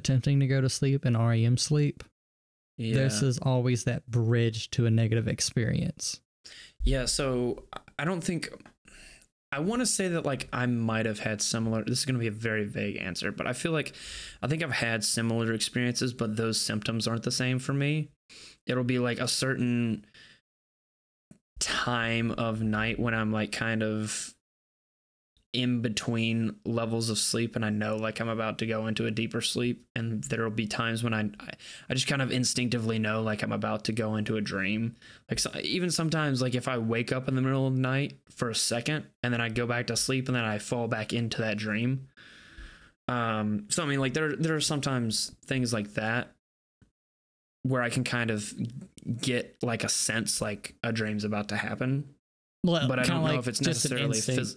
attempting 0.02 0.39
to 0.39 0.47
go 0.47 0.62
to 0.62 0.70
sleep 0.70 1.06
and 1.06 1.16
REM 1.16 1.58
sleep. 1.58 2.04
Yeah. 2.78 2.95
This 2.95 3.22
is 3.22 3.38
always 3.39 3.84
that 3.84 4.08
bridge 4.08 4.72
to 4.72 4.88
a 4.88 4.91
negative 4.91 5.28
experience. 5.28 6.20
Yeah, 6.84 7.06
so 7.06 7.66
I 7.99 8.06
don't 8.06 8.24
think 8.24 8.49
I 9.52 9.60
want 9.60 9.82
to 9.82 9.86
say 9.86 10.08
that 10.08 10.26
like 10.26 10.47
I 10.52 10.66
might 10.66 11.06
have 11.06 11.20
had 11.20 11.41
similar 11.41 11.84
this 11.84 11.99
is 11.99 12.06
going 12.06 12.16
to 12.16 12.20
be 12.20 12.28
a 12.28 12.32
very 12.32 12.66
vague 12.66 12.97
answer, 12.97 13.32
but 13.32 13.45
I 13.45 13.54
feel 13.54 13.72
like 13.72 13.93
I 14.41 14.47
think 14.47 14.64
I've 14.64 14.72
had 14.72 15.04
similar 15.04 15.54
experiences, 15.54 16.14
but 16.14 16.38
those 16.38 16.60
symptoms 16.60 17.08
aren't 17.08 17.24
the 17.24 17.32
same 17.32 17.60
for 17.60 17.74
me. 17.74 18.10
It'll 18.66 18.84
be 18.84 18.99
like 18.99 19.20
a 19.20 19.28
certain 19.28 20.06
time 21.60 22.32
of 22.32 22.64
night 22.64 22.99
when 22.99 23.14
I'm 23.14 23.32
like 23.32 23.52
kind 23.52 23.84
of 23.84 24.34
in 25.54 25.82
between 25.82 26.56
levels 26.66 27.10
of 27.10 27.18
sleep 27.18 27.58
and 27.58 27.66
I 27.66 27.70
know 27.70 27.97
like 27.97 28.22
I'm 28.22 28.30
about 28.30 28.60
to 28.60 28.66
go 28.66 28.88
into 28.88 29.06
a 29.06 29.12
deeper 29.12 29.41
sleep 29.41 29.86
and 29.97 30.24
there'll 30.24 30.49
be 30.49 30.66
times 30.66 31.04
when 31.04 31.14
I 31.14 31.30
I- 31.89 31.93
just 31.93 32.08
kind 32.08 32.22
of 32.22 32.32
instinctively 32.32 32.99
know 32.99 33.22
like 33.22 33.43
I'm 33.43 33.52
about 33.52 33.84
to 33.86 33.91
go 33.91 34.16
into 34.16 34.38
a 34.38 34.41
dream. 34.41 34.95
Like 35.30 35.39
so, 35.39 35.52
even 35.62 35.91
sometimes 35.91 36.41
like 36.41 36.56
if 36.56 36.70
I 36.70 36.78
wake 36.78 37.12
up 37.12 37.28
in 37.28 37.36
the 37.36 37.41
middle 37.41 37.68
of 37.68 37.76
the 37.76 37.82
night 37.82 38.18
for 38.30 38.49
a 38.49 38.56
second 38.56 39.08
and 39.24 39.34
then 39.34 39.41
I 39.41 39.49
go 39.49 39.68
back 39.68 39.88
to 39.88 39.97
sleep 39.97 40.30
and 40.30 40.36
then 40.38 40.45
I 40.45 40.58
fall 40.58 40.88
back 40.88 41.12
into 41.12 41.41
that 41.41 41.58
dream. 41.58 42.08
Um 43.10 43.66
so 43.70 43.84
I 43.84 43.88
mean 43.88 43.99
like 43.99 44.14
there 44.14 44.34
there 44.36 44.56
are 44.56 44.62
sometimes 44.62 45.36
things 45.45 45.74
like 45.74 45.95
that 45.95 46.32
where 47.64 47.82
I 47.82 47.89
can 47.89 48.06
kind 48.06 48.32
of 48.32 48.54
get 49.22 49.58
like 49.62 49.84
a 49.84 49.89
sense 49.89 50.39
like 50.41 50.76
a 50.82 50.93
dream's 50.93 51.26
about 51.26 51.49
to 51.49 51.58
happen. 51.58 52.06
Well, 52.64 52.88
but 52.88 52.99
I 52.99 53.04
don't 53.04 53.18
know 53.18 53.24
like 53.24 53.39
if 53.39 53.47
it's 53.49 53.62
necessarily 53.62 54.18
instinct. 54.18 54.56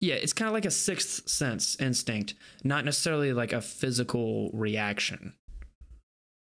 Yeah, 0.00 0.14
it's 0.14 0.32
kind 0.32 0.48
of 0.48 0.54
like 0.54 0.64
a 0.64 0.70
sixth 0.70 1.28
sense 1.28 1.76
instinct, 1.80 2.34
not 2.64 2.84
necessarily 2.84 3.32
like 3.32 3.52
a 3.52 3.60
physical 3.60 4.50
reaction. 4.52 5.34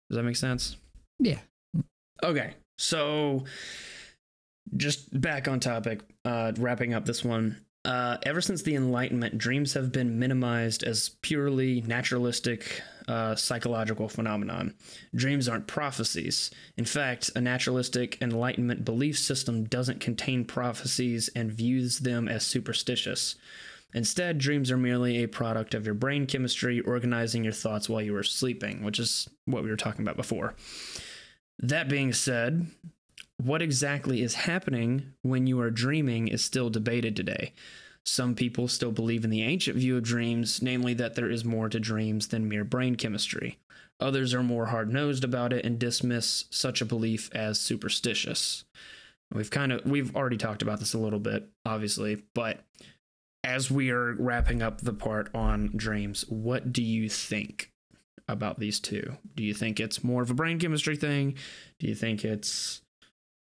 Does 0.09 0.17
that 0.17 0.23
make 0.23 0.37
sense? 0.37 0.77
Yeah. 1.19 1.39
Okay, 2.23 2.55
so 2.79 3.45
just 4.77 5.21
back 5.21 5.47
on 5.49 5.61
topic, 5.61 6.01
uh, 6.25 6.53
wrapping 6.57 6.95
up 6.95 7.05
this 7.05 7.25
one. 7.25 7.61
Uh, 7.85 8.17
ever 8.23 8.41
since 8.41 8.63
the 8.63 8.75
Enlightenment, 8.75 9.37
dreams 9.37 9.75
have 9.75 9.93
been 9.93 10.19
minimized 10.19 10.83
as 10.83 11.11
purely 11.21 11.83
naturalistic 11.83 12.83
uh, 13.09 13.35
psychological 13.35 14.09
phenomenon. 14.09 14.75
Dreams 15.15 15.49
aren't 15.49 15.67
prophecies. 15.67 16.51
In 16.79 16.87
fact, 16.87 17.31
a 17.37 17.43
naturalistic 17.43 18.17
Enlightenment 18.23 18.87
belief 18.87 19.19
system 19.19 19.65
doesn't 19.65 20.01
contain 20.01 20.47
prophecies 20.47 21.29
and 21.37 21.53
views 21.53 21.99
them 21.99 22.27
as 22.27 22.47
superstitious. 22.47 23.35
Instead, 23.93 24.39
dreams 24.39 24.71
are 24.71 24.79
merely 24.79 25.23
a 25.23 25.29
product 25.29 25.75
of 25.75 25.85
your 25.85 25.95
brain 25.95 26.27
chemistry 26.27 26.81
organizing 26.81 27.45
your 27.45 27.53
thoughts 27.53 27.89
while 27.89 28.01
you 28.01 28.15
were 28.15 28.23
sleeping, 28.23 28.83
which 28.83 28.99
is 28.99 29.29
what 29.45 29.63
we 29.63 29.71
were 29.71 29.77
talking 29.77 30.03
about 30.03 30.17
before. 30.17 30.55
That 31.61 31.89
being 31.89 32.13
said, 32.13 32.67
what 33.45 33.61
exactly 33.61 34.23
is 34.23 34.35
happening 34.35 35.13
when 35.23 35.47
you 35.47 35.61
are 35.61 35.71
dreaming 35.71 36.29
is 36.29 36.43
still 36.43 36.71
debated 36.71 37.15
today. 37.15 37.53
Some 38.07 38.35
people 38.35 38.69
still 38.69 38.91
believe 38.91 39.23
in 39.23 39.31
the 39.31 39.43
ancient 39.43 39.77
view 39.77 39.99
of 39.99 40.03
dreams, 40.03 40.63
namely 40.63 40.95
that 40.95 41.15
there 41.15 41.31
is 41.31 41.45
more 41.45 41.69
to 41.69 41.79
dreams 41.79 42.29
than 42.29 42.49
mere 42.49 42.65
brain 42.65 42.97
chemistry. 42.97 43.59
Others 44.01 44.33
are 44.33 44.43
more 44.43 44.67
hard 44.67 44.91
nosed 44.91 45.25
about 45.25 45.53
it 45.53 45.65
and 45.65 45.79
dismiss 45.79 46.47
such 46.51 46.81
a 46.81 46.87
belief 46.87 47.31
as 47.35 47.61
superstitious. 47.61 48.65
We've 49.33 49.51
kind 49.51 49.73
of 49.73 49.85
we've 49.85 50.17
already 50.17 50.37
talked 50.39 50.63
about 50.63 50.79
this 50.81 50.95
a 50.95 50.99
little 50.99 51.21
bit, 51.21 51.49
obviously, 51.67 52.23
but 52.35 52.61
as 53.43 53.71
we 53.71 53.91
are 53.91 54.15
wrapping 54.15 54.63
up 54.63 54.81
the 54.81 54.95
part 54.95 55.29
on 55.35 55.71
dreams, 55.77 56.25
what 56.29 56.73
do 56.73 56.83
you 56.83 57.11
think 57.11 57.73
about 58.27 58.59
these 58.59 58.81
two? 58.81 59.19
Do 59.35 59.43
you 59.45 59.53
think 59.53 59.79
it's 59.79 60.03
more 60.03 60.23
of 60.23 60.31
a 60.31 60.35
brain 60.35 60.59
chemistry 60.59 60.97
thing? 60.97 61.35
Do 61.79 61.87
you 61.87 61.95
think 61.95 62.25
it's 62.25 62.81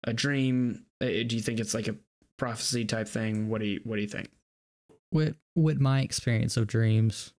a 0.04 0.14
dream? 0.14 0.86
Uh, 1.02 1.06
Do 1.06 1.36
you 1.36 1.42
think 1.42 1.60
it's 1.60 1.74
like 1.74 1.88
a 1.88 1.96
prophecy 2.38 2.86
type 2.86 3.08
thing? 3.08 3.50
What 3.50 3.62
do 3.62 3.68
you 3.68 3.82
what 3.84 3.96
do 3.96 4.02
you 4.02 4.08
think? 4.08 4.30
With 5.12 5.36
with 5.56 5.80
my 5.80 6.02
experience 6.02 6.58
of 6.58 6.68
dreams, 6.68 7.34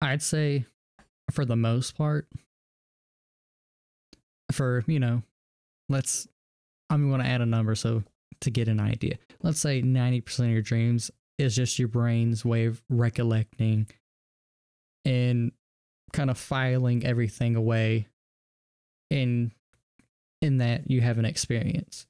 I'd 0.00 0.22
say 0.22 0.66
for 1.30 1.44
the 1.44 1.56
most 1.56 1.96
part, 1.96 2.26
for 4.52 4.84
you 4.86 5.00
know, 5.00 5.22
let's 5.88 6.26
I'm 6.90 7.08
going 7.08 7.20
to 7.20 7.26
add 7.26 7.40
a 7.40 7.46
number 7.46 7.74
so 7.74 8.02
to 8.40 8.50
get 8.50 8.68
an 8.68 8.80
idea. 8.80 9.16
Let's 9.42 9.60
say 9.60 9.82
90% 9.82 10.40
of 10.40 10.50
your 10.50 10.62
dreams 10.62 11.10
is 11.38 11.56
just 11.56 11.78
your 11.78 11.88
brain's 11.88 12.44
way 12.44 12.66
of 12.66 12.82
recollecting 12.88 13.86
and 15.04 15.52
kind 16.12 16.30
of 16.30 16.38
filing 16.38 17.04
everything 17.04 17.56
away 17.56 18.08
in 19.10 19.52
in 20.46 20.58
that 20.58 20.88
you 20.90 21.00
have 21.00 21.18
an 21.18 21.24
experience. 21.24 22.06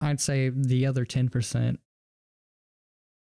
I'd 0.00 0.20
say 0.20 0.50
the 0.50 0.86
other 0.86 1.04
10% 1.06 1.78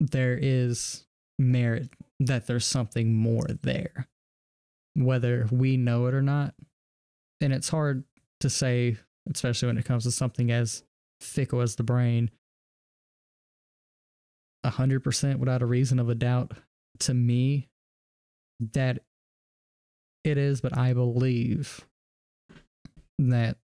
there 0.01 0.37
is 0.39 1.05
merit 1.39 1.89
that 2.19 2.47
there's 2.47 2.65
something 2.65 3.13
more 3.15 3.47
there 3.63 4.07
whether 4.93 5.47
we 5.51 5.77
know 5.77 6.05
it 6.05 6.13
or 6.13 6.21
not 6.21 6.53
and 7.41 7.53
it's 7.53 7.69
hard 7.69 8.03
to 8.39 8.49
say 8.49 8.97
especially 9.33 9.67
when 9.67 9.77
it 9.77 9.85
comes 9.85 10.03
to 10.03 10.11
something 10.11 10.51
as 10.51 10.83
fickle 11.19 11.61
as 11.61 11.75
the 11.75 11.83
brain 11.83 12.29
100% 14.65 15.37
without 15.37 15.61
a 15.61 15.65
reason 15.65 15.99
of 15.99 16.09
a 16.09 16.15
doubt 16.15 16.53
to 16.99 17.13
me 17.13 17.67
that 18.73 18.99
it 20.23 20.37
is 20.37 20.61
but 20.61 20.77
i 20.77 20.93
believe 20.93 21.85
that 23.19 23.57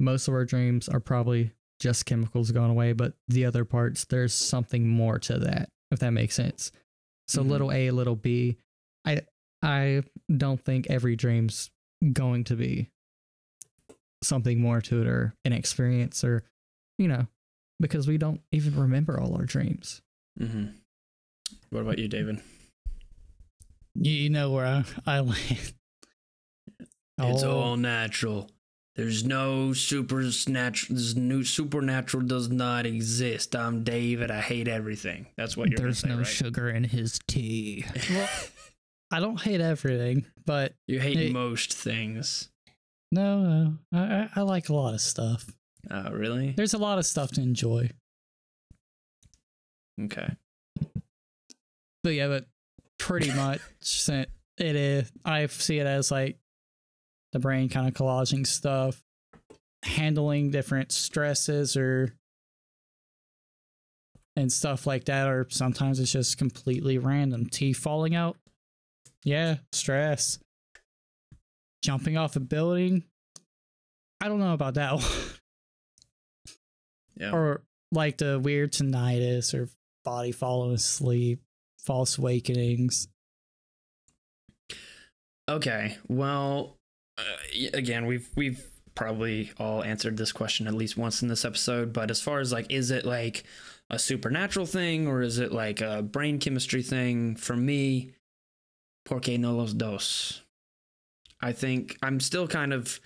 most 0.00 0.28
of 0.28 0.34
our 0.34 0.44
dreams 0.44 0.88
are 0.88 1.00
probably 1.00 1.52
just 1.80 2.06
chemicals 2.06 2.50
going 2.50 2.70
away 2.70 2.92
but 2.92 3.14
the 3.28 3.44
other 3.44 3.64
parts 3.64 4.04
there's 4.06 4.34
something 4.34 4.88
more 4.88 5.18
to 5.18 5.38
that 5.38 5.68
if 5.90 5.98
that 6.00 6.10
makes 6.10 6.34
sense 6.34 6.72
so 7.28 7.42
Mhm. 7.42 7.48
little 7.48 7.72
a 7.72 7.90
little 7.90 8.16
b 8.16 8.56
i 9.04 9.20
i 9.62 10.02
don't 10.34 10.60
think 10.60 10.86
every 10.88 11.14
dream's 11.16 11.70
going 12.12 12.44
to 12.44 12.56
be 12.56 12.90
something 14.22 14.60
more 14.60 14.80
to 14.80 15.00
it 15.00 15.06
or 15.06 15.34
an 15.44 15.52
experience 15.52 16.24
or 16.24 16.42
you 16.98 17.06
know 17.08 17.26
because 17.80 18.08
we 18.08 18.18
don't 18.18 18.40
even 18.50 18.74
remember 18.76 19.18
all 19.20 19.34
our 19.36 19.44
dreams 19.44 20.02
Mm-hmm. 20.40 20.66
What 21.70 21.80
about 21.80 21.98
you, 21.98 22.06
David? 22.08 22.40
you, 23.94 24.12
you 24.12 24.30
know 24.30 24.52
where 24.52 24.66
I, 24.66 24.84
I 25.06 25.20
land 25.20 25.72
It's 27.20 27.42
Oh. 27.42 27.58
all 27.58 27.76
natural. 27.76 28.48
There's 28.98 29.24
no 29.24 29.72
supernatural. 29.72 30.96
There's 30.96 31.14
new 31.14 31.44
supernatural 31.44 32.24
does 32.26 32.48
not 32.50 32.84
exist. 32.84 33.54
I'm 33.54 33.84
David. 33.84 34.32
I 34.32 34.40
hate 34.40 34.66
everything. 34.66 35.28
That's 35.36 35.56
what 35.56 35.70
you're. 35.70 35.78
There's 35.78 36.02
gonna 36.02 36.16
no 36.16 36.22
say, 36.24 36.32
sugar 36.44 36.68
in 36.68 36.82
his 36.82 37.20
tea. 37.28 37.84
Well, 38.10 38.28
I 39.12 39.20
don't 39.20 39.40
hate 39.40 39.60
everything, 39.60 40.26
but? 40.44 40.74
You 40.88 40.98
hate 40.98 41.16
Hey. 41.16 41.30
most 41.30 41.72
things. 41.72 42.50
no, 43.12 43.40
no, 43.44 43.74
I, 43.92 43.98
I, 43.98 44.28
I 44.34 44.40
like 44.40 44.68
a 44.68 44.74
lot 44.74 44.94
of 44.94 45.00
stuff. 45.00 45.46
Oh, 45.88 46.10
really? 46.10 46.54
There's 46.56 46.74
a 46.74 46.78
lot 46.78 46.98
of 46.98 47.06
stuff 47.06 47.30
to 47.32 47.40
enjoy. 47.40 47.90
Okay. 50.02 50.28
But 52.02 52.10
yeah, 52.14 52.26
but 52.26 52.46
pretty 52.98 53.32
much 53.34 53.60
it 54.08 54.26
is. 54.58 55.12
I 55.24 55.46
see 55.46 55.78
it 55.78 55.86
as 55.86 56.10
like 56.10 56.36
the 57.32 57.38
brain 57.38 57.68
kind 57.68 57.86
of 57.88 57.94
collaging 57.94 58.46
stuff, 58.46 59.02
handling 59.84 60.50
different 60.50 60.92
stresses 60.92 61.76
or 61.76 62.14
and 64.36 64.52
stuff 64.52 64.86
like 64.86 65.04
that. 65.06 65.28
Or 65.28 65.46
sometimes 65.50 66.00
it's 66.00 66.12
just 66.12 66.38
completely 66.38 66.98
random. 66.98 67.46
Teeth 67.46 67.78
falling 67.78 68.14
out. 68.14 68.36
Yeah, 69.24 69.56
stress. 69.72 70.38
Jumping 71.82 72.16
off 72.16 72.36
a 72.36 72.40
building. 72.40 73.04
I 74.20 74.28
don't 74.28 74.40
know 74.40 74.52
about 74.54 74.74
that 74.74 74.94
one. 74.96 75.04
Yeah. 77.16 77.32
or 77.32 77.62
like 77.90 78.18
the 78.18 78.38
weird 78.38 78.72
tinnitus 78.72 79.52
or 79.52 79.68
body 80.04 80.30
falling 80.30 80.72
asleep, 80.72 81.40
false 81.78 82.16
awakenings. 82.16 83.08
Okay. 85.48 85.96
Well, 86.08 86.77
uh, 87.18 87.68
again, 87.74 88.06
we've 88.06 88.28
we've 88.36 88.64
probably 88.94 89.52
all 89.58 89.84
answered 89.84 90.16
this 90.16 90.32
question 90.32 90.66
at 90.66 90.74
least 90.74 90.96
once 90.96 91.22
in 91.22 91.28
this 91.28 91.44
episode. 91.44 91.92
But 91.92 92.10
as 92.10 92.20
far 92.20 92.40
as 92.40 92.52
like, 92.52 92.70
is 92.70 92.90
it 92.90 93.04
like 93.04 93.44
a 93.90 93.98
supernatural 93.98 94.66
thing 94.66 95.06
or 95.06 95.22
is 95.22 95.38
it 95.38 95.52
like 95.52 95.80
a 95.80 96.02
brain 96.02 96.38
chemistry 96.38 96.82
thing? 96.82 97.36
For 97.36 97.56
me, 97.56 98.12
porque 99.04 99.38
no 99.38 99.54
los 99.54 99.72
dos. 99.72 100.42
I 101.40 101.52
think 101.52 101.96
I'm 102.02 102.20
still 102.20 102.48
kind 102.48 102.72
of 102.72 103.00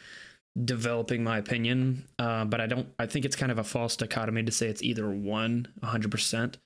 developing 0.65 1.25
my 1.25 1.39
opinion, 1.39 2.09
uh, 2.19 2.45
but 2.45 2.61
I 2.61 2.67
don't. 2.67 2.89
I 2.99 3.07
think 3.07 3.25
it's 3.25 3.37
kind 3.37 3.53
of 3.53 3.59
a 3.59 3.65
false 3.65 3.97
dichotomy 3.97 4.43
to 4.45 4.53
say 4.53 4.69
it's 4.69 4.83
either 4.83 5.09
one, 5.09 5.69
100 5.81 6.11
percent. 6.11 6.59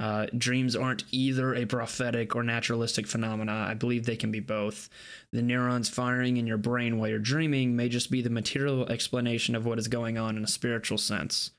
Uh, 0.00 0.26
dreams 0.36 0.74
aren't 0.74 1.04
either 1.12 1.54
a 1.54 1.64
prophetic 1.64 2.34
or 2.34 2.42
naturalistic 2.42 3.06
phenomena. 3.06 3.66
I 3.68 3.74
believe 3.74 4.04
they 4.04 4.16
can 4.16 4.32
be 4.32 4.40
both. 4.40 4.88
The 5.32 5.42
neurons 5.42 5.88
firing 5.88 6.38
in 6.38 6.46
your 6.46 6.58
brain 6.58 6.98
while 6.98 7.08
you're 7.08 7.18
dreaming 7.18 7.76
may 7.76 7.88
just 7.88 8.10
be 8.10 8.20
the 8.20 8.30
material 8.30 8.88
explanation 8.88 9.54
of 9.54 9.64
what 9.64 9.78
is 9.78 9.88
going 9.88 10.18
on 10.18 10.36
in 10.36 10.44
a 10.44 10.48
spiritual 10.48 10.98
sense. 10.98 11.52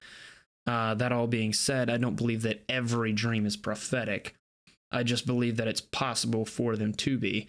Uh, 0.65 0.93
that 0.95 1.11
all 1.11 1.27
being 1.27 1.53
said, 1.53 1.89
I 1.89 1.97
don't 1.97 2.15
believe 2.15 2.41
that 2.43 2.63
every 2.67 3.13
dream 3.13 3.45
is 3.45 3.57
prophetic. 3.57 4.35
I 4.91 5.03
just 5.03 5.25
believe 5.25 5.57
that 5.57 5.67
it's 5.67 5.81
possible 5.81 6.45
for 6.45 6.75
them 6.75 6.93
to 6.93 7.17
be. 7.17 7.47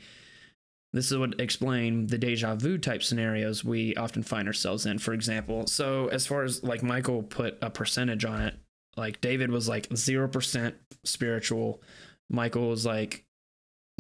This 0.93 1.11
would 1.11 1.41
explain 1.41 2.07
the 2.07 2.18
deja 2.18 2.55
vu 2.55 2.78
type 2.78 3.03
scenarios 3.03 3.64
we 3.64 3.97
often 3.97 4.22
find 4.22 4.47
ourselves 4.47 4.87
in, 4.87 4.99
for 4.99 5.12
example. 5.12 5.66
So, 5.66 6.07
as 6.09 6.24
far 6.24 6.45
as 6.45 6.62
like 6.62 6.85
Michael 6.85 7.24
put 7.24 7.59
a 7.61 7.68
percentage 7.68 8.24
on 8.24 8.41
it, 8.41 8.55
like 8.97 9.21
David 9.21 9.51
was 9.51 9.69
like 9.69 9.89
0% 9.89 10.75
spiritual. 11.05 11.83
Michael 12.31 12.69
was 12.69 12.87
like 12.87 13.25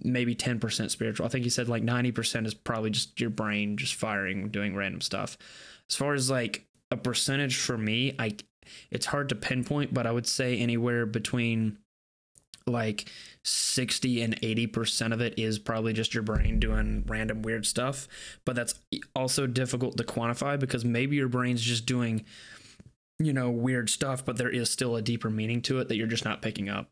maybe 0.02 0.34
10% 0.34 0.90
spiritual. 0.90 1.26
I 1.26 1.28
think 1.28 1.44
he 1.44 1.50
said 1.50 1.68
like 1.68 1.82
90% 1.82 2.46
is 2.46 2.54
probably 2.54 2.90
just 2.90 3.20
your 3.20 3.30
brain 3.30 3.76
just 3.76 3.94
firing, 3.94 4.48
doing 4.48 4.74
random 4.74 5.00
stuff. 5.00 5.36
As 5.88 5.96
far 5.96 6.14
as 6.14 6.30
like 6.30 6.66
a 6.90 6.96
percentage 6.96 7.56
for 7.56 7.78
me, 7.78 8.14
I 8.18 8.36
it's 8.90 9.06
hard 9.06 9.28
to 9.28 9.34
pinpoint, 9.34 9.92
but 9.92 10.06
I 10.06 10.12
would 10.12 10.26
say 10.26 10.56
anywhere 10.58 11.04
between 11.04 11.78
like 12.66 13.10
60 13.44 14.22
and 14.22 14.40
80% 14.40 15.12
of 15.12 15.20
it 15.20 15.38
is 15.38 15.58
probably 15.58 15.92
just 15.92 16.14
your 16.14 16.22
brain 16.22 16.58
doing 16.58 17.04
random 17.06 17.42
weird 17.42 17.66
stuff, 17.66 18.08
but 18.46 18.56
that's 18.56 18.74
also 19.14 19.46
difficult 19.46 19.98
to 19.98 20.04
quantify 20.04 20.58
because 20.58 20.84
maybe 20.84 21.16
your 21.16 21.28
brain's 21.28 21.60
just 21.60 21.84
doing 21.84 22.24
you 23.18 23.32
know 23.32 23.50
weird 23.50 23.88
stuff, 23.90 24.24
but 24.24 24.36
there 24.36 24.48
is 24.50 24.70
still 24.70 24.96
a 24.96 25.02
deeper 25.02 25.30
meaning 25.30 25.62
to 25.62 25.78
it 25.78 25.88
that 25.88 25.96
you're 25.96 26.06
just 26.06 26.24
not 26.24 26.42
picking 26.42 26.68
up. 26.68 26.90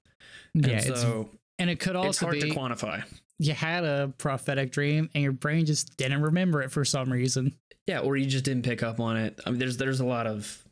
And 0.54 0.66
Yeah, 0.66 0.80
so 0.80 1.28
And 1.58 1.68
it 1.70 1.80
could 1.80 1.96
it's 1.96 2.04
also 2.06 2.26
hard 2.26 2.40
be 2.40 2.50
to 2.50 2.56
quantify. 2.56 3.02
you 3.38 3.52
had 3.54 3.84
a 3.84 4.12
prophetic 4.18 4.70
dream 4.72 5.10
and 5.14 5.22
your 5.22 5.32
brain 5.32 5.66
just 5.66 5.96
didn't 5.96 6.22
remember 6.22 6.62
it 6.62 6.70
for 6.70 6.84
some 6.84 7.12
reason. 7.12 7.54
Yeah, 7.86 8.00
or 8.00 8.16
you 8.16 8.26
just 8.26 8.44
didn't 8.44 8.62
pick 8.64 8.82
up 8.82 9.00
on 9.00 9.16
it. 9.16 9.40
I 9.44 9.50
mean, 9.50 9.58
there's 9.58 9.76
there's 9.76 10.00
a 10.00 10.06
lot 10.06 10.26
of 10.28 10.62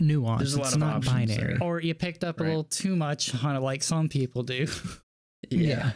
nuance. 0.00 0.40
There's 0.40 0.54
a 0.54 0.58
lot 0.58 0.66
it's 0.66 0.74
of 0.74 0.80
not 0.80 0.96
options 0.96 1.14
binary. 1.36 1.54
there. 1.58 1.62
Or 1.62 1.80
you 1.80 1.94
picked 1.94 2.24
up 2.24 2.40
Right. 2.40 2.46
a 2.46 2.48
little 2.48 2.64
too 2.64 2.96
much 2.96 3.32
on 3.44 3.54
it 3.56 3.60
like 3.60 3.82
some 3.84 4.08
people 4.08 4.42
do. 4.42 4.66
yeah. 5.50 5.92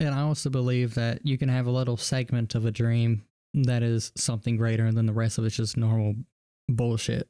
And 0.00 0.14
I 0.14 0.20
also 0.20 0.50
believe 0.50 0.94
that 0.94 1.24
you 1.26 1.38
can 1.38 1.48
have 1.48 1.66
a 1.66 1.70
little 1.70 1.96
segment 1.96 2.54
of 2.54 2.64
a 2.66 2.70
dream 2.70 3.24
that 3.54 3.82
is 3.82 4.12
something 4.16 4.56
greater 4.56 4.84
and 4.86 4.96
then 4.96 5.06
the 5.06 5.12
rest 5.12 5.38
of 5.38 5.44
it's 5.44 5.56
just 5.56 5.76
normal 5.76 6.14
bullshit. 6.68 7.28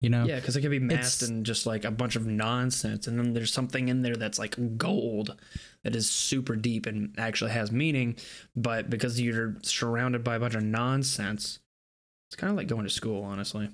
You 0.00 0.10
know? 0.10 0.24
Yeah, 0.26 0.36
because 0.36 0.56
it 0.56 0.60
could 0.62 0.70
be 0.70 0.78
masked 0.78 1.22
It's- 1.22 1.28
in 1.30 1.42
just 1.44 1.66
like 1.66 1.84
a 1.84 1.90
bunch 1.90 2.14
of 2.14 2.24
nonsense, 2.26 3.06
and 3.08 3.18
then 3.18 3.32
there's 3.34 3.52
something 3.52 3.88
in 3.88 4.02
there 4.02 4.14
that's 4.14 4.38
like 4.38 4.56
gold, 4.78 5.36
that 5.82 5.96
is 5.96 6.08
super 6.08 6.54
deep 6.54 6.86
and 6.86 7.14
actually 7.18 7.50
has 7.50 7.72
meaning. 7.72 8.16
But 8.54 8.90
because 8.90 9.20
you're 9.20 9.56
surrounded 9.62 10.22
by 10.22 10.36
a 10.36 10.40
bunch 10.40 10.54
of 10.54 10.62
nonsense, 10.62 11.58
it's 12.30 12.36
kind 12.36 12.50
of 12.50 12.56
like 12.56 12.68
going 12.68 12.84
to 12.84 12.90
school, 12.90 13.24
honestly. 13.24 13.70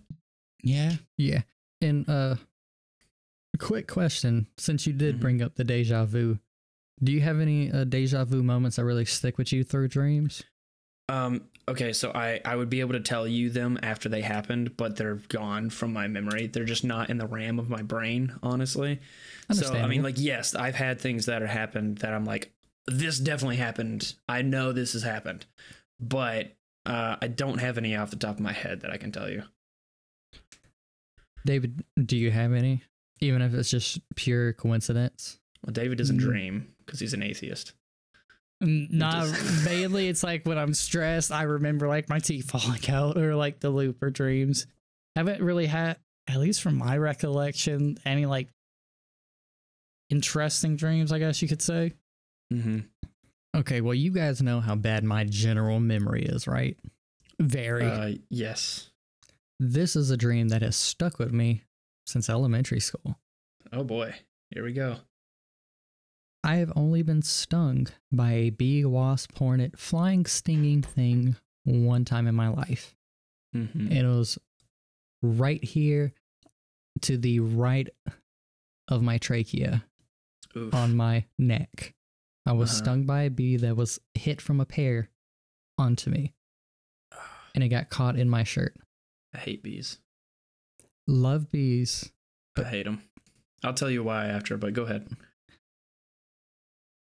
yeah. 0.63 0.95
Yeah. 1.19 1.43
And 1.83 2.09
uh 2.09 2.37
a 3.55 3.59
quick 3.59 3.87
question, 3.87 4.47
since 4.57 4.87
you 4.87 4.93
did 4.95 5.17
Mhm. 5.17 5.21
bring 5.21 5.43
up 5.43 5.55
the 5.57 5.65
deja 5.65 6.07
vu, 6.07 6.39
do 7.03 7.13
you 7.13 7.21
have 7.21 7.39
any 7.39 7.71
uh, 7.71 7.85
deja 7.85 8.25
vu 8.25 8.43
moments 8.43 8.77
that 8.77 8.85
really 8.85 9.05
stick 9.05 9.37
with 9.37 9.53
you 9.53 9.63
through 9.63 9.89
dreams? 9.89 10.43
Um. 11.11 11.43
Okay, 11.67 11.93
so 11.95 12.11
I 12.15 12.41
I 12.45 12.57
would 12.57 12.69
be 12.69 12.81
able 12.81 12.93
to 12.93 13.01
tell 13.01 13.27
you 13.27 13.49
them 13.49 13.79
after 13.83 14.09
they 14.09 14.21
happened, 14.21 14.77
but 14.77 14.97
they're 14.97 15.15
gone 15.29 15.71
from 15.71 15.93
my 15.93 16.07
memory. 16.09 16.47
They're 16.47 16.65
just 16.65 16.85
not 16.85 17.09
in 17.09 17.17
the 17.19 17.27
RAM 17.27 17.59
of 17.59 17.71
my 17.71 17.83
brain, 17.83 18.35
honestly. 18.43 19.01
So 19.53 19.73
I 19.75 19.87
mean, 19.87 20.03
like, 20.03 20.19
yes, 20.19 20.55
I've 20.55 20.75
had 20.75 21.01
things 21.01 21.27
that 21.27 21.41
have 21.43 21.51
happened 21.51 21.99
that 21.99 22.13
I'm 22.13 22.25
like, 22.25 22.53
this 22.87 23.19
definitely 23.19 23.57
happened. 23.57 24.15
I 24.29 24.43
know 24.43 24.73
this 24.73 24.93
has 24.93 25.03
happened, 25.03 25.47
but 25.99 26.55
uh, 26.85 27.17
I 27.23 27.29
don't 27.29 27.59
have 27.59 27.79
any 27.79 27.97
off 27.97 28.11
the 28.11 28.17
top 28.17 28.35
of 28.35 28.41
my 28.41 28.53
head 28.53 28.83
that 28.83 28.91
I 28.91 28.99
can 28.99 29.11
tell 29.11 29.31
you. 29.31 29.45
David, 31.47 31.85
do 32.03 32.17
you 32.17 32.31
have 32.31 32.53
any? 32.53 32.83
Even 33.21 33.43
if 33.43 33.55
it's 33.55 33.71
just 33.71 34.01
pure 34.17 34.53
coincidence? 34.53 35.39
Well, 35.65 35.73
David 35.73 35.99
doesn't 35.99 36.17
Mm. 36.19 36.21
dream 36.21 36.75
because 36.85 37.01
he's 37.01 37.15
an 37.15 37.23
atheist. 37.23 37.73
N- 38.65 38.89
Not 38.91 39.29
mainly 39.65 40.09
it's 40.09 40.23
like 40.23 40.45
when 40.47 40.59
I'm 40.59 40.75
stressed, 40.75 41.31
I 41.33 41.43
remember 41.43 41.89
like 41.89 42.09
my 42.09 42.19
teeth 42.19 42.51
falling 42.51 42.89
out 42.89 43.17
or 43.17 43.35
like 43.35 43.61
the 43.61 43.71
looper 43.71 44.11
dreams. 44.11 44.67
I 45.17 45.21
haven't 45.21 45.43
really 45.43 45.67
had 45.67 45.99
at 46.27 46.39
least 46.39 46.63
from 46.63 46.77
my 46.77 46.97
recollection, 46.97 47.99
any 48.05 48.27
like 48.27 48.49
interesting 50.11 50.77
dreams, 50.77 51.13
I 51.13 51.19
guess 51.19 51.43
you 51.43 51.49
could 51.49 51.63
say. 51.63 51.93
Mm-hmm. 52.53 52.81
Okay, 53.57 53.81
well, 53.81 53.95
you 53.95 54.11
guys 54.11 54.43
know 54.43 54.61
how 54.61 54.75
bad 54.75 55.05
my 55.05 55.25
general 55.25 55.79
memory 55.79 56.25
is, 56.25 56.47
right? 56.49 56.77
Very. 57.41 57.87
Uh, 57.87 58.13
yes. 58.29 58.91
This 59.61 59.95
is 59.95 60.11
a 60.11 60.17
dream 60.17 60.49
that 60.49 60.63
has 60.63 60.77
stuck 60.77 61.19
with 61.19 61.33
me 61.33 61.63
since 62.07 62.29
elementary 62.29 62.81
school. 62.81 63.19
Oh 63.73 63.85
boy. 63.85 64.15
Here 64.51 64.65
we 64.65 64.73
go. 64.73 64.97
I 66.45 66.57
have 66.57 66.73
only 66.77 67.03
been 67.03 67.23
stung 67.23 67.87
by 68.13 68.33
a 68.33 68.51
bee, 68.51 68.85
wasp, 68.85 69.37
hornet, 69.39 69.79
flying, 69.79 70.27
stinging 70.27 70.83
thing 70.83 71.37
one 71.65 72.05
time 72.05 72.27
in 72.27 72.35
my 72.35 72.49
life. 72.49 72.95
Mm-hmm. 73.57 73.79
And 73.89 73.93
it 73.99 74.07
was 74.07 74.39
right 75.23 75.63
here 75.65 76.13
to 77.03 77.17
the 77.17 77.41
right 77.41 77.89
of 78.89 79.03
my 79.03 79.17
trachea 79.19 79.85
Oof. 80.57 80.75
on 80.75 80.95
my 80.95 81.25
neck. 81.39 81.95
I 82.47 82.53
was 82.53 82.71
Uh-huh. 82.71 82.79
stung 82.85 83.05
by 83.07 83.23
a 83.23 83.31
bee 83.31 83.57
that 83.57 83.75
was 83.77 83.99
hit 84.13 84.41
from 84.43 84.61
a 84.61 84.67
pear 84.67 85.09
onto 85.79 86.11
me, 86.11 86.35
and 87.55 87.65
it 87.65 87.69
got 87.69 87.89
caught 87.89 88.17
in 88.19 88.29
my 88.29 88.45
shirt. 88.45 88.77
I 89.33 89.39
hate 89.39 89.63
bees. 89.63 89.99
Love 91.07 91.51
bees. 91.51 92.13
I 92.57 92.65
hate 92.65 92.85
them. 92.85 93.03
I'll 93.65 93.73
tell 93.75 93.91
you 93.91 94.05
why 94.05 94.27
after, 94.27 94.59
but 94.59 94.75
go 94.75 94.83
ahead. 94.85 95.09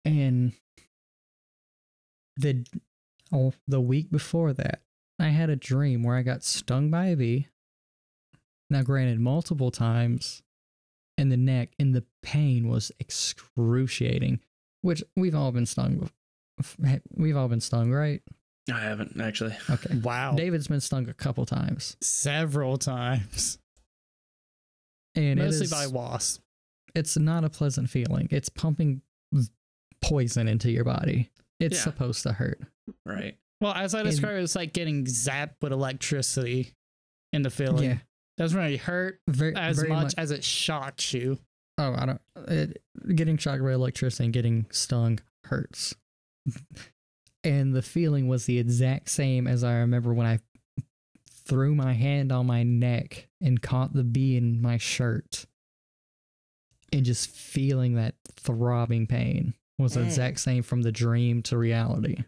And 0.06 0.54
the 2.38 2.66
oh, 3.32 3.54
the 3.68 3.82
week 3.82 4.10
before 4.12 4.54
that, 4.54 4.82
I 5.20 5.30
had 5.30 5.50
a 5.50 5.56
dream 5.56 6.04
where 6.04 6.16
I 6.16 6.22
got 6.24 6.44
stung 6.44 6.90
by 6.90 7.08
a 7.08 7.16
bee. 7.16 7.48
Now, 8.70 8.82
granted, 8.84 9.20
multiple 9.20 9.70
times 9.72 10.42
in 11.18 11.30
the 11.30 11.38
neck, 11.38 11.70
and 11.78 11.94
the 11.94 12.06
pain 12.24 12.68
was 12.70 12.92
excruciating. 13.00 14.40
Which 14.82 15.04
we've 15.16 15.36
all 15.36 15.52
been 15.52 15.66
stung. 15.68 16.10
We've 17.16 17.38
all 17.38 17.48
been 17.48 17.60
stung, 17.62 17.92
right? 17.92 18.22
I 18.74 18.80
haven't 18.80 19.20
actually. 19.20 19.56
Okay. 19.70 19.96
Wow. 20.04 20.34
David's 20.36 20.68
been 20.68 20.80
stung 20.82 21.08
a 21.10 21.14
couple 21.14 21.46
times, 21.46 21.98
Several 22.02 22.78
times. 22.78 23.60
and 25.16 25.40
it 25.40 25.44
Mostly 25.44 25.66
is, 25.66 25.72
by 25.72 25.88
wasps. 25.88 26.40
it's 26.96 27.18
not 27.18 27.44
a 27.44 27.50
pleasant 27.50 27.90
feeling. 27.90 28.28
It's 28.32 28.50
pumping 28.50 29.02
poison 30.02 30.48
into 30.48 30.72
your 30.72 30.84
body. 30.84 31.30
It's 31.60 31.78
Yeah. 31.78 31.84
supposed 31.84 32.24
to 32.24 32.34
hurt. 32.34 32.60
Right. 33.06 33.38
Well, 33.60 33.74
as 33.74 33.94
I 33.94 34.02
described, 34.04 34.42
it's 34.42 34.56
like 34.56 34.74
getting 34.74 35.06
zapped 35.06 35.56
with 35.62 35.72
electricity 35.72 36.74
in 37.32 37.44
the 37.44 37.52
feeling. 37.52 37.84
Yeah, 37.92 37.98
Doesn't 38.38 38.58
really 38.58 38.78
hurt 38.78 39.22
very 39.28 39.56
as 39.56 39.78
very 39.78 39.90
much, 39.90 40.16
as 40.18 40.32
it 40.32 40.44
shocks 40.44 41.14
you. 41.14 41.38
Oh, 41.78 41.94
I 41.96 42.06
don't. 42.08 42.22
It, 42.48 42.82
getting 43.16 43.38
shocked 43.38 43.62
by 43.64 43.74
electricity 43.74 44.26
and 44.26 44.34
getting 44.34 44.66
stung 44.72 45.20
hurts. 45.46 45.94
and 47.44 47.74
the 47.76 47.82
feeling 47.84 48.28
was 48.28 48.46
the 48.46 48.58
exact 48.58 49.10
same 49.10 49.48
as 49.48 49.64
I 49.64 49.76
remember 49.80 50.14
when 50.14 50.26
I 50.28 50.40
threw 51.30 51.76
my 51.76 51.94
hand 51.94 52.32
on 52.32 52.48
my 52.48 52.64
neck 52.64 53.28
and 53.42 53.62
caught 53.62 53.94
the 53.94 54.04
bee 54.04 54.38
in 54.38 54.62
my 54.62 54.78
shirt. 54.78 55.46
And 56.94 57.06
just 57.06 57.30
feeling 57.30 57.94
that 57.96 58.16
throbbing 58.36 59.08
pain 59.08 59.54
was 59.82 59.94
the 59.96 60.02
Mm. 60.02 60.06
exact 60.06 60.40
same 60.40 60.64
from 60.64 60.82
the 60.82 60.92
dream 60.92 61.42
to 61.44 61.58
reality. 61.58 62.24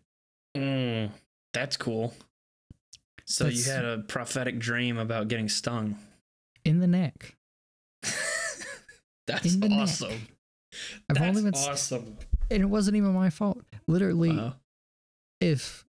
Mm, 0.55 1.11
that's 1.53 1.77
cool. 1.77 2.13
So 3.25 3.45
That's- 3.45 3.65
you 3.65 3.71
had 3.71 3.85
a 3.85 3.99
prophetic 3.99 4.59
dream 4.59 4.97
about 4.97 5.27
getting 5.29 5.47
stung. 5.49 5.97
In 6.65 6.79
the 6.79 6.87
neck. 6.87 7.35
that's 9.27 9.53
In 9.53 9.59
the 9.61 9.69
neck. 9.69 9.79
awesome. 9.79 10.27
I've 11.09 11.17
That's 11.17 11.21
only 11.21 11.43
been. 11.43 11.53
st- 11.53 11.71
awesome. 11.71 12.17
and 12.51 12.61
it 12.61 12.65
wasn't 12.65 12.97
even 12.97 13.13
my 13.13 13.29
fault. 13.29 13.63
Literally, 13.87 14.35
Wow. 14.35 14.55
if 15.39 15.85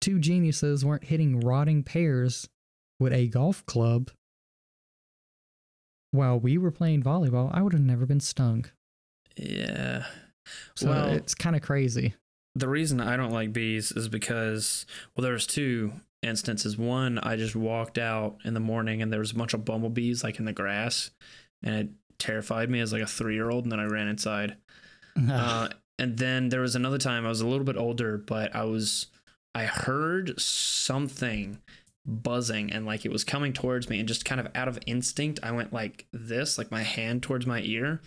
two 0.00 0.18
geniuses 0.18 0.84
weren't 0.84 1.04
hitting 1.04 1.40
rotting 1.40 1.82
pears 1.82 2.48
with 2.98 3.12
a 3.12 3.28
golf 3.28 3.64
club 3.66 4.10
while 6.12 6.38
we 6.38 6.58
were 6.58 6.70
playing 6.70 7.02
volleyball, 7.02 7.50
I 7.54 7.62
would 7.62 7.72
have 7.72 7.82
never 7.82 8.04
been 8.06 8.20
stung. 8.20 8.66
Yeah. 9.36 10.06
So 10.74 10.88
Well- 10.88 11.08
it's 11.08 11.34
kind 11.34 11.56
of 11.56 11.62
crazy. 11.62 12.14
The 12.56 12.68
reason 12.68 13.00
I 13.00 13.16
don't 13.16 13.30
like 13.32 13.52
bees 13.52 13.92
is 13.92 14.08
because 14.08 14.84
well, 15.14 15.22
there's 15.22 15.46
two 15.46 15.92
instances. 16.22 16.76
One, 16.76 17.18
I 17.18 17.36
just 17.36 17.54
walked 17.54 17.96
out 17.96 18.38
in 18.44 18.54
the 18.54 18.60
morning 18.60 19.00
and 19.02 19.12
there 19.12 19.20
was 19.20 19.30
a 19.30 19.36
bunch 19.36 19.54
of 19.54 19.64
bumblebees 19.64 20.24
like 20.24 20.38
in 20.40 20.44
the 20.46 20.52
grass, 20.52 21.10
and 21.62 21.74
it 21.74 21.88
terrified 22.18 22.68
me 22.68 22.80
as 22.80 22.92
like 22.92 23.02
a 23.02 23.06
three 23.06 23.34
year 23.34 23.50
old. 23.50 23.64
And 23.64 23.72
then 23.72 23.80
I 23.80 23.84
ran 23.86 24.08
inside. 24.08 24.56
Uh, 25.30 25.68
and 25.98 26.16
then 26.16 26.48
there 26.48 26.60
was 26.62 26.74
another 26.76 26.96
time 26.96 27.26
I 27.26 27.28
was 27.28 27.40
a 27.40 27.46
little 27.46 27.64
bit 27.64 27.76
older, 27.76 28.16
but 28.16 28.54
I 28.54 28.64
was 28.64 29.06
I 29.54 29.64
heard 29.64 30.40
something 30.40 31.58
buzzing 32.06 32.72
and 32.72 32.86
like 32.86 33.04
it 33.04 33.12
was 33.12 33.24
coming 33.24 33.52
towards 33.52 33.88
me 33.90 33.98
and 33.98 34.08
just 34.08 34.24
kind 34.24 34.40
of 34.40 34.48
out 34.54 34.68
of 34.68 34.78
instinct 34.86 35.40
I 35.42 35.50
went 35.52 35.72
like 35.72 36.06
this, 36.12 36.56
like 36.58 36.70
my 36.70 36.82
hand 36.82 37.22
towards 37.22 37.46
my 37.46 37.60
ear 37.62 38.00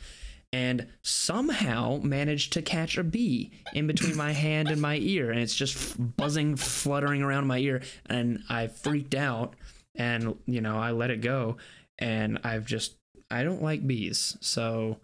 and 0.53 0.87
somehow 1.01 1.99
managed 2.01 2.53
to 2.53 2.61
catch 2.61 2.97
a 2.97 3.03
bee 3.03 3.51
in 3.73 3.87
between 3.87 4.15
my 4.15 4.31
hand 4.31 4.69
and 4.69 4.79
my 4.79 4.97
ear 4.97 5.31
and 5.31 5.39
it's 5.39 5.55
just 5.55 6.15
buzzing 6.15 6.55
fluttering 6.55 7.21
around 7.21 7.47
my 7.47 7.57
ear 7.57 7.81
and 8.05 8.41
I 8.49 8.67
freaked 8.67 9.15
out 9.15 9.55
and 9.95 10.35
you 10.45 10.61
know 10.61 10.77
I 10.77 10.91
let 10.91 11.11
it 11.11 11.21
go 11.21 11.57
and 11.99 12.39
I've 12.43 12.65
just 12.65 12.95
I 13.33 13.43
don't 13.43 13.63
like 13.63 13.85
bees. 13.85 14.37
So 14.41 14.99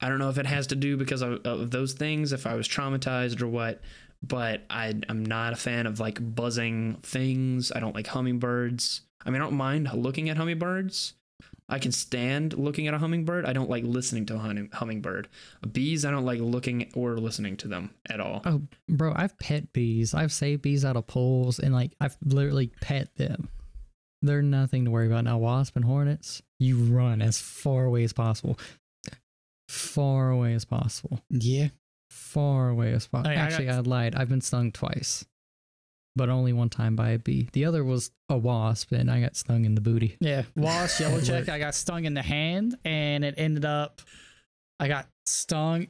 I 0.00 0.08
don't 0.08 0.18
know 0.18 0.30
if 0.30 0.38
it 0.38 0.46
has 0.46 0.68
to 0.68 0.76
do 0.76 0.96
because 0.96 1.22
of, 1.22 1.44
of 1.44 1.70
those 1.70 1.94
things, 1.94 2.32
if 2.32 2.46
I 2.46 2.54
was 2.54 2.68
traumatized 2.68 3.42
or 3.42 3.48
what, 3.48 3.80
but 4.22 4.62
I, 4.70 4.94
I'm 5.08 5.24
not 5.24 5.52
a 5.52 5.56
fan 5.56 5.86
of 5.86 5.98
like 5.98 6.34
buzzing 6.34 6.98
things. 7.02 7.72
I 7.72 7.80
don't 7.80 7.94
like 7.94 8.06
hummingbirds. 8.06 9.02
I 9.24 9.30
mean, 9.30 9.42
I 9.42 9.44
don't 9.44 9.56
mind 9.56 9.90
looking 9.92 10.28
at 10.28 10.36
hummingbirds. 10.36 11.14
I 11.68 11.78
can 11.80 11.90
stand 11.90 12.56
looking 12.56 12.86
at 12.86 12.94
a 12.94 12.98
hummingbird. 12.98 13.44
I 13.44 13.52
don't 13.52 13.68
like 13.68 13.82
listening 13.84 14.24
to 14.26 14.34
a 14.36 14.38
hum- 14.38 14.70
hummingbird. 14.72 15.28
Bees, 15.72 16.04
I 16.04 16.10
don't 16.12 16.24
like 16.24 16.38
looking 16.40 16.90
or 16.94 17.16
listening 17.18 17.56
to 17.58 17.68
them 17.68 17.90
at 18.08 18.20
all. 18.20 18.42
Oh, 18.44 18.62
bro, 18.88 19.12
I've 19.16 19.36
pet 19.38 19.72
bees. 19.72 20.14
I've 20.14 20.32
saved 20.32 20.62
bees 20.62 20.84
out 20.84 20.96
of 20.96 21.06
pools 21.08 21.58
and 21.58 21.74
like 21.74 21.92
I've 22.00 22.16
literally 22.24 22.70
pet 22.80 23.14
them. 23.16 23.48
They're 24.22 24.42
nothing 24.42 24.84
to 24.84 24.90
worry 24.92 25.06
about. 25.08 25.24
Now, 25.24 25.38
wasp 25.38 25.74
and 25.76 25.84
hornets, 25.84 26.40
you 26.60 26.76
run 26.78 27.20
as 27.20 27.40
far 27.40 27.84
away 27.84 28.04
as 28.04 28.12
possible. 28.12 28.58
Far 29.68 30.30
away 30.30 30.54
as 30.54 30.64
possible. 30.64 31.20
yeah. 31.30 31.68
far 32.10 32.68
away 32.70 32.92
as 32.92 33.06
possible. 33.08 33.30
Hey, 33.30 33.36
I 33.36 33.42
Actually, 33.42 33.66
got- 33.66 33.74
I 33.86 33.88
lied. 33.88 34.14
I've 34.14 34.28
been 34.28 34.40
stung 34.40 34.70
twice, 34.72 35.24
but 36.16 36.28
only 36.30 36.52
one 36.52 36.70
time 36.70 36.96
by 36.96 37.10
a 37.10 37.18
bee. 37.18 37.48
The 37.52 37.64
other 37.66 37.84
was 37.84 38.10
a 38.28 38.36
wasp, 38.36 38.90
and 38.92 39.10
I 39.10 39.20
got 39.20 39.36
stung 39.36 39.64
in 39.64 39.74
the 39.74 39.80
booty. 39.80 40.16
Yeah. 40.20 40.42
Wasp, 40.56 40.98
yellow 41.00 41.20
jacket. 41.22 41.50
I 41.50 41.58
got 41.58 41.74
stung 41.74 42.04
in 42.06 42.14
the 42.14 42.22
hand 42.22 42.76
and 42.84 43.24
it 43.24 43.34
ended 43.36 43.64
up, 43.64 44.00
I 44.80 44.88
got 44.88 45.06
stung 45.26 45.88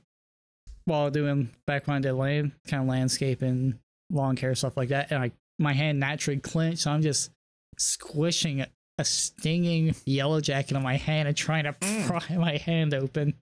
while 0.85 1.11
doing 1.11 1.51
back 1.67 1.87
when 1.87 1.97
I 1.97 2.01
did 2.01 2.13
land, 2.13 2.53
kind 2.69 2.83
of 2.83 2.89
landscaping, 2.89 3.79
lawn 4.11 4.37
care, 4.37 4.55
stuff 4.55 4.77
like 4.77 4.91
that. 4.91 5.11
And 5.11 5.23
I, 5.23 5.31
my 5.59 5.73
hand 5.73 5.99
naturally 6.01 6.39
clenched. 6.41 6.83
So 6.83 6.91
I'm 6.91 7.03
just 7.03 7.31
squishing 7.79 8.61
a, 8.61 8.67
a 8.99 9.05
stinging 9.05 9.95
yellow 10.05 10.41
jacket 10.41 10.77
on 10.77 10.83
my 10.83 10.97
hand 10.97 11.29
and 11.29 11.37
trying 11.37 11.65
to 11.65 11.73
Mm. 11.73 12.07
pry 12.07 12.37
my 12.37 12.57
hand 12.59 12.93
open. 12.95 13.35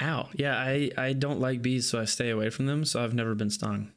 Ow. 0.00 0.28
Yeah, 0.34 0.56
I, 0.58 0.90
I 0.96 1.12
don't 1.12 1.40
like 1.40 1.62
bees, 1.62 1.88
so 1.88 2.00
I 2.00 2.04
stay 2.06 2.30
away 2.30 2.50
from 2.50 2.66
them. 2.66 2.84
So 2.84 3.02
I've 3.02 3.14
never 3.14 3.34
been 3.34 3.50
stung. 3.50 3.92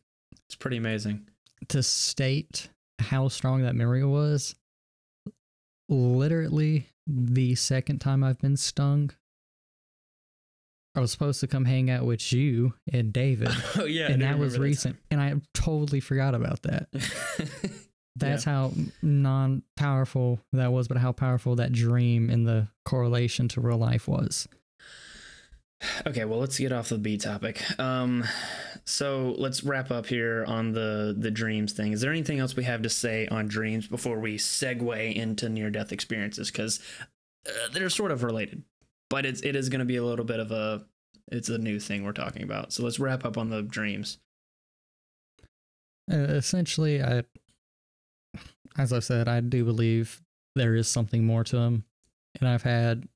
It's 0.48 0.56
pretty 0.56 0.78
amazing. 0.78 1.28
To 1.70 1.84
state 1.84 2.70
how 3.00 3.28
strong 3.28 3.64
that 3.64 3.76
memory 3.76 4.06
was, 4.06 4.56
literally 5.90 6.90
the 7.08 7.56
second 7.56 8.00
time 8.00 8.24
I've 8.24 8.40
been 8.40 8.58
stung, 8.58 9.12
I 10.96 11.02
was 11.02 11.12
supposed 11.12 11.42
to 11.42 11.48
come 11.48 11.66
hang 11.66 11.90
out 11.90 12.06
with 12.06 12.32
you 12.32 12.74
and 12.92 13.12
David, 13.12 13.50
oh, 13.76 13.86
yeah. 13.86 14.12
and 14.12 14.22
that 14.22 14.40
was 14.40 14.58
recent, 14.58 14.98
and 15.12 15.20
I 15.22 15.36
totally 15.54 16.00
forgot 16.00 16.36
about 16.36 16.62
that. 16.64 16.88
That's 18.16 18.46
how 18.46 18.72
non 19.02 19.64
powerful 19.76 20.40
that 20.54 20.72
was, 20.72 20.88
but 20.88 20.98
how 20.98 21.12
powerful 21.12 21.58
that 21.58 21.74
dream 21.74 22.30
and 22.30 22.48
the 22.48 22.70
correlation 22.86 23.50
to 23.50 23.62
real 23.62 23.78
life 23.78 24.08
was. 24.08 24.48
Okay, 26.08 26.26
well, 26.26 26.40
let's 26.40 26.58
get 26.58 26.72
off 26.72 26.90
the 26.90 26.98
B 26.98 27.18
topic. 27.18 27.64
Um, 27.80 28.24
so 28.86 29.36
let's 29.38 29.64
wrap 29.64 29.92
up 29.92 30.06
here 30.06 30.46
on 30.48 30.72
the 30.72 31.16
the 31.18 31.32
dreams 31.32 31.74
thing. 31.74 31.92
Is 31.92 32.02
there 32.02 32.12
anything 32.12 32.40
else 32.40 32.56
we 32.56 32.64
have 32.64 32.82
to 32.84 32.90
say 32.90 33.28
on 33.28 33.48
dreams 33.48 33.88
before 33.88 34.20
we 34.20 34.38
segue 34.38 35.16
into 35.16 35.50
near 35.50 35.70
death 35.70 35.92
experiences? 35.92 36.52
Because 36.52 36.80
uh, 37.48 37.70
they're 37.74 37.90
sort 37.90 38.12
of 38.12 38.24
related, 38.24 38.64
but 39.10 39.26
it's 39.26 39.42
it 39.42 39.56
is 39.56 39.70
going 39.70 39.80
to 39.80 39.86
be 39.86 39.98
a 39.98 40.04
little 40.04 40.26
bit 40.26 40.40
of 40.40 40.52
a 40.52 40.86
it's 41.32 41.50
a 41.50 41.58
new 41.58 41.80
thing 41.80 42.04
we're 42.04 42.14
talking 42.14 42.44
about. 42.44 42.72
So 42.72 42.84
let's 42.84 43.00
wrap 43.00 43.26
up 43.26 43.38
on 43.38 43.50
the 43.50 43.64
dreams. 43.64 44.20
Uh, 46.12 46.18
essentially, 46.18 47.02
I, 47.02 47.24
as 48.78 48.94
I 48.94 49.00
said, 49.00 49.28
I 49.28 49.40
do 49.40 49.66
believe 49.66 50.22
there 50.56 50.76
is 50.76 50.88
something 50.88 51.26
more 51.26 51.44
to 51.44 51.56
them, 51.56 51.86
and 52.40 52.48
I've 52.48 52.62
had 52.62 53.08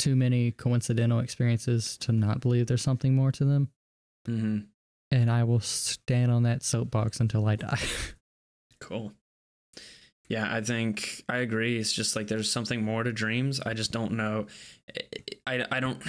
too 0.00 0.16
many 0.16 0.50
coincidental 0.50 1.20
experiences 1.20 1.96
to 1.98 2.10
not 2.12 2.40
believe 2.40 2.66
there's 2.66 2.82
something 2.82 3.14
more 3.14 3.30
to 3.32 3.44
them, 3.44 3.68
Mm-hmm. 4.28 4.58
and 5.12 5.30
I 5.30 5.44
will 5.44 5.60
stand 5.60 6.32
on 6.32 6.42
that 6.42 6.62
soapbox 6.62 7.20
until 7.20 7.46
I 7.46 7.56
die. 7.56 7.78
Cool. 8.80 9.12
Yeah, 10.28 10.48
I 10.50 10.62
think 10.62 11.22
I 11.28 11.38
agree. 11.38 11.76
It's 11.78 11.92
just 11.92 12.16
like 12.16 12.28
there's 12.28 12.50
something 12.50 12.82
more 12.82 13.02
to 13.02 13.12
dreams. 13.12 13.60
I 13.60 13.74
just 13.74 13.92
don't 13.92 14.12
know. 14.12 14.46
I, 15.46 15.66
I 15.70 15.80
don't, 15.80 16.00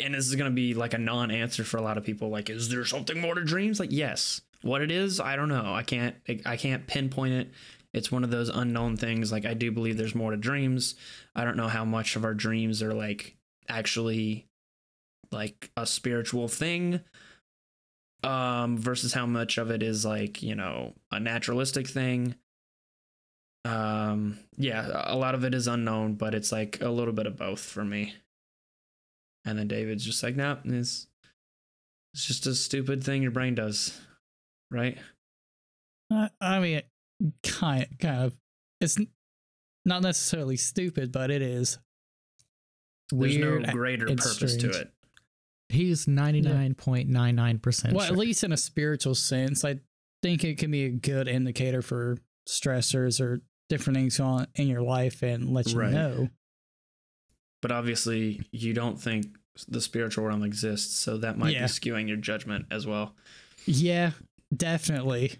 and 0.00 0.14
this 0.14 0.28
is 0.28 0.36
going 0.36 0.50
to 0.50 0.54
be 0.54 0.74
like 0.74 0.94
a 0.94 0.98
non 0.98 1.30
answer 1.32 1.64
for 1.64 1.78
a 1.78 1.82
lot 1.82 1.98
of 1.98 2.04
people. 2.04 2.28
Like, 2.28 2.48
is 2.50 2.68
there 2.68 2.84
something 2.84 3.20
more 3.20 3.34
to 3.34 3.42
dreams? 3.42 3.80
Like, 3.80 3.90
yes. 3.90 4.42
What 4.62 4.80
it 4.82 4.90
is, 4.92 5.18
I 5.18 5.34
don't 5.36 5.48
know. 5.48 5.74
I 5.74 5.82
can't, 5.82 6.14
I 6.46 6.56
can't 6.56 6.86
pinpoint 6.86 7.32
it. 7.32 7.50
It's 7.92 8.12
one 8.12 8.22
of 8.22 8.30
those 8.30 8.48
unknown 8.50 8.96
things. 8.96 9.32
Like, 9.32 9.44
I 9.46 9.54
do 9.54 9.72
believe 9.72 9.96
there's 9.96 10.14
more 10.14 10.30
to 10.30 10.36
dreams. 10.36 10.94
I 11.34 11.44
don't 11.44 11.56
know 11.56 11.66
how 11.68 11.84
much 11.84 12.14
of 12.14 12.24
our 12.24 12.34
dreams 12.34 12.82
are 12.82 12.94
like 12.94 13.36
actually 13.70 14.46
like 15.32 15.70
a 15.76 15.86
spiritual 15.86 16.48
thing 16.48 17.00
um 18.22 18.76
versus 18.76 19.14
how 19.14 19.24
much 19.24 19.56
of 19.56 19.70
it 19.70 19.82
is 19.82 20.04
like 20.04 20.42
you 20.42 20.54
know 20.54 20.94
a 21.10 21.18
naturalistic 21.18 21.88
thing. 21.88 22.34
Um 23.64 24.38
yeah 24.56 25.04
a 25.06 25.16
lot 25.16 25.34
of 25.34 25.44
it 25.44 25.54
is 25.54 25.66
unknown 25.66 26.14
but 26.14 26.34
it's 26.34 26.52
like 26.52 26.80
a 26.82 26.88
little 26.88 27.14
bit 27.14 27.26
of 27.26 27.36
both 27.36 27.60
for 27.60 27.84
me. 27.84 28.14
And 29.44 29.58
then 29.58 29.68
david's 29.68 30.04
just 30.04 30.22
like 30.22 30.36
no 30.36 30.58
it's 30.64 31.06
it's 32.12 32.26
just 32.26 32.46
a 32.46 32.54
stupid 32.54 33.04
thing 33.04 33.22
your 33.22 33.30
brain 33.30 33.54
does. 33.54 33.98
Right? 34.70 34.98
I 36.40 36.58
mean, 36.58 36.82
kind 37.42 37.86
kind 37.98 38.24
of. 38.24 38.36
It's 38.80 38.98
not 39.84 40.02
necessarily 40.02 40.56
stupid, 40.56 41.12
but 41.12 41.30
it 41.30 41.42
is 41.42 41.78
there's 43.12 43.36
no 43.36 43.60
greater 43.72 44.06
and 44.06 44.18
purpose 44.18 44.56
to 44.56 44.70
it 44.70 44.92
He's 45.68 46.08
ninety 46.08 46.40
nine 46.40 46.74
point 46.74 47.08
nine 47.08 47.36
nine 47.36 47.58
percent. 47.60 47.94
Well, 47.94 48.04
at 48.04 48.16
least 48.16 48.42
in 48.42 48.50
a 48.52 48.56
spiritual 48.56 49.14
sense, 49.14 49.64
I 49.64 49.78
think 50.20 50.42
it 50.42 50.58
can 50.58 50.72
be 50.72 50.84
a 50.86 50.90
good 50.90 51.28
indicator 51.28 51.80
for 51.80 52.18
stressors 52.48 53.20
or 53.20 53.40
different 53.68 53.96
things 53.96 54.18
going 54.18 54.30
on 54.40 54.46
in 54.56 54.66
your 54.66 54.82
life 54.82 55.22
and 55.22 55.50
let 55.54 55.68
you 55.70 55.78
Right. 55.78 55.92
know. 55.92 56.28
But 57.62 57.70
obviously, 57.70 58.40
you 58.50 58.72
don't 58.72 59.00
think 59.00 59.26
the 59.68 59.80
spiritual 59.80 60.24
realm 60.24 60.42
exists, 60.42 60.96
so 60.98 61.18
that 61.18 61.38
might 61.38 61.52
Yeah. 61.52 61.62
be 61.66 61.68
skewing 61.68 62.08
your 62.08 62.16
judgment 62.16 62.66
as 62.72 62.84
well. 62.84 63.14
Yeah, 63.64 64.10
definitely. 64.56 65.36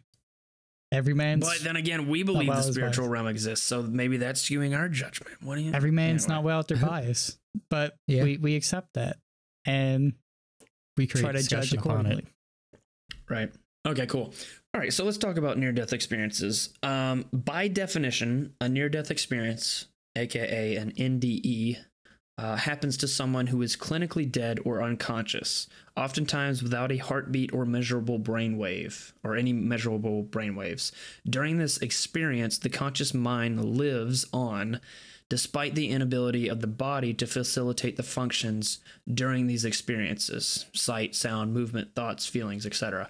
Every 0.93 1.15
man's 1.15 1.45
But 1.45 1.61
then 1.65 1.75
again, 1.75 2.07
we 2.09 2.23
believe 2.23 2.47
the 2.49 2.63
spiritual 2.63 3.05
biased. 3.07 3.13
realm 3.13 3.27
exists, 3.27 3.67
so 3.67 3.83
maybe 3.83 4.17
that's 4.19 4.49
skewing 4.49 4.77
our 4.79 4.89
judgment. 4.89 5.43
What 5.43 5.57
do 5.57 5.63
you? 5.63 5.73
every 5.73 5.91
man's 5.91 6.27
Anyway. 6.27 6.37
not 6.37 6.45
without 6.45 6.69
their 6.69 6.77
bias, 6.89 7.39
but 7.69 7.95
Yeah. 8.07 8.25
we 8.25 8.37
we 8.37 8.57
accept 8.57 8.89
that 8.95 9.19
and 9.65 10.15
We 10.97 11.07
create 11.07 11.23
try 11.23 11.33
to 11.33 11.39
judge 11.39 11.71
discussion 11.71 11.79
upon 11.79 12.07
accordingly. 12.07 12.25
it. 12.73 12.79
Right. 13.29 13.53
Okay, 13.87 14.07
cool. 14.07 14.35
All 14.75 14.81
right, 14.81 14.93
so 14.93 15.05
let's 15.05 15.17
talk 15.19 15.37
about 15.37 15.57
near 15.59 15.73
death 15.73 15.93
experiences. 15.93 16.75
Um, 16.83 17.25
by 17.33 17.69
definition, 17.69 18.55
a 18.61 18.69
near 18.69 18.89
death 18.89 19.11
experience, 19.11 19.87
aka 20.17 20.77
an 20.77 20.93
NDE, 20.93 21.79
uh, 22.37 22.57
happens 22.57 22.97
to 22.99 23.09
someone 23.09 23.47
who 23.49 23.63
is 23.63 23.77
clinically 23.77 24.31
dead 24.31 24.61
or 24.65 24.83
unconscious, 24.83 25.67
oftentimes 25.97 26.63
without 26.63 26.91
a 26.93 26.97
heartbeat 26.99 27.53
or 27.53 27.65
measurable 27.67 28.19
brainwave 28.19 29.13
or 29.25 29.35
any 29.37 29.53
measurable 29.53 30.25
brainwaves. 30.25 30.93
During 31.29 31.59
this 31.59 31.79
experience, 31.79 32.59
the 32.59 32.71
conscious 32.71 33.13
mind 33.15 33.65
lives 33.77 34.27
on 34.33 34.81
despite 35.31 35.75
the 35.75 35.89
inability 35.89 36.49
of 36.49 36.61
the 36.61 36.67
body 36.67 37.15
to 37.15 37.27
facilitate 37.27 37.97
the 37.97 38.03
functions 38.03 38.81
during 39.13 39.47
these 39.47 39.65
experiences 39.65 40.67
sight, 40.75 41.15
sound, 41.15 41.55
movement, 41.55 41.95
thoughts, 41.95 42.27
feelings, 42.27 42.67
etc. 42.67 43.09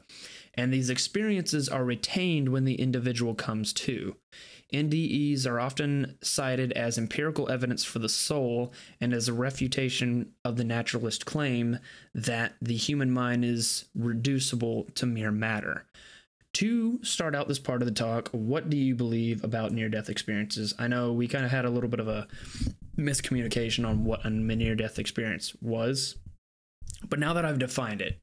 And 0.55 0.73
these 0.73 0.91
experiences 0.91 1.69
are 1.69 1.85
retained 1.85 2.51
when 2.51 2.65
the 2.65 2.75
individual 2.75 3.35
comes 3.35 3.73
to. 3.73 4.15
NDEs 4.73 5.47
are 5.47 5.59
often 5.59 6.17
cited 6.23 6.73
as 6.73 6.97
empirical 6.97 7.51
evidence 7.51 7.83
for 7.83 7.99
the 7.99 8.09
soul 8.09 8.73
and 9.01 9.13
as 9.13 9.27
a 9.27 9.33
refutation 9.33 10.33
of 10.45 10.57
the 10.57 10.65
naturalist 10.65 11.27
claim 11.27 11.79
that 12.15 12.55
the 12.61 12.77
human 12.77 13.11
mind 13.11 13.45
is 13.45 13.87
reducible 13.95 14.87
to 14.95 15.07
mere 15.07 15.33
matter. 15.33 15.87
To 16.55 17.03
start 17.03 17.35
out 17.35 17.49
this 17.49 17.61
part 17.61 17.81
of 17.81 17.87
the 17.87 17.95
talk, 17.95 18.29
what 18.33 18.69
do 18.69 18.77
you 18.77 18.95
believe 18.95 19.45
about 19.45 19.73
near 19.73 19.89
death 19.89 20.09
experiences? 20.09 20.75
I 20.79 20.89
know 20.89 21.13
we 21.13 21.29
kind 21.29 21.45
of 21.45 21.51
had 21.51 21.65
a 21.65 21.71
little 21.71 21.89
bit 21.89 22.01
of 22.01 22.09
a 22.09 22.27
miscommunication 22.99 23.87
on 23.89 24.05
what 24.05 24.25
a 24.25 24.31
near 24.31 24.75
death 24.75 24.99
experience 24.99 25.55
was, 25.63 26.17
but 27.09 27.19
now 27.19 27.33
that 27.35 27.45
I've 27.45 27.59
defined 27.59 28.03
it, 28.03 28.21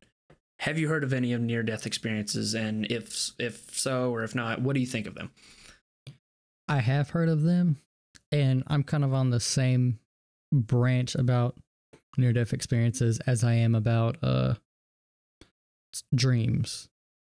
have 0.59 0.77
you 0.77 0.87
heard 0.87 1.03
of 1.03 1.13
any 1.13 1.33
of 1.33 1.41
near 1.41 1.63
death 1.63 1.85
experiences? 1.85 2.53
And 2.53 2.85
if 2.91 3.31
if 3.39 3.77
so 3.77 4.11
or 4.11 4.23
if 4.23 4.35
not, 4.35 4.61
what 4.61 4.73
do 4.73 4.81
you 4.81 4.87
think 4.87 5.07
of 5.07 5.15
them? 5.15 5.31
I 6.67 6.79
have 6.79 7.11
heard 7.11 7.29
of 7.29 7.43
them, 7.43 7.77
and 8.31 8.63
I'm 8.67 8.83
kind 8.83 9.05
of 9.05 9.13
on 9.13 9.29
the 9.29 9.39
same 9.39 9.99
branch 10.51 11.15
about 11.15 11.55
near 12.17 12.33
death 12.33 12.53
experiences 12.53 13.19
as 13.25 13.43
I 13.43 13.53
am 13.53 13.73
about 13.73 14.17
uh 14.21 14.55
dreams. 16.13 16.89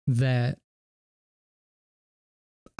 That 0.06 0.58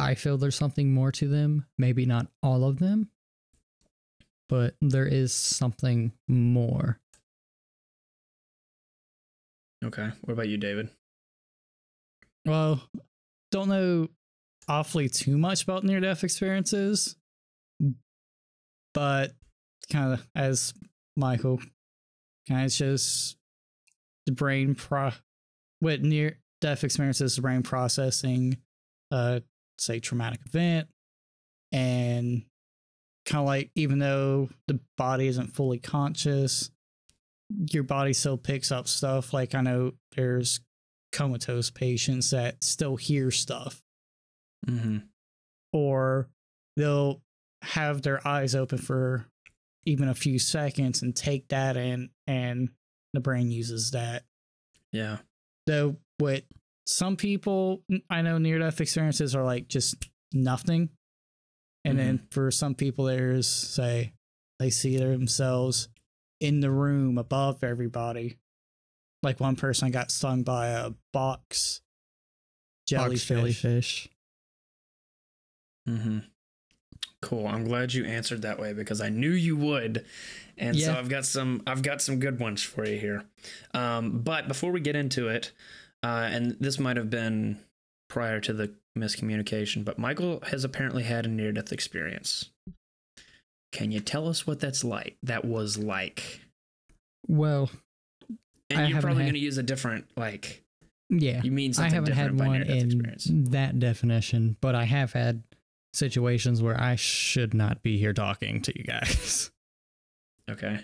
I 0.00 0.14
feel 0.14 0.38
there's 0.38 0.56
something 0.56 0.92
more 0.92 1.12
to 1.12 1.28
them. 1.28 1.66
Maybe 1.78 2.06
not 2.06 2.28
all 2.42 2.64
of 2.64 2.78
them, 2.78 3.10
but 4.48 4.74
there 4.80 5.06
is 5.06 5.32
something 5.32 6.12
more. 6.26 6.98
Okay. 9.84 10.10
What 10.22 10.32
about 10.32 10.48
you, 10.48 10.56
David? 10.56 10.90
well, 12.46 12.82
don't 13.50 13.68
know 13.68 14.08
awfully 14.68 15.08
too 15.08 15.36
much 15.36 15.62
about 15.62 15.84
near 15.84 16.00
death 16.00 16.24
experiences, 16.24 17.16
but 18.94 19.32
kind 19.92 20.14
of 20.14 20.26
as 20.34 20.72
Michael 21.16 21.60
kind 22.48 22.66
of 22.66 22.72
shows 22.72 23.36
the 24.26 24.32
brain 24.32 24.74
pro 24.74 25.10
with 25.80 26.00
near 26.00 26.38
death 26.60 26.84
experiences, 26.84 27.36
the 27.36 27.42
brain 27.42 27.62
processing, 27.62 28.56
uh, 29.10 29.40
say 29.80 30.00
traumatic 30.00 30.40
event, 30.46 30.88
and 31.72 32.44
kind 33.26 33.40
of 33.40 33.46
like 33.46 33.70
even 33.74 33.98
though 33.98 34.48
the 34.68 34.80
body 34.96 35.26
isn't 35.26 35.54
fully 35.54 35.78
conscious, 35.78 36.70
your 37.72 37.82
body 37.82 38.12
still 38.12 38.36
picks 38.38 38.70
up 38.72 38.88
stuff. 38.88 39.32
Like 39.32 39.54
I 39.54 39.60
know 39.60 39.92
there's 40.16 40.60
comatose 41.12 41.70
patients 41.70 42.30
that 42.30 42.62
still 42.62 42.96
hear 42.96 43.30
stuff 43.30 43.82
Mm-hmm. 44.68 44.98
or 45.72 46.28
they'll 46.76 47.22
have 47.62 48.02
their 48.02 48.26
eyes 48.28 48.54
open 48.54 48.76
for 48.78 49.26
even 49.86 50.08
a 50.08 50.14
few 50.14 50.38
seconds 50.38 51.00
and 51.02 51.16
take 51.16 51.48
that 51.48 51.76
in 51.78 52.10
and 52.26 52.68
the 53.14 53.20
brain 53.20 53.50
uses 53.50 53.90
that 53.92 54.22
Yeah. 54.92 55.18
though 55.66 55.96
with 56.20 56.44
some 56.90 57.16
people 57.16 57.82
i 58.10 58.20
know 58.20 58.36
near 58.38 58.58
death 58.58 58.80
experiences 58.80 59.36
are 59.36 59.44
like 59.44 59.68
just 59.68 60.08
nothing 60.32 60.88
and 61.84 61.98
then 61.98 62.20
for 62.30 62.50
some 62.50 62.74
people 62.74 63.04
there's 63.04 63.46
say 63.46 64.12
they 64.58 64.70
see 64.70 64.96
themselves 64.96 65.88
in 66.40 66.60
the 66.60 66.70
room 66.70 67.16
above 67.16 67.62
everybody 67.62 68.38
like 69.22 69.38
one 69.38 69.56
person 69.56 69.90
got 69.90 70.10
stung 70.10 70.42
by 70.42 70.68
a 70.68 70.90
box 71.12 71.80
Box 72.90 73.00
jellyfish 73.20 73.28
jellyfish. 73.28 74.08
Mm-hmm. 75.88 76.18
Cool. 77.22 77.46
I'm 77.46 77.64
glad 77.64 77.92
you 77.92 78.04
answered 78.04 78.42
that 78.42 78.58
way 78.58 78.72
because 78.72 79.00
I 79.00 79.10
knew 79.10 79.30
you 79.30 79.56
would, 79.56 80.06
and 80.56 80.76
so 80.76 80.92
Yeah. 80.92 80.98
I've 80.98 81.08
got 81.08 81.26
some 81.26 81.62
I've 81.66 81.82
got 81.82 82.00
some 82.00 82.18
good 82.18 82.40
ones 82.40 82.62
for 82.62 82.86
you 82.86 82.98
here. 82.98 83.24
Um, 83.74 84.22
but 84.22 84.48
before 84.48 84.72
we 84.72 84.80
get 84.80 84.96
into 84.96 85.28
it, 85.28 85.52
uh, 86.02 86.28
and 86.30 86.56
this 86.60 86.78
might 86.78 86.96
have 86.96 87.10
been 87.10 87.58
prior 88.08 88.40
to 88.40 88.52
the 88.52 88.72
miscommunication, 88.98 89.84
but 89.84 89.98
Michael 89.98 90.40
has 90.48 90.64
apparently 90.64 91.02
had 91.04 91.26
a 91.26 91.28
near 91.28 91.52
death 91.52 91.72
experience. 91.72 92.50
Can 93.72 93.92
you 93.92 94.00
tell 94.00 94.28
us 94.28 94.46
what 94.46 94.58
that's 94.60 94.82
like? 94.82 95.16
That 95.22 95.44
was 95.44 95.78
like, 95.78 96.40
Well, 97.28 97.70
and 98.68 98.80
I 98.80 98.86
you're 98.88 99.00
probably 99.00 99.22
had- 99.22 99.26
going 99.30 99.34
to 99.34 99.40
use 99.40 99.58
a 99.58 99.62
different 99.62 100.06
like. 100.16 100.62
yeah. 101.08 101.40
You 101.42 101.52
mean 101.52 101.72
I 101.78 101.84
haven't 101.84 102.04
different 102.06 102.40
had 102.40 102.46
one 102.48 102.62
in 102.62 102.86
experience? 102.86 103.28
that 103.50 103.78
definition, 103.78 104.56
but 104.60 104.74
I 104.74 104.84
have 104.84 105.12
had 105.12 105.42
situations 105.92 106.62
where 106.62 106.80
I 106.80 106.96
should 106.96 107.52
not 107.54 107.82
be 107.82 107.96
here 107.98 108.12
talking 108.12 108.60
to 108.62 108.72
you 108.76 108.84
guys. 108.84 109.50
Okay. 110.50 110.80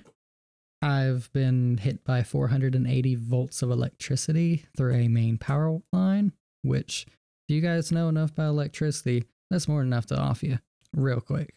I've 0.83 1.31
been 1.33 1.79
hit 1.79 2.05
by 2.05 2.23
480 2.23 3.15
volts 3.17 3.63
of 3.63 3.71
electricity 3.71 4.67
through 4.77 4.95
a 4.95 5.09
main 5.09 5.39
power 5.39 5.81
line, 5.93 6.33
which, 6.63 7.07
if 7.49 7.55
you 7.55 7.61
guys 7.61 7.91
know 7.91 8.09
enough 8.09 8.31
about 8.33 8.51
electricity, 8.51 9.25
that's 9.51 9.69
more 9.69 9.81
than 9.81 9.89
enough 9.89 10.07
to 10.07 10.19
off 10.19 10.43
you 10.43 10.59
real 10.95 11.21
quick. 11.21 11.55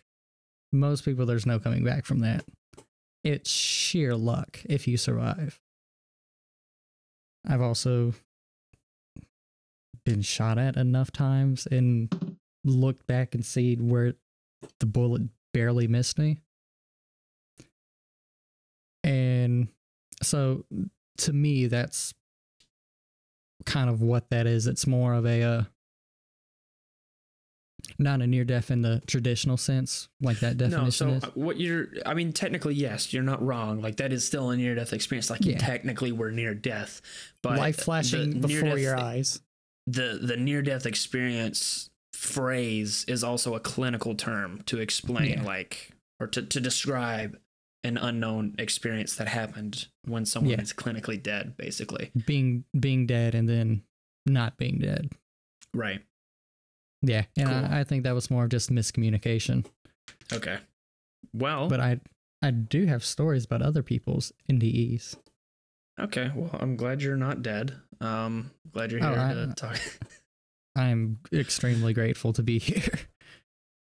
Most 0.71 1.03
people, 1.03 1.25
there's 1.25 1.45
no 1.45 1.59
coming 1.59 1.83
back 1.83 2.05
from 2.05 2.19
that. 2.19 2.45
It's 3.23 3.49
sheer 3.49 4.15
luck 4.15 4.61
if 4.65 4.87
you 4.87 4.95
survive. 4.97 5.59
I've 7.47 7.61
also 7.61 8.13
been 10.05 10.21
shot 10.21 10.57
at 10.57 10.77
enough 10.77 11.11
times 11.11 11.67
and 11.69 12.37
looked 12.63 13.05
back 13.07 13.35
and 13.35 13.45
seen 13.45 13.89
where 13.89 14.13
the 14.79 14.85
bullet 14.85 15.23
barely 15.53 15.87
missed 15.87 16.17
me. 16.17 16.37
And 19.03 19.69
so 20.21 20.65
to 21.19 21.33
me, 21.33 21.67
that's 21.67 22.13
kind 23.65 23.89
of 23.89 24.01
what 24.01 24.29
that 24.29 24.47
is. 24.47 24.67
It's 24.67 24.85
more 24.87 25.13
of 25.13 25.25
a, 25.25 25.41
uh, 25.43 25.63
not 27.97 28.21
a 28.21 28.27
near 28.27 28.43
death 28.43 28.71
in 28.71 28.81
the 28.81 29.01
traditional 29.07 29.57
sense, 29.57 30.09
like 30.21 30.39
that 30.39 30.57
definition 30.57 30.83
No, 30.83 30.89
so 30.89 31.09
is. 31.17 31.23
uh, 31.23 31.31
what 31.33 31.59
you're, 31.59 31.87
I 32.05 32.13
mean, 32.13 32.33
technically, 32.33 32.75
yes, 32.75 33.11
you're 33.13 33.23
not 33.23 33.41
wrong. 33.45 33.81
Like 33.81 33.97
that 33.97 34.13
is 34.13 34.25
still 34.25 34.49
a 34.51 34.57
near 34.57 34.75
death 34.75 34.93
experience. 34.93 35.29
Like 35.29 35.43
you 35.45 35.53
Yeah. 35.53 35.57
technically 35.59 36.11
were 36.11 36.31
near 36.31 36.53
death, 36.53 37.01
but 37.41 37.57
life 37.57 37.77
flashing 37.77 38.41
before 38.41 38.47
near-death- 38.63 38.79
your 38.79 38.97
eyes 38.97 39.41
The 39.87 40.19
the 40.21 40.37
near 40.37 40.61
death 40.61 40.85
experience 40.85 41.89
phrase 42.13 43.05
is 43.07 43.23
also 43.23 43.55
a 43.55 43.59
clinical 43.59 44.13
term 44.13 44.61
to 44.67 44.79
explain, 44.79 45.31
Yeah. 45.39 45.43
like, 45.43 45.91
or 46.19 46.27
to 46.27 46.43
to 46.43 46.59
describe 46.61 47.39
an 47.83 47.97
unknown 47.97 48.55
experience 48.59 49.15
that 49.15 49.27
happened 49.29 49.87
when 50.05 50.25
someone 50.25 50.51
Yeah. 50.51 50.61
is 50.61 50.73
clinically 50.73 51.21
dead, 51.21 51.55
basically. 51.57 52.11
being 52.25 52.65
being 52.77 53.05
dead 53.07 53.35
and 53.35 53.47
then 53.47 53.83
not 54.25 54.57
being 54.57 54.79
dead. 54.79 55.09
Right. 55.73 56.01
Yeah, 57.01 57.23
and 57.37 57.47
Cool. 57.47 57.55
I, 57.73 57.79
I 57.79 57.83
think 57.85 58.03
that 58.03 58.13
was 58.13 58.29
more 58.29 58.43
of 58.43 58.49
just 58.49 58.69
miscommunication. 58.71 59.65
Okay. 60.33 60.57
Well. 61.33 61.69
But 61.69 61.79
I 61.79 61.99
I 62.41 62.51
do 62.51 62.85
have 62.85 63.03
stories 63.05 63.45
about 63.45 63.61
other 63.61 63.83
people's 63.83 64.31
NDEs. 64.51 65.15
okay. 65.99 66.31
Well, 66.35 66.49
I'm 66.53 66.75
glad 66.75 67.01
you're 67.01 67.17
not 67.17 67.41
dead. 67.41 67.75
Um, 68.01 68.51
glad 68.71 68.91
you're 68.91 69.03
Oh, 69.03 69.09
here 69.13 69.19
I- 69.19 69.33
to 69.33 69.53
talk. 69.55 69.79
I'm 70.75 71.19
extremely 71.33 71.93
grateful 71.93 72.31
to 72.33 72.43
be 72.43 72.59
here. 72.69 72.99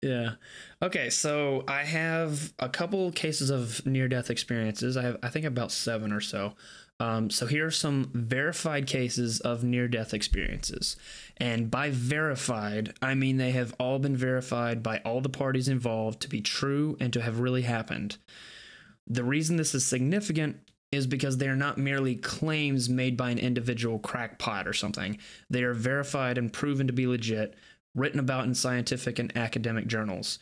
Yeah. 0.01 0.33
Okay, 0.81 1.09
so 1.09 1.63
I 1.67 1.83
have 1.83 2.53
a 2.59 2.69
couple 2.69 3.11
cases 3.11 3.49
of 3.49 3.85
near 3.85 4.07
death 4.07 4.29
experiences. 4.29 4.95
I 4.95 5.01
have 5.03 5.17
I 5.23 5.29
think 5.29 5.45
about 5.45 5.71
7 5.71 6.11
or 6.11 6.21
so. 6.21 6.53
Um, 6.99 7.29
so 7.29 7.45
here 7.45 7.65
are 7.67 7.71
some 7.71 8.09
verified 8.13 8.87
cases 8.87 9.39
of 9.39 9.63
near 9.63 9.87
death 9.87 10.13
experiences. 10.13 10.97
And 11.37 11.69
by 11.69 11.89
verified, 11.91 12.93
I 13.01 13.13
mean 13.13 13.37
they 13.37 13.51
have 13.51 13.75
all 13.79 13.99
been 13.99 14.15
verified 14.17 14.81
by 14.81 14.99
all 14.99 15.21
the 15.21 15.29
parties 15.29 15.67
involved 15.67 16.21
to 16.21 16.29
be 16.29 16.41
true 16.41 16.97
and 16.99 17.13
to 17.13 17.21
have 17.21 17.39
really 17.39 17.63
happened. 17.63 18.17
The 19.07 19.23
reason 19.23 19.57
this 19.57 19.75
is 19.75 19.85
significant 19.85 20.57
is 20.91 21.05
because 21.05 21.37
they 21.37 21.47
are 21.49 21.55
not 21.55 21.77
merely 21.77 22.15
claims 22.15 22.87
made 22.89 23.17
by 23.17 23.29
an 23.29 23.39
individual 23.39 23.99
crackpot 23.99 24.67
or 24.67 24.73
something. 24.73 25.17
They 25.49 25.63
are 25.63 25.73
verified 25.73 26.37
and 26.37 26.51
proven 26.51 26.87
to 26.87 26.93
be 26.93 27.07
legit 27.07 27.55
written 27.95 28.19
about 28.19 28.45
in 28.45 28.55
scientific 28.55 29.19
and 29.19 29.35
academic 29.35 29.87
journals. 29.87 30.39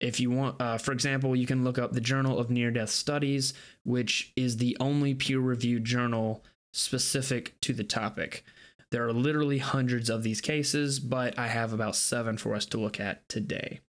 If 0.00 0.18
you 0.18 0.30
want, 0.30 0.60
uh, 0.60 0.78
for 0.78 0.92
example, 0.92 1.36
you 1.36 1.46
can 1.46 1.64
look 1.64 1.78
up 1.78 1.92
the 1.92 2.00
Journal 2.00 2.38
of 2.38 2.50
Near 2.50 2.70
Death 2.70 2.90
Studies, 2.90 3.54
which 3.84 4.32
is 4.36 4.56
the 4.56 4.76
only 4.80 5.14
peer 5.14 5.38
reviewed 5.38 5.84
journal 5.84 6.44
specific 6.72 7.60
to 7.60 7.72
the 7.72 7.84
topic. 7.84 8.44
There 8.90 9.06
are 9.06 9.12
literally 9.12 9.58
hundreds 9.58 10.10
of 10.10 10.22
these 10.22 10.40
cases, 10.40 10.98
but 10.98 11.38
I 11.38 11.48
have 11.48 11.72
about 11.72 11.96
seven 11.96 12.36
for 12.36 12.54
us 12.54 12.66
to 12.66 12.80
look 12.80 13.00
at 13.00 13.26
today. 13.28 13.80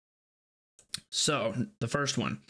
So, 1.10 1.68
the 1.80 1.88
first 1.88 2.18
one 2.18 2.42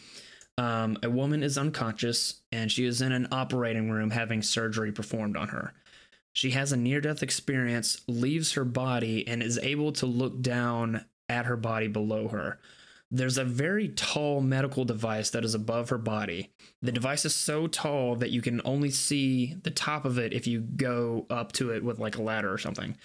um, 0.56 0.96
a 1.02 1.10
woman 1.10 1.42
is 1.42 1.58
unconscious 1.58 2.42
and 2.52 2.70
she 2.70 2.84
is 2.84 3.00
in 3.00 3.12
an 3.12 3.28
operating 3.32 3.90
room 3.90 4.10
having 4.10 4.42
surgery 4.42 4.92
performed 4.92 5.36
on 5.36 5.48
her. 5.48 5.72
She 6.34 6.50
has 6.50 6.72
a 6.72 6.76
near 6.76 7.00
death 7.00 7.22
experience, 7.22 8.02
leaves 8.08 8.52
her 8.52 8.64
body, 8.64 9.26
and 9.26 9.42
is 9.42 9.56
able 9.58 9.92
to 9.92 10.04
look 10.04 10.42
down 10.42 11.04
at 11.28 11.46
her 11.46 11.56
body 11.56 11.86
below 11.86 12.28
her. 12.28 12.58
There's 13.08 13.38
a 13.38 13.44
very 13.44 13.90
tall 13.90 14.40
medical 14.40 14.84
device 14.84 15.30
that 15.30 15.44
is 15.44 15.54
above 15.54 15.90
her 15.90 15.98
body. 15.98 16.50
The 16.82 16.90
device 16.90 17.24
is 17.24 17.36
so 17.36 17.68
tall 17.68 18.16
that 18.16 18.32
you 18.32 18.42
can 18.42 18.60
only 18.64 18.90
see 18.90 19.54
the 19.62 19.70
top 19.70 20.04
of 20.04 20.18
it 20.18 20.32
if 20.32 20.48
you 20.48 20.60
go 20.60 21.24
up 21.30 21.52
to 21.52 21.70
it 21.70 21.84
with 21.84 22.00
like 22.00 22.16
a 22.16 22.22
ladder 22.22 22.52
or 22.52 22.58
something. 22.58 22.96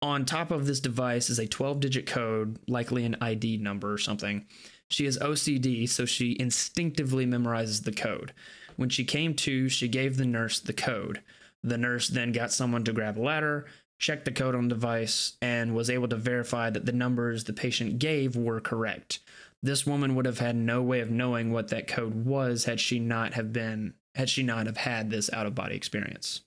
On 0.00 0.24
top 0.24 0.52
of 0.52 0.66
this 0.66 0.78
device 0.78 1.30
is 1.30 1.40
a 1.40 1.48
12 1.48 1.80
digit 1.80 2.06
code, 2.06 2.60
likely 2.68 3.04
an 3.04 3.16
ID 3.20 3.56
number 3.56 3.92
or 3.92 3.98
something. 3.98 4.46
She 4.88 5.06
has 5.06 5.18
OCD, 5.18 5.88
so 5.88 6.04
she 6.04 6.36
instinctively 6.38 7.26
memorizes 7.26 7.82
the 7.82 7.92
code. 7.92 8.32
When 8.76 8.90
she 8.90 9.04
came 9.04 9.34
to, 9.34 9.68
she 9.68 9.88
gave 9.88 10.16
the 10.16 10.24
nurse 10.24 10.60
the 10.60 10.72
code. 10.72 11.20
The 11.62 11.78
nurse 11.78 12.08
then 12.08 12.32
got 12.32 12.52
someone 12.52 12.84
to 12.84 12.92
grab 12.92 13.18
a 13.18 13.20
ladder, 13.20 13.66
checked 13.98 14.24
the 14.24 14.32
code 14.32 14.54
on 14.54 14.68
the 14.68 14.74
device, 14.74 15.36
and 15.42 15.74
was 15.74 15.90
able 15.90 16.08
to 16.08 16.16
verify 16.16 16.70
that 16.70 16.86
the 16.86 16.92
numbers 16.92 17.44
the 17.44 17.52
patient 17.52 17.98
gave 17.98 18.36
were 18.36 18.60
correct. 18.60 19.18
This 19.62 19.86
woman 19.86 20.14
would 20.14 20.26
have 20.26 20.38
had 20.38 20.54
no 20.54 20.82
way 20.82 21.00
of 21.00 21.10
knowing 21.10 21.52
what 21.52 21.68
that 21.68 21.88
code 21.88 22.24
was 22.24 22.64
had 22.64 22.78
she 22.78 22.98
not 23.00 23.34
have 23.34 23.52
been 23.52 23.94
had 24.14 24.30
she 24.30 24.42
not 24.42 24.66
have 24.66 24.76
had 24.76 25.10
this 25.10 25.30
out 25.32 25.46
of 25.46 25.54
body 25.54 25.76
experience. 25.76 26.42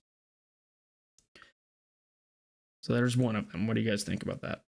So 2.84 2.94
there's 2.94 3.16
one 3.16 3.36
of 3.36 3.52
them. 3.52 3.68
What 3.68 3.76
do 3.76 3.82
you 3.82 3.90
guys 3.90 4.04
think 4.04 4.24
about 4.24 4.42
that? 4.42 4.64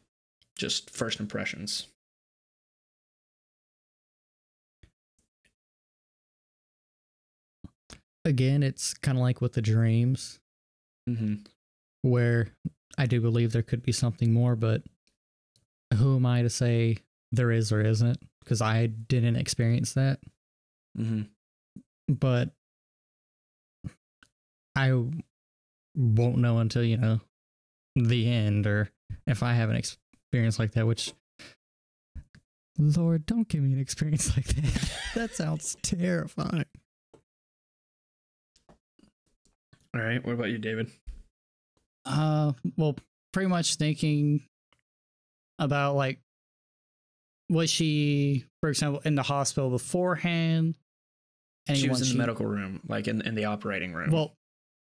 Just 0.56 0.90
first 0.90 1.20
impressions. 1.20 1.86
Again, 8.24 8.62
it's 8.62 8.94
kind 8.94 9.16
of 9.18 9.22
like 9.22 9.40
with 9.40 9.52
the 9.54 9.62
dreams, 9.62 10.38
Mm-hmm. 11.08 11.36
where 12.02 12.48
I 12.98 13.06
do 13.06 13.20
believe 13.20 13.52
there 13.52 13.62
could 13.62 13.82
be 13.82 13.90
something 13.92 14.32
more, 14.32 14.54
but 14.54 14.82
who 15.94 16.16
am 16.16 16.26
I 16.26 16.42
to 16.42 16.50
say 16.50 16.98
there 17.32 17.50
is 17.50 17.72
or 17.72 17.80
isn't? 17.80 18.18
Because 18.44 18.60
I 18.60 18.86
didn't 18.86 19.36
experience 19.36 19.94
that. 19.94 20.20
Mm-hmm. 20.96 21.22
But 22.14 22.50
I 24.76 24.92
won't 25.96 26.38
know 26.38 26.58
until, 26.58 26.84
you 26.84 26.96
know, 26.98 27.20
the 27.96 28.30
end 28.30 28.66
or 28.66 28.90
if 29.26 29.42
I 29.42 29.54
have 29.54 29.70
an 29.70 29.76
experience 29.76 30.58
like 30.58 30.72
that, 30.72 30.86
which 30.86 31.12
Lord, 32.78 33.26
don't 33.26 33.48
give 33.48 33.62
me 33.62 33.72
an 33.72 33.80
experience 33.80 34.36
like 34.36 34.46
that. 34.46 34.90
that 35.14 35.34
sounds 35.34 35.76
terrifying. 35.82 36.64
All 39.94 40.00
right. 40.00 40.24
What 40.24 40.32
about 40.32 40.50
you, 40.50 40.58
David? 40.58 40.90
Uh, 42.04 42.52
well, 42.76 42.96
pretty 43.32 43.48
much 43.48 43.76
thinking 43.76 44.42
about 45.58 45.96
like, 45.96 46.20
was 47.48 47.68
she, 47.70 48.44
for 48.60 48.68
example, 48.68 49.02
in 49.04 49.14
the 49.14 49.22
hospital 49.22 49.70
beforehand? 49.70 50.76
she 51.72 51.88
was 51.88 52.10
in 52.10 52.16
the 52.16 52.22
medical 52.22 52.46
room, 52.46 52.80
like 52.88 53.06
in, 53.06 53.20
in 53.22 53.34
the 53.34 53.44
operating 53.44 53.92
room. 53.92 54.10
Well, 54.10 54.34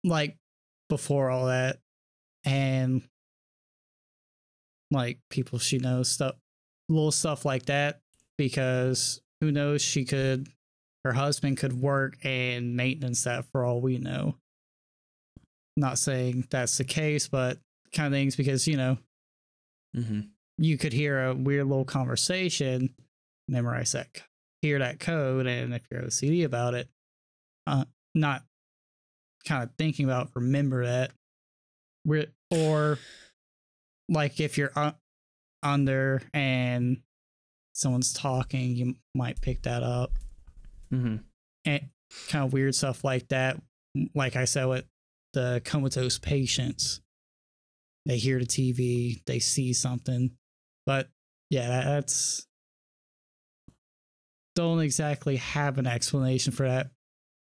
like 0.04 0.38
before 0.90 1.30
all 1.30 1.48
that, 1.48 1.80
and 2.46 3.02
like 4.90 5.20
people 5.30 5.60
she 5.60 5.80
knows 5.80 6.10
stuff, 6.10 6.36
little 6.90 7.12
stuff 7.12 7.46
like 7.46 7.66
that, 7.66 8.02
because 8.38 9.22
who 9.42 9.52
knows, 9.52 9.82
she 9.82 10.06
could, 10.06 10.48
her 11.04 11.14
husband 11.14 11.58
could 11.58 11.74
work 11.74 12.18
and 12.24 12.76
maintenance 12.76 13.24
that 13.24 13.46
for 13.52 13.66
all 13.66 13.82
we 13.82 13.98
know. 13.98 14.36
Not 15.78 15.98
saying 15.98 16.48
that's 16.50 16.78
the 16.78 16.84
case, 16.84 17.28
but 17.28 17.58
kind 17.94 18.08
of 18.08 18.18
things 18.18 18.36
because 18.36 18.68
you 18.68 18.78
know 18.78 18.98
mm-hmm. 19.96 20.22
you 20.58 20.78
could 20.78 20.94
hear 20.94 21.26
a 21.28 21.34
weird 21.34 21.68
little 21.68 21.86
conversation, 21.86 22.94
memorize 23.48 23.94
that, 23.94 24.08
hear 24.62 24.80
that 24.80 25.00
code, 25.00 25.48
and 25.48 25.74
if 25.74 25.84
you're 25.90 26.02
OCD 26.02 26.44
about 26.46 26.74
it, 26.74 26.88
uh, 27.68 27.86
not 28.14 28.44
kind 29.48 29.64
of 29.64 29.70
thinking 29.78 30.06
about 30.06 30.30
remember 30.36 30.86
that, 30.86 31.12
Re- 32.06 32.28
or 32.50 32.98
like 34.10 34.40
if 34.40 34.58
you're 34.58 34.72
un- 34.76 34.96
under 35.64 36.22
and 36.34 36.98
someone's 37.74 38.14
talking, 38.14 38.76
you 38.76 38.96
might 39.16 39.40
pick 39.42 39.62
that 39.64 39.84
up, 39.84 40.12
Mm-hmm. 40.94 41.18
and 41.64 41.90
kind 42.28 42.46
of 42.46 42.52
weird 42.52 42.76
stuff 42.76 43.04
like 43.06 43.30
that. 43.30 43.62
Like 44.14 44.36
I 44.36 44.44
said 44.46 44.66
with 44.66 44.86
the 45.34 45.62
comatose 45.66 46.18
patients, 46.20 47.02
they 48.06 48.18
hear 48.18 48.40
the 48.40 48.46
TV, 48.46 49.24
they 49.26 49.40
see 49.40 49.74
something, 49.74 50.32
but 50.86 51.10
yeah, 51.50 51.84
that's 51.84 52.48
don't 54.56 54.80
exactly 54.80 55.38
have 55.38 55.78
an 55.78 55.88
explanation 55.88 56.52
for 56.52 56.68
that. 56.68 56.90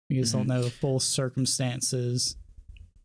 You 0.10 0.22
just 0.22 0.34
don't 0.34 0.44
mm-hmm. 0.44 0.52
know 0.52 0.64
the 0.64 0.70
full 0.70 1.00
circumstances. 1.00 2.36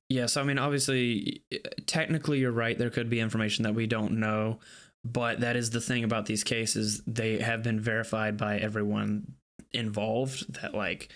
Yeah, 0.08 0.26
so 0.26 0.40
I 0.40 0.44
mean, 0.44 0.58
obviously, 0.58 1.42
technically, 1.86 2.38
you're 2.38 2.52
right. 2.52 2.76
There 2.76 2.90
could 2.90 3.10
be 3.10 3.20
information 3.20 3.64
that 3.64 3.74
we 3.74 3.86
don't 3.86 4.18
know, 4.20 4.60
but 5.04 5.40
that 5.40 5.56
is 5.56 5.70
the 5.70 5.80
thing 5.80 6.04
about 6.04 6.26
these 6.26 6.44
cases. 6.44 7.02
They 7.06 7.38
have 7.38 7.62
been 7.62 7.80
verified 7.80 8.36
by 8.36 8.58
everyone 8.58 9.34
involved. 9.72 10.60
That 10.60 10.74
like 10.74 11.10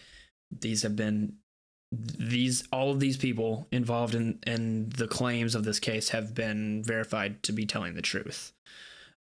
these 0.50 0.82
have 0.82 0.96
been 0.96 1.34
these 1.90 2.64
all 2.70 2.90
of 2.90 3.00
these 3.00 3.16
people 3.16 3.66
involved 3.72 4.14
in 4.14 4.38
in 4.46 4.90
the 4.90 5.08
claims 5.08 5.54
of 5.54 5.64
this 5.64 5.80
case 5.80 6.10
have 6.10 6.34
been 6.34 6.82
verified 6.84 7.42
to 7.44 7.52
be 7.52 7.64
telling 7.64 7.94
the 7.94 8.02
truth. 8.02 8.52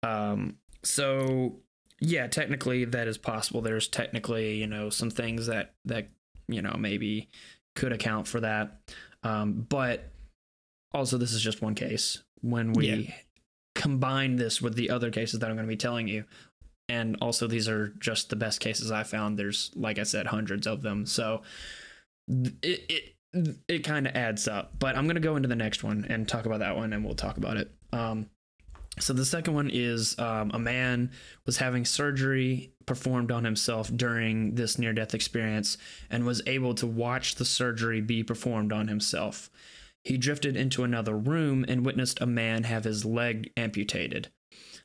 Um, 0.03 0.57
so 0.83 1.57
yeah, 2.01 2.27
technically 2.27 2.85
that 2.87 3.07
is 3.07 3.19
possible. 3.19 3.61
There's 3.61 3.89
technically 3.89 4.55
you 4.57 4.67
know 4.67 4.91
some 4.91 5.11
things 5.11 5.47
that 5.47 5.75
that 5.85 6.09
you 6.49 6.63
know 6.63 6.75
maybe 6.79 7.29
could 7.77 7.93
account 7.93 8.27
for 8.27 8.41
that. 8.41 8.81
Um, 9.23 9.67
but 9.69 10.11
also, 10.93 11.19
this 11.19 11.33
is 11.33 11.43
just 11.43 11.61
one 11.61 11.75
case. 11.75 12.23
When 12.41 12.73
we 12.73 12.87
Yeah. 12.89 13.15
combine 13.75 14.37
this 14.37 14.63
with 14.63 14.75
the 14.75 14.91
other 14.91 15.11
cases 15.11 15.41
that 15.41 15.51
I'm 15.51 15.57
going 15.57 15.67
to 15.67 15.73
be 15.73 15.77
telling 15.77 16.07
you, 16.07 16.25
and 16.89 17.17
also 17.21 17.47
these 17.47 17.69
are 17.69 17.89
just 17.99 18.31
the 18.31 18.37
best 18.37 18.61
cases 18.61 18.91
I 18.93 19.03
found. 19.03 19.39
There's, 19.39 19.71
like 19.75 19.99
I 19.99 20.05
said, 20.05 20.27
hundreds 20.29 20.67
of 20.67 20.83
them. 20.83 21.05
So 21.07 21.43
it 22.29 22.85
it 22.89 23.15
it 23.69 23.85
kind 23.85 24.07
of 24.07 24.15
adds 24.15 24.47
up. 24.47 24.79
But 24.79 24.97
I'm 24.97 25.05
going 25.05 25.17
to 25.17 25.21
go 25.21 25.37
into 25.37 25.49
the 25.49 25.57
next 25.57 25.83
one 25.83 26.07
and 26.09 26.29
talk 26.29 26.47
about 26.47 26.61
that 26.61 26.77
one, 26.77 26.93
and 26.93 27.05
we'll 27.05 27.15
talk 27.15 27.37
about 27.37 27.57
it. 27.57 27.71
Um, 27.93 28.31
so 29.01 29.13
the 29.13 29.25
second 29.25 29.55
one 29.55 29.71
is 29.73 30.17
um, 30.19 30.53
a 30.55 30.59
man 30.59 31.11
was 31.47 31.57
having 31.57 31.85
surgery 31.85 32.73
performed 32.87 33.33
on 33.33 33.45
himself 33.45 33.91
during 33.95 34.55
this 34.55 34.79
near 34.79 34.93
death 34.93 35.15
experience 35.15 35.77
and 36.11 36.25
was 36.25 36.43
able 36.47 36.75
to 36.75 36.87
watch 36.87 37.35
the 37.35 37.45
surgery 37.45 38.01
be 38.01 38.23
performed 38.23 38.73
on 38.73 38.87
himself. 38.87 39.51
He 40.05 40.17
drifted 40.17 40.57
into 40.57 40.85
another 40.85 41.17
room 41.17 41.65
and 41.67 41.85
witnessed 41.85 42.21
a 42.21 42.27
man 42.27 42.65
have 42.65 42.85
his 42.85 43.05
leg 43.05 43.51
amputated. 43.57 44.29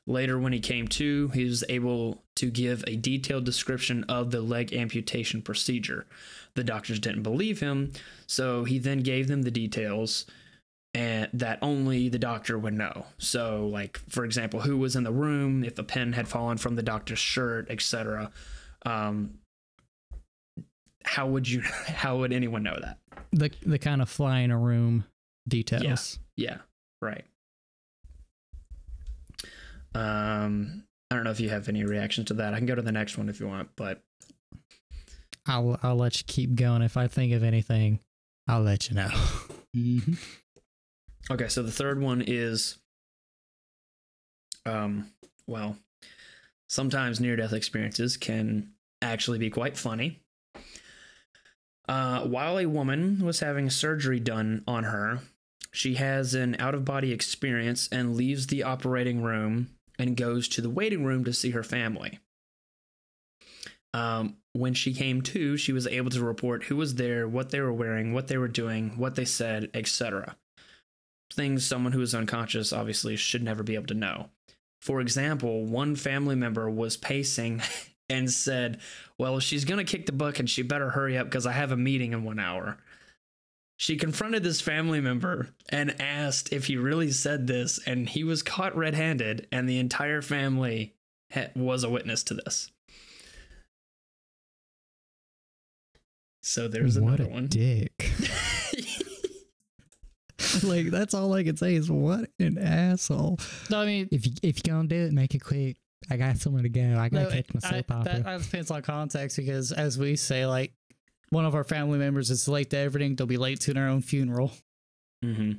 Later, 0.07 0.39
when 0.39 0.53
he 0.53 0.59
came 0.59 0.87
to, 0.87 1.27
he 1.29 1.43
was 1.43 1.63
able 1.69 2.23
to 2.37 2.49
give 2.49 2.83
a 2.87 2.95
detailed 2.95 3.45
description 3.45 4.03
of 4.05 4.31
the 4.31 4.41
leg 4.41 4.73
amputation 4.73 5.43
procedure. 5.43 6.07
The 6.55 6.63
doctors 6.63 6.99
didn't 6.99 7.23
believe 7.23 7.59
him, 7.59 7.91
so 8.27 8.63
he 8.65 8.79
then 8.79 8.99
gave 8.99 9.27
them 9.27 9.43
the 9.43 9.51
details. 9.51 10.25
and 10.95 11.29
that 11.33 11.59
only 11.61 12.09
the 12.09 12.17
doctor 12.19 12.57
would 12.57 12.73
know. 12.73 13.05
So, 13.19 13.67
like 13.67 13.99
for 14.09 14.25
example, 14.25 14.61
who 14.61 14.75
was 14.77 14.95
in 14.95 15.03
the 15.03 15.11
room, 15.11 15.63
if 15.63 15.77
a 15.77 15.83
pin 15.83 16.13
had 16.13 16.27
fallen 16.27 16.57
from 16.57 16.75
the 16.75 16.81
doctor's 16.83 17.19
shirt, 17.19 17.69
etc. 17.69 18.31
Um, 18.85 19.39
how 21.05 21.27
would 21.27 21.47
you? 21.47 21.61
How 21.87 22.17
would 22.17 22.33
anyone 22.33 22.63
know 22.63 22.77
that? 22.81 22.97
The 23.31 23.51
the 23.65 23.77
kind 23.79 24.01
of 24.01 24.09
fly 24.09 24.39
in 24.39 24.51
a 24.51 24.57
room 24.57 25.05
details. 25.47 25.83
Yeah, 26.35 26.57
right. 27.01 27.25
Um, 29.95 30.83
I 31.11 31.15
don't 31.15 31.23
know 31.23 31.31
if 31.31 31.39
you 31.39 31.49
have 31.49 31.67
any 31.69 31.83
reactions 31.83 32.27
to 32.27 32.33
that. 32.35 32.53
I 32.53 32.57
can 32.57 32.65
go 32.65 32.75
to 32.75 32.81
the 32.81 32.91
next 32.91 33.17
one 33.17 33.29
if 33.29 33.39
you 33.39 33.47
want, 33.47 33.69
but 33.75 34.01
I'll 35.49 35.79
I'll 35.81 35.95
let 35.95 36.17
you 36.19 36.23
keep 36.27 36.55
going. 36.55 36.81
If 36.81 36.95
I 36.95 37.07
think 37.07 37.33
of 37.33 37.43
anything, 37.43 37.99
I'll 38.47 38.61
let 38.61 38.89
you 38.89 38.95
know. 38.95 39.09
Mm-hmm. 39.77 40.13
Okay, 41.29 41.47
so 41.47 41.61
the 41.61 41.71
third 41.71 42.01
one 42.01 42.23
is 42.25 42.79
um 44.65 45.11
well, 45.45 45.77
sometimes 46.67 47.19
near 47.19 47.35
death 47.35 47.53
experiences 47.53 48.17
can 48.17 48.71
actually 49.03 49.37
be 49.37 49.51
quite 49.51 49.77
funny. 49.77 50.21
Uh, 51.87 52.21
while 52.21 52.57
a 52.57 52.65
woman 52.65 53.23
was 53.23 53.41
having 53.41 53.69
surgery 53.69 54.19
done 54.19 54.63
on 54.67 54.85
her, 54.85 55.19
she 55.71 55.95
has 55.95 56.33
an 56.33 56.55
out 56.57 56.73
of 56.73 56.83
body 56.83 57.11
experience 57.11 57.87
and 57.91 58.15
leaves 58.15 58.47
the 58.47 58.63
operating 58.63 59.21
room 59.21 59.69
and 59.99 60.17
goes 60.17 60.47
to 60.47 60.61
the 60.61 60.69
waiting 60.69 61.03
room 61.03 61.23
to 61.25 61.33
see 61.33 61.51
her 61.51 61.63
family. 61.63 62.17
Um, 63.93 64.35
when 64.53 64.73
she 64.73 64.93
came 64.93 65.21
to, 65.23 65.57
she 65.57 65.71
was 65.71 65.87
able 65.87 66.11
to 66.11 66.23
report 66.23 66.65
who 66.65 66.75
was 66.75 66.95
there, 66.95 67.27
what 67.27 67.49
they 67.49 67.59
were 67.59 67.73
wearing, 67.73 68.13
what 68.13 68.27
they 68.27 68.37
were 68.37 68.47
doing, 68.47 68.97
what 68.97 69.15
they 69.15 69.25
said, 69.25 69.69
etc 69.73 70.35
things 71.33 71.65
someone 71.65 71.91
who 71.91 72.01
is 72.01 72.15
unconscious 72.15 72.73
obviously 72.73 73.15
should 73.15 73.43
never 73.43 73.63
be 73.63 73.75
able 73.75 73.87
to 73.87 73.93
know. 73.93 74.29
For 74.81 75.01
example, 75.01 75.65
one 75.65 75.95
family 75.95 76.35
member 76.35 76.69
was 76.69 76.97
pacing 76.97 77.61
and 78.09 78.31
said, 78.31 78.79
Well, 79.17 79.39
she's 79.39 79.65
going 79.65 79.83
to 79.85 79.89
kick 79.89 80.05
the 80.05 80.11
bucket, 80.11 80.41
and 80.41 80.49
she 80.49 80.61
better 80.61 80.89
hurry 80.89 81.17
up 81.17 81.27
because 81.27 81.45
I 81.45 81.51
have 81.51 81.71
a 81.71 81.77
meeting 81.77 82.13
in 82.13 82.23
one 82.23 82.39
hour. 82.39 82.77
She 83.77 83.95
confronted 83.95 84.43
this 84.43 84.59
family 84.59 84.99
member 84.99 85.49
and 85.69 85.99
asked 86.01 86.51
if 86.51 86.65
he 86.65 86.75
really 86.75 87.11
said 87.11 87.47
this, 87.47 87.79
and 87.85 88.09
he 88.09 88.23
was 88.23 88.43
caught 88.43 88.75
red 88.75 88.93
handed, 88.93 89.47
and 89.51 89.69
the 89.69 89.79
entire 89.79 90.21
family 90.21 90.93
was 91.55 91.83
a 91.83 91.89
witness 91.89 92.23
to 92.23 92.33
this. 92.33 92.71
So 96.49 96.67
there's 96.67 96.99
what 96.99 97.19
another 97.19 97.25
a 97.25 97.33
one. 97.33 97.45
dick. 97.45 97.93
like 100.63 100.87
that's 100.87 101.13
all 101.13 101.31
I 101.33 101.43
can 101.43 101.57
say 101.57 101.75
is 101.75 101.91
what 101.91 102.31
an 102.39 102.57
asshole. 102.57 103.37
No, 103.69 103.81
I 103.81 103.85
mean, 103.85 104.09
If 104.11 104.25
you 104.25 104.33
if 104.41 104.65
you're 104.65 104.75
gonna 104.75 104.87
do 104.87 104.95
it, 104.95 105.13
make 105.13 105.35
it 105.35 105.43
quick. 105.43 105.77
I 106.09 106.17
got 106.17 106.37
somewhere 106.37 106.63
to 106.63 106.69
go. 106.69 106.95
I 106.97 107.09
gotta 107.09 107.25
no, 107.25 107.29
catch 107.29 107.53
my 107.53 107.59
I- 107.63 107.69
soap 107.71 107.91
opera. 107.91 108.13
that, 108.13 108.23
that 108.23 108.41
depends 108.41 108.71
on 108.71 108.81
context 108.81 109.37
because, 109.37 109.71
as 109.71 109.99
we 109.99 110.15
say, 110.15 110.47
like 110.47 110.73
one 111.29 111.45
of 111.45 111.53
our 111.53 111.63
family 111.63 111.99
members 111.99 112.31
is 112.31 112.47
late 112.47 112.71
to 112.71 112.77
everything, 112.79 113.15
they'll 113.15 113.27
be 113.27 113.37
late 113.37 113.59
to 113.61 113.73
their 113.75 113.87
own 113.87 114.01
funeral. 114.01 114.51
mm-hmm. 115.23 115.51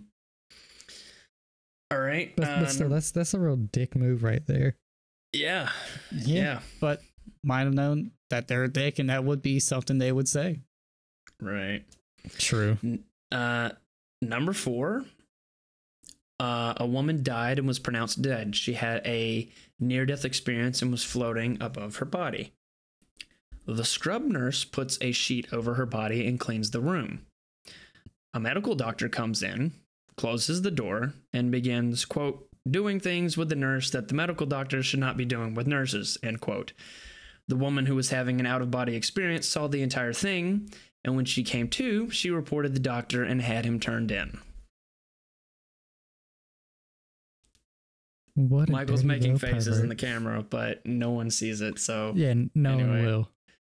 All 1.92 2.00
right. 2.00 2.34
but, 2.36 2.48
uh, 2.48 2.60
but 2.60 2.70
still, 2.70 2.88
that's 2.88 3.12
that's 3.12 3.32
a 3.34 3.38
real 3.38 3.56
dick 3.56 3.94
move 3.94 4.24
right 4.24 4.44
there. 4.44 4.76
Yeah. 5.32 5.70
Yeah. 6.10 6.60
but 6.80 7.00
might 7.44 7.62
have 7.62 7.74
known 7.74 8.10
that 8.30 8.48
they're 8.48 8.64
a 8.64 8.68
dick, 8.68 8.98
and 8.98 9.08
that 9.10 9.22
would 9.24 9.40
be 9.40 9.60
something 9.60 9.98
they 9.98 10.10
would 10.10 10.26
say. 10.28 10.58
Right. 11.40 11.82
True. 12.38 12.78
Uh, 13.32 13.70
number 14.22 14.52
four. 14.52 15.04
Uh, 16.38 16.72
a 16.78 16.86
woman 16.86 17.22
died 17.22 17.58
and 17.58 17.68
was 17.68 17.78
pronounced 17.78 18.22
dead. 18.22 18.56
She 18.56 18.72
had 18.72 19.06
a 19.06 19.50
near 19.78 20.06
death 20.06 20.24
experience 20.24 20.80
and 20.80 20.90
was 20.90 21.04
floating 21.04 21.58
above 21.60 21.96
her 21.96 22.06
body. 22.06 22.54
The 23.66 23.84
scrub 23.84 24.22
nurse 24.22 24.64
puts 24.64 24.96
a 25.02 25.12
sheet 25.12 25.52
over 25.52 25.74
her 25.74 25.84
body 25.84 26.26
and 26.26 26.40
cleans 26.40 26.70
the 26.70 26.80
room. 26.80 27.26
A 28.32 28.40
medical 28.40 28.74
doctor 28.74 29.08
comes 29.08 29.42
in, 29.42 29.72
closes 30.16 30.62
the 30.62 30.70
door, 30.70 31.12
and 31.32 31.50
begins, 31.50 32.06
quote, 32.06 32.46
doing 32.68 33.00
things 33.00 33.36
with 33.36 33.48
the 33.48 33.54
nurse 33.54 33.90
that 33.90 34.08
the 34.08 34.14
medical 34.14 34.46
doctor 34.46 34.82
should 34.82 35.00
not 35.00 35.16
be 35.16 35.24
doing 35.24 35.54
with 35.54 35.66
nurses, 35.66 36.16
end 36.22 36.40
quote. 36.40 36.72
The 37.48 37.56
woman 37.56 37.86
who 37.86 37.96
was 37.96 38.10
having 38.10 38.40
an 38.40 38.46
out 38.46 38.62
of 38.62 38.70
body 38.70 38.94
experience 38.94 39.46
saw 39.46 39.66
the 39.66 39.82
entire 39.82 40.12
thing 40.12 40.70
and 41.04 41.16
when 41.16 41.24
she 41.24 41.42
came 41.42 41.68
to, 41.68 42.10
she 42.10 42.30
reported 42.30 42.74
the 42.74 42.80
doctor 42.80 43.22
and 43.24 43.40
had 43.42 43.64
him 43.64 43.80
turned 43.80 44.10
in. 44.10 44.38
What 48.34 48.68
a 48.68 48.72
Michael's 48.72 49.04
making 49.04 49.34
little 49.34 49.48
faces 49.50 49.80
in 49.80 49.88
the 49.88 49.94
camera, 49.96 50.42
but 50.48 50.84
no 50.86 51.10
one 51.10 51.30
sees 51.30 51.60
it, 51.60 51.78
so 51.78 52.12
Yeah, 52.14 52.34
no 52.54 52.74
Anyway. 52.74 52.88
one 52.88 53.04
will. 53.04 53.28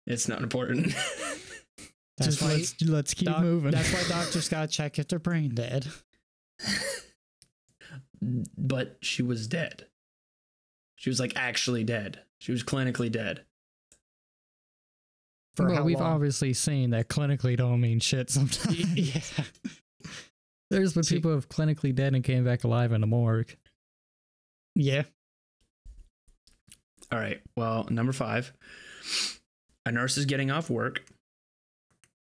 it's 0.08 0.28
not 0.28 0.42
important. 0.42 0.88
That's 2.18 2.38
Just 2.38 2.42
why 2.42 2.54
let's 2.54 2.82
let's 2.84 3.14
keep 3.14 3.28
doc- 3.28 3.42
moving. 3.42 3.72
That's 3.72 3.92
why 3.94 4.04
doctors 4.10 4.48
gotta 4.48 4.68
check 4.70 4.98
if 4.98 5.08
they're 5.10 5.20
brain 5.20 5.54
dead. 5.54 5.86
but 8.58 8.98
she 9.02 9.22
was 9.22 9.48
dead. 9.48 9.88
She 10.96 11.10
was 11.10 11.20
like 11.20 11.34
actually 11.36 11.84
dead. 11.84 12.22
She 12.40 12.54
was 12.54 12.64
clinically 12.64 13.12
dead. 13.12 13.44
For 15.56 15.68
well, 15.68 15.84
we've 15.84 16.00
long? 16.00 16.14
obviously 16.14 16.54
seen 16.54 16.90
that 16.90 17.08
clinically 17.08 17.56
don't 17.56 17.80
mean 17.80 18.00
shit 18.00 18.30
sometimes. 18.30 18.78
yeah. 18.96 19.22
There's 20.70 20.94
been 20.94 21.04
people 21.04 21.32
who 21.32 21.36
have 21.36 21.48
clinically 21.48 21.94
dead 21.94 22.14
and 22.14 22.24
came 22.24 22.44
back 22.44 22.64
alive 22.64 22.92
in 22.92 23.02
the 23.02 23.08
morgue. 23.08 23.56
Yeah. 24.76 25.04
All 27.12 27.20
right. 27.20 27.42
Well, 27.56 27.88
number 27.90 28.12
five. 28.12 28.52
A 29.86 29.92
nurse 29.92 30.18
is 30.18 30.26
getting 30.26 30.52
off 30.52 30.70
work. 30.70 31.04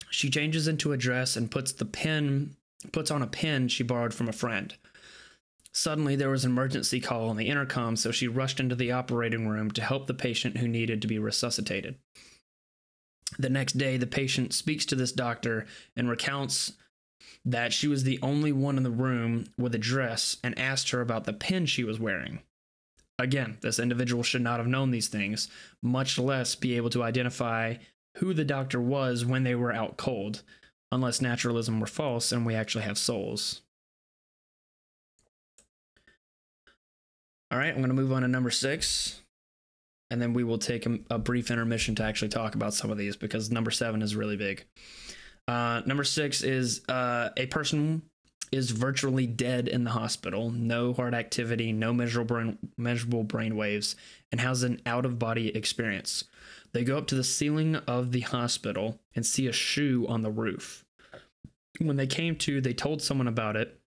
She 0.09 0.29
changes 0.29 0.67
into 0.67 0.93
a 0.93 0.97
dress 0.97 1.35
and 1.35 1.51
puts 1.51 1.73
the 1.73 1.85
pin 1.85 2.55
puts 2.91 3.09
on 3.09 3.21
a 3.21 3.27
pin 3.27 3.67
she 3.67 3.83
borrowed 3.83 4.13
from 4.13 4.29
a 4.29 4.33
friend. 4.33 4.75
Suddenly 5.73 6.15
there 6.15 6.29
was 6.29 6.45
an 6.45 6.51
emergency 6.51 7.01
call 7.01 7.29
on 7.29 7.35
the 7.35 7.49
intercom, 7.49 7.95
so 7.95 8.11
she 8.11 8.27
rushed 8.27 8.59
into 8.59 8.75
the 8.75 8.91
operating 8.91 9.47
room 9.47 9.71
to 9.71 9.81
help 9.81 10.07
the 10.07 10.13
patient 10.13 10.57
who 10.57 10.67
needed 10.67 11.01
to 11.01 11.07
be 11.07 11.19
resuscitated. 11.19 11.97
The 13.37 13.49
next 13.49 13.73
day, 13.73 13.97
the 13.97 14.07
patient 14.07 14.53
speaks 14.53 14.85
to 14.85 14.95
this 14.95 15.11
doctor 15.11 15.65
and 15.95 16.09
recounts 16.09 16.73
that 17.43 17.73
she 17.73 17.87
was 17.87 18.03
the 18.03 18.19
only 18.21 18.51
one 18.51 18.77
in 18.77 18.83
the 18.83 18.89
room 18.89 19.45
with 19.57 19.75
a 19.75 19.79
dress 19.79 20.37
and 20.43 20.57
asked 20.57 20.91
her 20.91 21.01
about 21.01 21.25
the 21.25 21.33
pin 21.33 21.65
she 21.65 21.83
was 21.83 21.99
wearing. 21.99 22.39
Again, 23.17 23.57
this 23.61 23.79
individual 23.79 24.23
should 24.23 24.41
not 24.41 24.59
have 24.59 24.67
known 24.67 24.91
these 24.91 25.07
things, 25.07 25.47
much 25.81 26.19
less 26.19 26.55
be 26.55 26.75
able 26.75 26.89
to 26.89 27.03
identify 27.03 27.75
who 28.17 28.33
the 28.33 28.43
doctor 28.43 28.79
was 28.79 29.25
when 29.25 29.43
they 29.43 29.55
were 29.55 29.73
out 29.73 29.97
cold, 29.97 30.43
unless 30.91 31.21
naturalism 31.21 31.79
were 31.79 31.87
false 31.87 32.31
and 32.31 32.45
we 32.45 32.55
actually 32.55 32.83
have 32.83 32.97
souls. 32.97 33.61
All 37.51 37.59
right, 37.59 37.69
I'm 37.69 37.77
going 37.77 37.87
to 37.87 37.93
move 37.93 38.11
on 38.11 38.23
to 38.23 38.27
number 38.27 38.51
six, 38.51 39.21
and 40.11 40.21
then 40.21 40.33
we 40.33 40.43
will 40.43 40.57
take 40.57 40.85
a, 40.85 40.99
a 41.09 41.17
brief 41.17 41.49
intermission 41.49 41.95
to 41.95 42.03
actually 42.03 42.29
talk 42.29 42.55
about 42.55 42.73
some 42.73 42.91
of 42.91 42.97
these 42.97 43.15
because 43.15 43.51
number 43.51 43.71
seven 43.71 44.01
is 44.01 44.15
really 44.15 44.37
big. 44.37 44.65
Uh, 45.47 45.81
number 45.85 46.03
six 46.03 46.41
is 46.41 46.81
uh, 46.89 47.29
a 47.37 47.45
person 47.47 48.01
is 48.51 48.71
virtually 48.71 49.27
dead 49.27 49.67
in 49.67 49.83
the 49.83 49.91
hospital, 49.91 50.49
no 50.49 50.93
heart 50.93 51.13
activity, 51.13 51.71
no 51.71 51.93
measurable 51.93 52.35
brain, 52.35 52.57
measurable 52.77 53.23
brain 53.23 53.55
waves, 53.55 53.95
and 54.31 54.39
has 54.39 54.63
an 54.63 54.81
out 54.85 55.05
of 55.05 55.19
body 55.19 55.55
experience. 55.55 56.25
They 56.71 56.83
go 56.83 56.97
up 56.97 57.07
to 57.07 57.15
the 57.15 57.23
ceiling 57.23 57.75
of 57.75 58.11
the 58.11 58.21
hospital 58.21 58.99
and 59.15 59.25
see 59.25 59.47
a 59.47 59.53
shoe 59.53 60.05
on 60.07 60.21
the 60.21 60.31
roof. 60.31 60.85
When 61.79 61.97
they 61.97 62.07
came 62.07 62.35
to, 62.37 62.61
they 62.61 62.73
told 62.73 63.01
someone 63.01 63.27
about 63.27 63.55
it, 63.55 63.79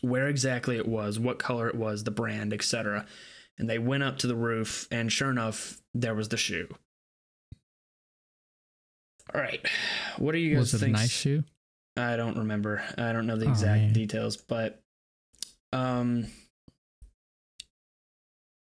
where 0.00 0.28
exactly 0.28 0.76
it 0.76 0.88
was, 0.88 1.18
what 1.18 1.38
color 1.38 1.68
it 1.68 1.74
was, 1.74 2.04
the 2.04 2.10
brand, 2.10 2.54
etc. 2.54 3.06
And 3.60 3.68
they 3.68 3.78
went 3.78 4.02
up 4.02 4.16
to 4.18 4.26
the 4.26 4.34
roof, 4.34 4.88
and 4.90 5.12
sure 5.12 5.30
enough, 5.30 5.80
there 5.94 6.14
was 6.14 6.30
the 6.30 6.36
shoe. 6.38 6.66
All 9.34 9.40
right, 9.40 9.64
what 10.18 10.32
do 10.32 10.38
you 10.38 10.54
guys 10.54 10.72
Was 10.72 10.74
it 10.74 10.78
think? 10.78 10.96
a 10.96 11.00
nice 11.00 11.10
shoe? 11.10 11.44
I 11.96 12.16
don't 12.16 12.38
remember. 12.38 12.82
I 12.98 13.12
don't 13.12 13.26
know 13.26 13.36
the 13.36 13.46
Oh, 13.46 13.50
exact 13.50 13.80
man. 13.82 13.92
details, 13.92 14.36
but 14.36 14.80
um 15.72 16.26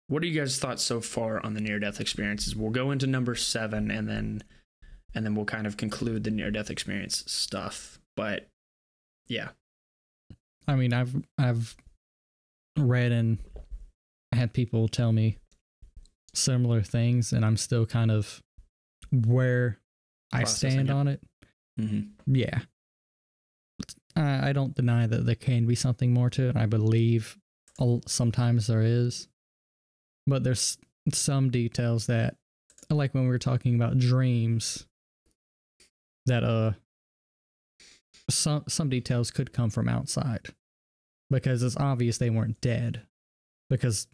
what 0.07 0.21
are 0.23 0.27
you 0.27 0.39
guys' 0.39 0.57
thoughts 0.59 0.83
so 0.83 1.01
far 1.01 1.43
on 1.43 1.55
the 1.55 1.61
near 1.61 1.79
death 1.79 1.99
experiences? 1.99 2.55
We'll 2.55 2.69
go 2.71 2.91
into 2.91 3.05
number 3.07 3.35
7 3.35 3.89
and 3.91 4.07
then 4.07 4.43
and 5.13 5.25
then 5.25 5.35
we'll 5.35 5.45
kind 5.45 5.65
of 5.67 5.77
conclude 5.77 6.23
the 6.23 6.31
near 6.31 6.51
death 6.51 6.69
experience 6.69 7.23
stuff. 7.31 7.99
But 8.15 8.47
yeah. 9.27 9.49
I 10.67 10.75
mean, 10.75 10.93
I've 10.93 11.15
I've 11.37 11.75
read 12.77 13.11
and 13.11 13.39
had 14.35 14.53
people 14.53 14.87
tell 14.87 15.11
me 15.11 15.37
similar 16.33 16.81
things, 16.81 17.31
and 17.33 17.45
I'm 17.45 17.57
still 17.57 17.85
kind 17.85 18.11
of 18.11 18.41
where 19.11 19.79
I 20.33 20.43
stand 20.43 20.89
it. 20.89 20.93
on 20.93 21.07
it. 21.07 21.21
Mhm. 21.79 22.11
Yeah, 22.27 22.61
I, 24.15 24.49
I 24.49 24.53
don't 24.53 24.75
deny 24.75 25.07
that 25.07 25.25
there 25.25 25.35
can 25.35 25.65
be 25.65 25.75
something 25.75 26.13
more 26.13 26.29
to 26.31 26.49
it. 26.49 26.55
I 26.57 26.65
believe 26.65 27.37
a- 27.79 28.01
sometimes 28.07 28.67
there 28.67 28.81
is, 28.81 29.27
but 30.27 30.43
there's 30.43 30.77
some 31.11 31.49
details 31.51 32.07
that, 32.07 32.35
like 32.89 33.13
when 33.13 33.23
we 33.23 33.29
were 33.29 33.39
talking 33.39 33.75
about 33.75 33.97
dreams, 33.97 34.85
that 36.25 36.43
uh, 36.43 36.73
some 38.29 38.63
some 38.67 38.89
details 38.89 39.31
could 39.31 39.53
come 39.53 39.69
from 39.69 39.87
outside, 39.87 40.47
because 41.29 41.61
it's 41.63 41.77
obvious 41.77 42.17
they 42.17 42.29
weren't 42.29 42.59
dead, 42.61 43.03
because 43.69 44.07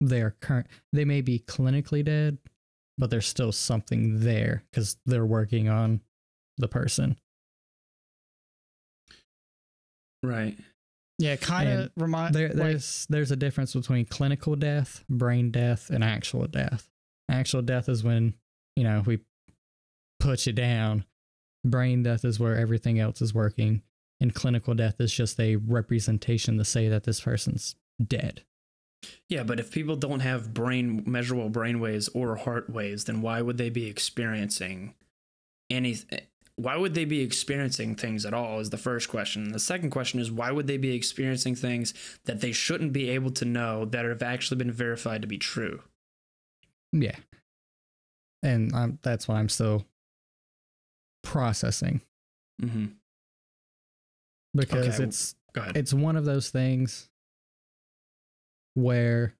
they're 0.00 0.36
current. 0.40 0.66
They 0.92 1.04
may 1.04 1.20
be 1.20 1.38
clinically 1.40 2.04
dead, 2.04 2.38
but 2.96 3.10
there's 3.10 3.26
still 3.26 3.52
something 3.52 4.20
there 4.20 4.64
because 4.70 4.96
they're 5.06 5.26
working 5.26 5.68
on 5.68 6.00
the 6.56 6.68
person. 6.68 7.16
Right. 10.22 10.56
Yeah, 11.18 11.36
kind 11.36 11.68
of 11.68 11.90
remind. 11.96 12.34
There, 12.34 12.48
like- 12.48 12.56
there's 12.56 13.06
there's 13.08 13.30
a 13.30 13.36
difference 13.36 13.74
between 13.74 14.04
clinical 14.04 14.54
death, 14.56 15.04
brain 15.08 15.50
death, 15.50 15.90
and 15.90 16.04
actual 16.04 16.46
death. 16.46 16.88
Actual 17.28 17.62
death 17.62 17.88
is 17.88 18.04
when 18.04 18.34
you 18.76 18.84
know 18.84 19.02
we 19.04 19.20
put 20.20 20.46
you 20.46 20.52
down. 20.52 21.04
Brain 21.64 22.04
death 22.04 22.24
is 22.24 22.38
where 22.38 22.56
everything 22.56 23.00
else 23.00 23.20
is 23.20 23.34
working, 23.34 23.82
and 24.20 24.32
clinical 24.32 24.74
death 24.74 25.00
is 25.00 25.12
just 25.12 25.40
a 25.40 25.56
representation 25.56 26.56
to 26.56 26.64
say 26.64 26.88
that 26.88 27.02
this 27.02 27.20
person's 27.20 27.74
dead. 28.04 28.44
Yeah, 29.28 29.44
but 29.44 29.60
if 29.60 29.70
people 29.70 29.96
don't 29.96 30.20
have 30.20 30.52
brain 30.54 31.04
measurable 31.06 31.50
brain 31.50 31.80
waves 31.80 32.08
or 32.08 32.36
heart 32.36 32.68
waves, 32.70 33.04
then 33.04 33.20
why 33.20 33.42
would 33.42 33.58
they 33.58 33.70
be 33.70 33.86
experiencing 33.86 34.94
anything? 35.70 36.20
Why 36.56 36.76
would 36.76 36.94
they 36.94 37.04
be 37.04 37.20
experiencing 37.20 37.94
things 37.94 38.26
at 38.26 38.34
all? 38.34 38.58
Is 38.58 38.70
the 38.70 38.76
first 38.76 39.08
question. 39.08 39.52
The 39.52 39.60
second 39.60 39.90
question 39.90 40.18
is 40.18 40.32
why 40.32 40.50
would 40.50 40.66
they 40.66 40.76
be 40.78 40.94
experiencing 40.94 41.54
things 41.54 41.94
that 42.24 42.40
they 42.40 42.50
shouldn't 42.50 42.92
be 42.92 43.10
able 43.10 43.30
to 43.32 43.44
know 43.44 43.84
that 43.84 44.04
have 44.04 44.22
actually 44.22 44.56
been 44.58 44.72
verified 44.72 45.22
to 45.22 45.28
be 45.28 45.38
true? 45.38 45.82
Yeah, 46.92 47.16
and 48.42 48.74
I'm, 48.74 48.98
that's 49.02 49.28
why 49.28 49.36
I'm 49.38 49.48
still 49.48 49.84
processing 51.22 52.00
Mm-hmm. 52.60 52.86
because 54.54 54.98
Okay, 54.98 55.04
it's 55.04 55.36
it's 55.76 55.94
one 55.94 56.16
of 56.16 56.24
those 56.24 56.50
things 56.50 57.08
where 58.78 59.34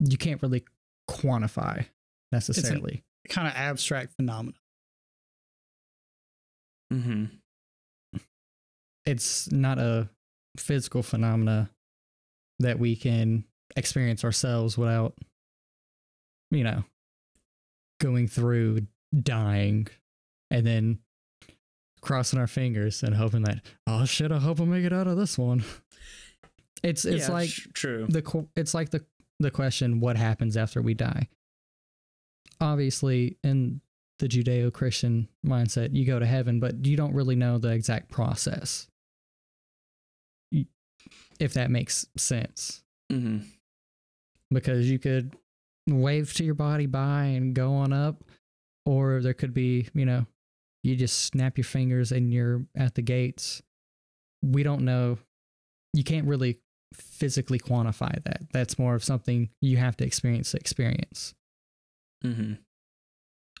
you 0.00 0.16
can't 0.16 0.40
really 0.42 0.64
quantify 1.10 1.84
necessarily. 2.30 3.02
kind 3.28 3.48
of 3.48 3.54
abstract 3.54 4.12
phenomena. 4.16 4.56
mm-hmm. 6.92 7.24
It's 9.04 9.50
not 9.50 9.78
a 9.78 10.08
physical 10.58 11.02
phenomena 11.02 11.70
that 12.58 12.78
we 12.78 12.94
can 12.94 13.44
experience 13.76 14.22
ourselves 14.24 14.76
without, 14.76 15.14
you 16.50 16.62
know, 16.62 16.84
going 18.00 18.28
through 18.28 18.86
dying 19.18 19.88
and 20.50 20.66
then 20.66 20.98
crossing 22.00 22.38
our 22.38 22.46
fingers 22.46 23.02
and 23.02 23.14
hoping 23.14 23.42
that 23.42 23.60
oh 23.86 24.04
shit 24.04 24.30
I 24.30 24.38
hope 24.38 24.60
I 24.60 24.64
make 24.64 24.84
it 24.84 24.92
out 24.92 25.06
of 25.08 25.16
this 25.16 25.36
one. 25.36 25.64
It's 26.82 27.04
it's 27.04 27.28
Yeah, 27.28 27.34
like 27.34 27.50
tr- 27.50 27.68
true. 27.74 28.06
the 28.08 28.46
it's 28.56 28.74
like 28.74 28.90
the 28.90 29.04
the 29.40 29.50
question 29.50 30.00
what 30.00 30.16
happens 30.16 30.56
after 30.56 30.80
we 30.82 30.94
die? 30.94 31.28
Obviously 32.60 33.36
in 33.44 33.80
the 34.18 34.26
judeo-christian 34.28 35.28
mindset 35.46 35.94
you 35.94 36.04
go 36.04 36.18
to 36.18 36.26
heaven 36.26 36.58
but 36.58 36.84
you 36.84 36.96
don't 36.96 37.14
really 37.14 37.36
know 37.36 37.56
the 37.58 37.68
exact 37.70 38.10
process. 38.10 38.88
If 41.40 41.54
that 41.54 41.70
makes 41.70 42.06
sense. 42.16 42.82
Mm-hmm. 43.12 43.38
because 44.50 44.90
you 44.90 44.98
could 44.98 45.34
wave 45.88 46.34
to 46.34 46.44
your 46.44 46.54
body 46.54 46.84
by 46.84 47.22
and 47.24 47.54
go 47.54 47.72
on 47.72 47.90
up 47.94 48.22
or 48.84 49.22
there 49.22 49.32
could 49.32 49.54
be 49.54 49.88
you 49.94 50.04
know 50.04 50.26
you 50.82 50.94
just 50.94 51.24
snap 51.24 51.56
your 51.56 51.64
fingers 51.64 52.12
and 52.12 52.34
you're 52.34 52.66
at 52.76 52.94
the 52.96 53.00
gates. 53.02 53.62
We 54.44 54.62
don't 54.62 54.82
know. 54.84 55.16
You 55.94 56.04
can't 56.04 56.26
really 56.26 56.58
physically 56.94 57.58
quantify 57.58 58.22
that 58.24 58.42
that's 58.52 58.78
more 58.78 58.94
of 58.94 59.04
something 59.04 59.48
you 59.60 59.76
have 59.76 59.96
to 59.96 60.04
experience 60.04 60.50
to 60.52 60.56
experience 60.56 61.34
Mm-hmm. 62.24 62.54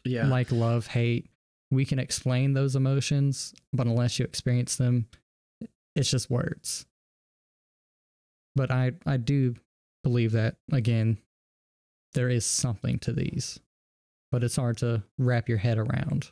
Yeah. 0.04 0.26
like 0.28 0.50
love 0.50 0.86
hate 0.88 1.28
we 1.70 1.84
can 1.84 1.98
explain 1.98 2.54
those 2.54 2.74
emotions 2.74 3.54
but 3.72 3.86
unless 3.86 4.18
you 4.18 4.24
experience 4.24 4.76
them 4.76 5.06
it's 5.94 6.10
just 6.10 6.30
words 6.30 6.86
but 8.56 8.70
i 8.70 8.92
i 9.06 9.16
do 9.16 9.54
believe 10.02 10.32
that 10.32 10.56
again 10.72 11.18
there 12.14 12.28
is 12.28 12.44
something 12.46 12.98
to 13.00 13.12
these 13.12 13.60
but 14.32 14.42
it's 14.42 14.56
hard 14.56 14.78
to 14.78 15.02
wrap 15.18 15.48
your 15.48 15.58
head 15.58 15.78
around 15.78 16.30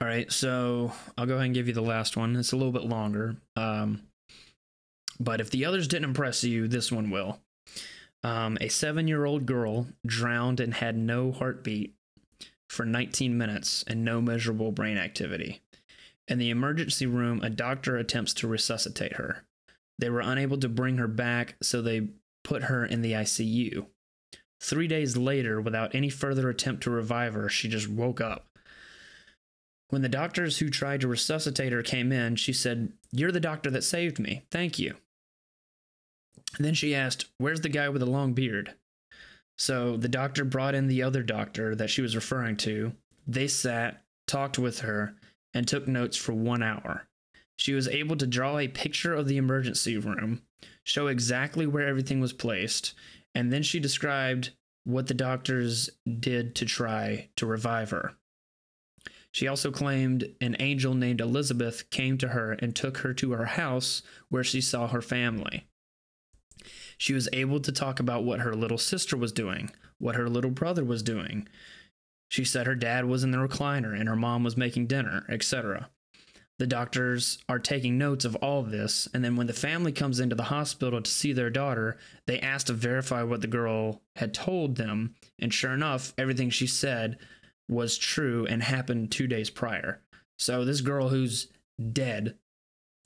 All 0.00 0.06
right, 0.06 0.30
so 0.30 0.92
I'll 1.16 1.26
go 1.26 1.34
ahead 1.34 1.46
and 1.46 1.54
give 1.54 1.66
you 1.66 1.74
the 1.74 1.80
last 1.82 2.16
one. 2.16 2.36
It's 2.36 2.52
a 2.52 2.56
little 2.56 2.72
bit 2.72 2.84
longer. 2.84 3.36
Um, 3.56 4.02
but 5.20 5.40
if 5.40 5.50
the 5.50 5.64
others 5.64 5.88
didn't 5.88 6.06
impress 6.06 6.44
you, 6.44 6.68
this 6.68 6.92
one 6.92 7.10
will. 7.10 7.40
Um, 8.24 8.58
a 8.60 8.68
seven 8.68 9.06
year 9.06 9.24
old 9.24 9.46
girl 9.46 9.86
drowned 10.06 10.60
and 10.60 10.74
had 10.74 10.96
no 10.96 11.32
heartbeat 11.32 11.94
for 12.68 12.84
19 12.84 13.38
minutes 13.38 13.84
and 13.86 14.04
no 14.04 14.20
measurable 14.20 14.72
brain 14.72 14.98
activity. 14.98 15.62
In 16.26 16.38
the 16.38 16.50
emergency 16.50 17.06
room, 17.06 17.40
a 17.42 17.50
doctor 17.50 17.96
attempts 17.96 18.34
to 18.34 18.48
resuscitate 18.48 19.14
her. 19.14 19.44
They 19.98 20.10
were 20.10 20.20
unable 20.20 20.58
to 20.58 20.68
bring 20.68 20.98
her 20.98 21.08
back, 21.08 21.56
so 21.62 21.80
they 21.80 22.08
put 22.44 22.64
her 22.64 22.84
in 22.84 23.02
the 23.02 23.12
ICU. 23.12 23.86
Three 24.60 24.88
days 24.88 25.16
later, 25.16 25.60
without 25.60 25.94
any 25.94 26.10
further 26.10 26.48
attempt 26.48 26.82
to 26.82 26.90
revive 26.90 27.34
her, 27.34 27.48
she 27.48 27.68
just 27.68 27.88
woke 27.88 28.20
up. 28.20 28.46
When 29.88 30.02
the 30.02 30.08
doctors 30.08 30.58
who 30.58 30.68
tried 30.68 31.00
to 31.00 31.08
resuscitate 31.08 31.72
her 31.72 31.82
came 31.82 32.12
in, 32.12 32.36
she 32.36 32.52
said, 32.52 32.92
You're 33.10 33.32
the 33.32 33.40
doctor 33.40 33.70
that 33.70 33.84
saved 33.84 34.18
me. 34.18 34.42
Thank 34.50 34.78
you. 34.78 34.96
And 36.56 36.64
then 36.64 36.74
she 36.74 36.94
asked, 36.94 37.26
Where's 37.38 37.60
the 37.60 37.68
guy 37.68 37.88
with 37.88 38.00
the 38.00 38.06
long 38.06 38.32
beard? 38.32 38.74
So 39.56 39.96
the 39.96 40.08
doctor 40.08 40.44
brought 40.44 40.74
in 40.74 40.86
the 40.86 41.02
other 41.02 41.22
doctor 41.22 41.74
that 41.74 41.90
she 41.90 42.02
was 42.02 42.14
referring 42.14 42.56
to. 42.58 42.92
They 43.26 43.48
sat, 43.48 44.02
talked 44.26 44.58
with 44.58 44.80
her, 44.80 45.14
and 45.52 45.66
took 45.66 45.88
notes 45.88 46.16
for 46.16 46.32
one 46.32 46.62
hour. 46.62 47.08
She 47.56 47.74
was 47.74 47.88
able 47.88 48.16
to 48.16 48.26
draw 48.26 48.58
a 48.58 48.68
picture 48.68 49.14
of 49.14 49.26
the 49.26 49.36
emergency 49.36 49.98
room, 49.98 50.42
show 50.84 51.08
exactly 51.08 51.66
where 51.66 51.88
everything 51.88 52.20
was 52.20 52.32
placed, 52.32 52.94
and 53.34 53.52
then 53.52 53.62
she 53.62 53.80
described 53.80 54.50
what 54.84 55.08
the 55.08 55.14
doctors 55.14 55.90
did 56.20 56.54
to 56.54 56.64
try 56.64 57.28
to 57.36 57.46
revive 57.46 57.90
her. 57.90 58.14
She 59.32 59.46
also 59.46 59.70
claimed 59.70 60.34
an 60.40 60.56
angel 60.58 60.94
named 60.94 61.20
Elizabeth 61.20 61.90
came 61.90 62.16
to 62.18 62.28
her 62.28 62.52
and 62.52 62.74
took 62.74 62.98
her 62.98 63.12
to 63.14 63.32
her 63.32 63.44
house 63.44 64.02
where 64.30 64.44
she 64.44 64.60
saw 64.60 64.88
her 64.88 65.02
family. 65.02 65.67
She 66.98 67.14
was 67.14 67.28
able 67.32 67.60
to 67.60 67.72
talk 67.72 68.00
about 68.00 68.24
what 68.24 68.40
her 68.40 68.54
little 68.54 68.78
sister 68.78 69.16
was 69.16 69.32
doing, 69.32 69.70
what 69.98 70.16
her 70.16 70.28
little 70.28 70.50
brother 70.50 70.84
was 70.84 71.02
doing. 71.02 71.48
She 72.28 72.44
said 72.44 72.66
her 72.66 72.74
dad 72.74 73.06
was 73.06 73.24
in 73.24 73.30
the 73.30 73.38
recliner 73.38 73.98
and 73.98 74.08
her 74.08 74.16
mom 74.16 74.44
was 74.44 74.56
making 74.56 74.88
dinner, 74.88 75.24
etc. 75.28 75.88
The 76.58 76.66
doctors 76.66 77.38
are 77.48 77.60
taking 77.60 77.98
notes 77.98 78.24
of 78.24 78.34
all 78.36 78.60
of 78.60 78.72
this, 78.72 79.08
and 79.14 79.24
then 79.24 79.36
when 79.36 79.46
the 79.46 79.52
family 79.52 79.92
comes 79.92 80.18
into 80.18 80.34
the 80.34 80.42
hospital 80.42 81.00
to 81.00 81.10
see 81.10 81.32
their 81.32 81.50
daughter, 81.50 81.98
they 82.26 82.40
ask 82.40 82.66
to 82.66 82.72
verify 82.72 83.22
what 83.22 83.42
the 83.42 83.46
girl 83.46 84.02
had 84.16 84.34
told 84.34 84.76
them, 84.76 85.14
and 85.38 85.54
sure 85.54 85.72
enough, 85.72 86.12
everything 86.18 86.50
she 86.50 86.66
said 86.66 87.18
was 87.68 87.96
true 87.96 88.44
and 88.46 88.62
happened 88.62 89.12
two 89.12 89.28
days 89.28 89.50
prior. 89.50 90.00
So 90.36 90.64
this 90.64 90.80
girl 90.80 91.10
who's 91.10 91.46
dead, 91.92 92.36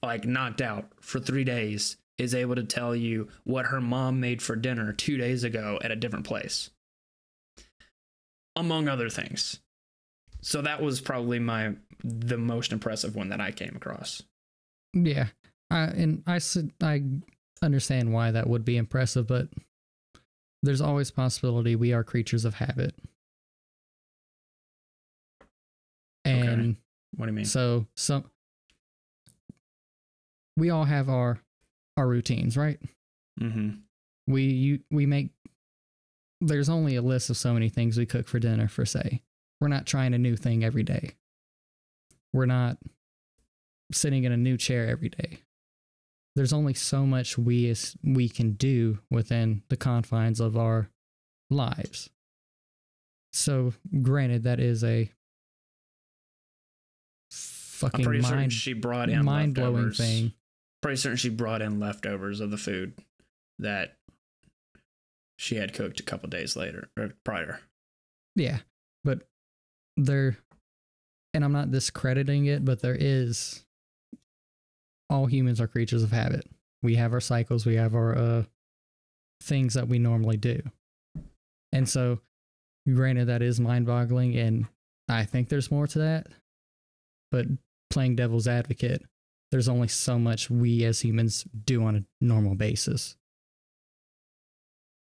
like 0.03 0.25
knocked 0.25 0.63
out 0.63 0.89
for 1.01 1.21
three 1.21 1.45
days, 1.45 1.99
is 2.19 2.35
able 2.35 2.55
to 2.55 2.65
tell 2.65 2.95
you 2.95 3.29
what 3.45 3.67
her 3.67 3.81
mom 3.81 4.21
made 4.21 4.43
for 4.43 4.55
dinner 4.57 4.93
two 4.93 5.17
days 5.17 5.45
ago 5.45 5.79
at 5.83 5.91
a 5.91 5.97
different 5.97 6.27
place, 6.27 6.71
among 8.57 8.89
other 8.89 9.09
things. 9.09 9.61
So 10.41 10.61
that 10.63 10.83
was 10.83 11.01
probably 11.01 11.39
my 11.39 11.75
the 12.05 12.37
most 12.39 12.73
impressive 12.73 13.15
one 13.15 13.29
that 13.29 13.41
I 13.41 13.53
came 13.53 13.75
across. 13.77 14.23
yeah 14.93 15.29
I, 15.71 15.85
and 15.85 16.23
i 16.27 16.39
i 16.83 17.03
understand 17.63 18.13
why 18.13 18.33
that 18.33 18.49
would 18.49 18.65
be 18.65 18.77
impressive 18.77 19.27
but 19.29 19.49
there's 20.65 20.81
always 20.81 21.11
possibility 21.13 21.77
we 21.77 21.93
are 21.93 22.03
creatures 22.05 22.45
of 22.45 22.55
habit 22.55 22.95
and 26.25 26.77
What 27.17 27.27
do 27.27 27.31
you 27.33 27.37
mean? 27.37 27.45
So 27.45 27.87
some 27.97 28.25
we 30.57 30.71
all 30.71 30.85
have 30.85 31.09
our 31.09 31.41
our 31.97 32.07
routines, 32.09 32.57
right? 32.57 32.79
mm-hmm. 33.41 33.71
We 34.27 34.43
you 34.45 34.81
we 34.91 35.07
make 35.07 35.31
there's 36.41 36.69
only 36.69 36.97
a 36.97 37.03
list 37.03 37.31
of 37.31 37.37
so 37.37 37.53
many 37.55 37.69
things 37.69 37.97
we 37.99 38.07
cook 38.07 38.29
for 38.29 38.39
dinner 38.39 38.69
for 38.69 38.85
say. 38.85 39.23
We're 39.61 39.69
not 39.69 39.87
trying 39.87 40.15
a 40.15 40.19
new 40.19 40.37
thing 40.37 40.65
every 40.65 40.83
day. 40.83 41.13
we're 42.33 42.47
not 42.47 42.79
sitting 43.93 44.25
in 44.25 44.33
a 44.33 44.37
new 44.37 44.57
chair 44.57 44.89
every 44.89 45.09
day. 45.09 45.41
There's 46.35 46.53
only 46.53 46.75
so 46.75 47.05
much 47.05 47.37
we 47.37 47.69
as 47.69 47.95
we 48.03 48.29
can 48.29 48.53
do 48.53 48.99
within 49.11 49.63
the 49.69 49.77
confines 49.77 50.41
of 50.41 50.57
our 50.57 50.89
lives. 51.51 52.09
So, 53.35 53.75
granted, 54.03 54.45
that 54.45 54.59
is 54.61 54.83
a 54.83 55.11
I'm 55.11 55.11
fucking 57.31 58.21
mind 58.23 58.53
she 58.53 58.73
brought 58.73 59.11
in 59.11 59.25
mind 59.25 59.55
blowing 59.55 59.93
thing. 59.93 60.33
Pretty 60.83 60.97
certain 60.97 61.17
she 61.17 61.29
brought 61.29 61.63
in 61.63 61.79
leftovers 61.79 62.41
of 62.41 62.51
the 62.51 62.57
food 62.57 62.95
that 63.61 63.97
she 65.39 65.57
had 65.57 65.73
cooked 65.73 66.01
a 66.01 66.03
couple 66.03 66.29
days 66.29 66.57
later 66.57 66.89
or 66.99 67.13
prior. 67.25 67.61
Yeah, 68.35 68.59
but 69.05 69.23
there, 69.97 70.37
and 71.35 71.45
I'm 71.45 71.53
not 71.53 71.71
discrediting 71.71 72.47
it, 72.47 72.65
but 72.65 72.81
there 72.81 72.97
is. 72.99 73.65
All 75.09 75.27
humans 75.27 75.61
are 75.61 75.69
creatures 75.69 76.03
of 76.03 76.11
habit. 76.11 76.47
We 76.83 76.97
have 76.97 77.13
our 77.13 77.21
cycles. 77.21 77.65
We 77.67 77.77
have 77.77 77.95
our 77.95 78.17
uh, 78.17 78.43
things 79.43 79.75
that 79.75 79.89
we 79.89 79.99
normally 79.99 80.37
do, 80.37 80.63
and 81.73 81.89
so, 81.89 82.21
granted, 82.93 83.27
that 83.27 83.43
is 83.43 83.61
mind-boggling, 83.61 84.37
and 84.37 84.67
I 85.09 85.25
think 85.25 85.49
there's 85.49 85.71
more 85.71 85.87
to 85.87 85.99
that. 86.01 86.27
But 87.31 87.47
playing 87.91 88.17
devil's 88.17 88.49
advocate, 88.49 89.03
there's 89.53 89.69
only 89.69 89.87
so 89.89 90.19
much 90.19 90.51
we 90.51 90.83
as 90.85 91.01
humans 91.03 91.45
do 91.65 91.85
on 91.85 91.95
a 91.95 92.05
normal 92.21 92.57
basis. 92.57 93.17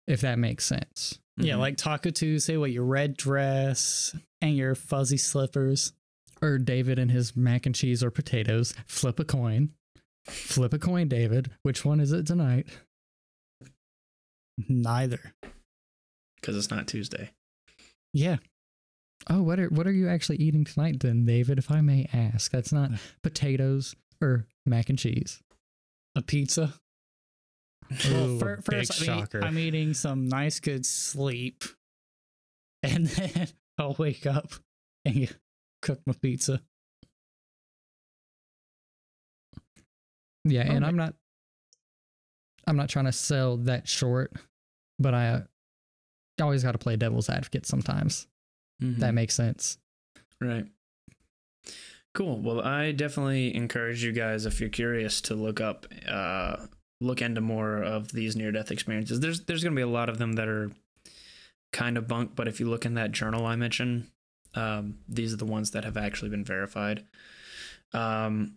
If 0.08 0.22
that 0.22 0.40
makes 0.40 0.66
sense. 0.66 1.20
Yeah, 1.38 1.54
Mhm. 1.56 1.60
like 1.60 1.78
Taco 1.78 2.10
Tuesday 2.10 2.58
with 2.58 2.72
your 2.72 2.86
red 2.86 3.16
dress 3.16 4.16
and 4.42 4.58
your 4.58 4.74
fuzzy 4.76 5.18
slippers. 5.18 5.94
or 6.42 6.58
David 6.58 6.98
and 6.98 7.12
his 7.12 7.36
mac 7.36 7.66
and 7.66 7.76
cheese 7.76 8.02
or 8.02 8.10
potatoes. 8.10 8.74
Flip 8.88 9.20
a 9.20 9.26
coin. 9.26 9.74
Flip 10.26 10.74
a 10.74 10.80
coin, 10.80 11.10
David. 11.10 11.52
Which 11.64 11.84
one 11.84 12.00
is 12.00 12.14
it 12.14 12.26
tonight? 12.28 12.66
Neither. 14.70 15.34
because 16.40 16.56
it's 16.56 16.70
not 16.72 16.88
Tuesday. 16.88 17.32
Yeah. 18.14 18.38
Oh, 19.30 19.42
what 19.44 19.60
are 19.60 19.68
what 19.68 19.86
are 19.86 19.92
you 19.92 20.08
actually 20.08 20.38
eating 20.38 20.64
tonight 20.64 21.02
then, 21.02 21.26
David? 21.26 21.58
If 21.60 21.70
I 21.70 21.82
may 21.82 22.08
ask, 22.14 22.50
that's 22.52 22.72
not 22.72 22.92
potatoes 23.22 23.94
or 24.22 24.46
mac 24.66 24.90
and 24.90 24.98
cheese. 25.00 25.42
A 26.16 26.22
pizza. 26.22 26.74
Ooh, 28.08 28.14
Well, 28.14 28.36
a 28.36 28.40
fir- 28.40 28.56
big 28.58 28.88
first, 28.88 29.10
I'm, 29.10 29.20
eat- 29.20 29.36
I'm 29.44 29.58
eating 29.58 29.94
some 29.94 30.28
nice, 30.28 30.60
good 30.60 30.86
sleep. 30.86 31.64
And 32.82 33.08
then 33.08 33.50
I'll 33.78 33.94
wake 34.00 34.26
up 34.26 34.54
and 35.04 35.28
cook 35.82 36.00
my 36.06 36.14
pizza. 36.22 36.62
Yeah, 40.46 40.62
and 40.62 40.86
I'm 40.86 40.96
not 40.96 41.14
I'm 42.68 42.78
not 42.78 42.88
trying 42.88 43.06
to 43.06 43.12
sell 43.12 43.58
that 43.58 43.86
short, 43.88 44.32
but 44.98 45.14
I 45.14 45.28
uh, 45.30 45.42
always 46.42 46.64
got 46.64 46.72
to 46.74 46.78
play 46.78 46.96
devil's 46.96 47.30
advocate 47.30 47.66
sometimes. 47.66 48.28
Mm-hmm. 48.82 49.02
That 49.02 49.14
makes 49.14 49.36
sense. 49.36 49.78
Right. 50.40 50.66
Cool. 52.16 52.42
Well, 52.42 52.62
I 52.62 52.92
definitely 52.92 53.56
encourage 53.56 54.04
you 54.04 54.12
guys 54.12 54.46
if 54.46 54.60
you're 54.60 54.70
curious 54.70 55.22
to 55.22 55.36
look 55.36 55.62
up, 55.62 55.86
uh, 56.08 56.66
look 57.02 57.22
into 57.22 57.40
more 57.40 57.82
of 57.84 58.12
these 58.12 58.36
near-death 58.36 58.72
experiences. 58.72 59.20
There's 59.20 59.42
there's 59.46 59.64
gonna 59.64 59.76
be 59.76 59.84
a 59.84 59.88
lot 59.88 60.10
of 60.10 60.18
them 60.18 60.34
that 60.34 60.48
are 60.48 60.72
kind 61.72 61.98
of 61.98 62.08
bunk, 62.08 62.32
but 62.36 62.48
if 62.48 62.60
you 62.60 62.68
look 62.68 62.86
in 62.86 62.96
that 62.96 63.12
journal 63.12 63.46
I 63.46 63.56
mentioned, 63.56 64.08
um, 64.56 64.98
these 65.08 65.34
are 65.34 65.38
the 65.38 65.46
ones 65.46 65.72
that 65.72 65.86
have 65.86 65.98
actually 65.98 66.30
been 66.30 66.44
verified. 66.44 67.06
Um, 67.94 68.56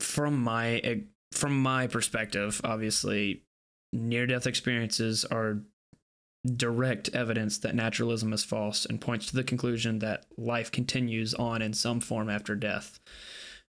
from 0.00 0.36
my 0.42 1.02
from 1.32 1.60
my 1.62 1.86
perspective, 1.86 2.60
obviously, 2.64 3.42
near-death 3.92 4.46
experiences 4.46 5.24
are 5.24 5.62
direct 6.44 7.08
evidence 7.14 7.58
that 7.58 7.74
naturalism 7.74 8.32
is 8.32 8.44
false 8.44 8.84
and 8.84 9.00
points 9.00 9.26
to 9.26 9.36
the 9.36 9.44
conclusion 9.44 9.98
that 10.00 10.26
life 10.36 10.70
continues 10.70 11.34
on 11.34 11.62
in 11.62 11.72
some 11.72 12.00
form 12.00 12.28
after 12.28 12.54
death, 12.54 13.00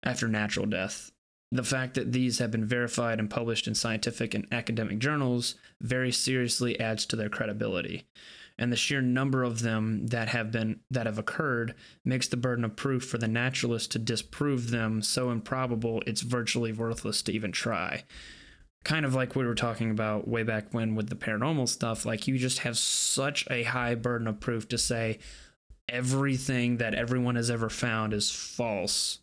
after 0.04 0.28
natural 0.28 0.66
death. 0.66 1.12
The 1.52 1.64
fact 1.64 1.96
that 1.96 2.12
these 2.12 2.38
have 2.38 2.52
been 2.52 2.66
verified 2.66 3.20
and 3.20 3.30
published 3.30 3.68
in 3.68 3.74
scientific 3.74 4.36
and 4.36 4.48
academic 4.52 5.00
journals 5.00 5.56
very 5.82 6.12
seriously 6.12 6.80
adds 6.80 7.08
to 7.08 7.16
their 7.16 7.30
credibility. 7.30 8.06
And 8.60 8.72
the 8.72 8.78
sheer 8.78 9.02
number 9.02 9.42
of 9.42 9.62
them 9.62 10.08
that 10.08 10.28
have 10.30 10.52
been 10.52 10.82
that 10.92 11.06
have 11.06 11.18
occurred 11.18 11.74
makes 12.06 12.28
the 12.28 12.38
burden 12.38 12.66
of 12.66 12.76
proof 12.76 13.06
for 13.06 13.18
the 13.18 13.28
naturalist 13.28 13.92
to 13.94 14.00
disprove 14.00 14.70
them 14.70 15.02
so 15.02 15.32
improbable 15.32 16.04
it's 16.06 16.22
virtually 16.22 16.74
worthless 16.74 17.22
to 17.24 17.32
even 17.32 17.54
try 17.54 18.04
kind 18.84 19.06
of 19.06 19.14
like 19.14 19.36
we 19.36 19.46
were 19.46 19.56
talking 19.56 19.92
about 19.92 20.28
way 20.28 20.44
back 20.44 20.74
when 20.74 20.96
with 20.96 21.10
the 21.10 21.16
paranormal 21.16 21.68
stuff 21.68 22.06
like 22.06 22.28
you 22.28 22.38
just 22.38 22.60
have 22.60 22.78
such 22.78 23.46
a 23.52 23.64
high 23.64 23.96
burden 23.96 24.28
of 24.28 24.40
proof 24.40 24.68
to 24.70 24.78
say 24.78 25.20
everything 25.90 26.78
that 26.78 26.94
everyone 26.94 27.36
has 27.36 27.50
ever 27.50 27.70
found 27.70 28.14
is 28.14 28.32
false. 28.32 29.20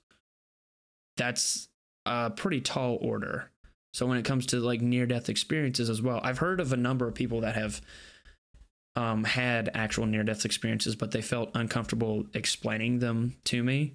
That's 1.16 1.68
a 2.04 2.30
pretty 2.30 2.60
tall 2.60 2.98
order. 3.00 3.50
So 3.96 4.04
when 4.04 4.18
it 4.18 4.26
comes 4.26 4.44
to 4.46 4.60
like 4.60 4.82
near 4.82 5.06
death 5.06 5.30
experiences 5.30 5.88
as 5.88 6.02
well 6.02 6.20
i've 6.22 6.36
heard 6.36 6.60
of 6.60 6.70
a 6.70 6.76
number 6.76 7.08
of 7.08 7.14
people 7.14 7.40
that 7.40 7.54
have 7.54 7.80
um, 8.94 9.24
had 9.24 9.70
actual 9.72 10.04
near 10.04 10.22
death 10.22 10.44
experiences 10.44 10.94
but 10.94 11.12
they 11.12 11.22
felt 11.22 11.50
uncomfortable 11.54 12.26
explaining 12.34 12.98
them 12.98 13.36
to 13.44 13.64
me 13.64 13.94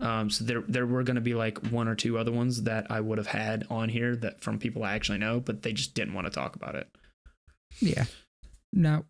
um, 0.00 0.30
so 0.30 0.44
there 0.44 0.62
there 0.66 0.86
were 0.86 1.02
going 1.02 1.16
to 1.16 1.20
be 1.20 1.34
like 1.34 1.58
one 1.68 1.88
or 1.88 1.94
two 1.94 2.16
other 2.16 2.32
ones 2.32 2.62
that 2.62 2.90
I 2.90 3.00
would 3.00 3.18
have 3.18 3.26
had 3.26 3.66
on 3.70 3.88
here 3.88 4.16
that 4.16 4.42
from 4.42 4.58
people 4.58 4.82
I 4.82 4.94
actually 4.94 5.18
know, 5.18 5.40
but 5.40 5.62
they 5.62 5.72
just 5.72 5.94
didn't 5.94 6.14
want 6.14 6.26
to 6.26 6.32
talk 6.32 6.56
about 6.56 6.74
it. 6.74 6.88
Yeah. 7.80 8.04
Now, 8.72 9.04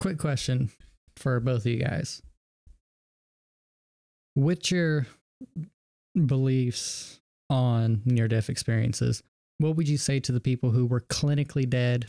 quick 0.00 0.18
question 0.18 0.70
for 1.16 1.40
both 1.40 1.62
of 1.62 1.66
you 1.66 1.80
guys. 1.80 2.22
With 4.34 4.70
your 4.70 5.06
beliefs 6.26 7.20
on 7.50 8.02
near 8.04 8.28
death 8.28 8.48
experiences, 8.48 9.22
what 9.58 9.76
would 9.76 9.88
you 9.88 9.98
say 9.98 10.20
to 10.20 10.32
the 10.32 10.40
people 10.40 10.70
who 10.70 10.86
were 10.86 11.00
clinically 11.00 11.68
dead? 11.68 12.06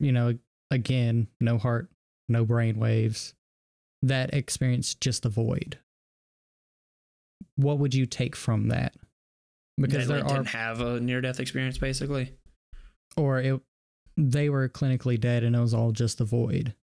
You 0.00 0.12
know, 0.12 0.38
again, 0.70 1.28
no 1.40 1.58
heart, 1.58 1.90
no 2.28 2.44
brain 2.44 2.78
waves, 2.78 3.34
that 4.02 4.32
experience 4.32 4.94
just 4.94 5.22
the 5.22 5.28
void. 5.28 5.78
What 7.56 7.78
would 7.78 7.94
you 7.94 8.06
take 8.06 8.36
from 8.36 8.68
that? 8.68 8.94
Because 9.80 10.08
they 10.08 10.14
like, 10.14 10.24
are 10.24 10.28
didn't 10.38 10.48
have 10.48 10.80
a 10.80 11.00
near 11.00 11.20
death 11.20 11.40
experience, 11.40 11.78
basically. 11.78 12.34
or 13.16 13.40
it 13.40 13.60
they 14.16 14.48
were 14.50 14.68
clinically 14.68 15.18
dead 15.20 15.44
and 15.44 15.54
it 15.54 15.60
was 15.60 15.72
all 15.74 15.92
just 15.92 16.20
a 16.20 16.24
void. 16.24 16.74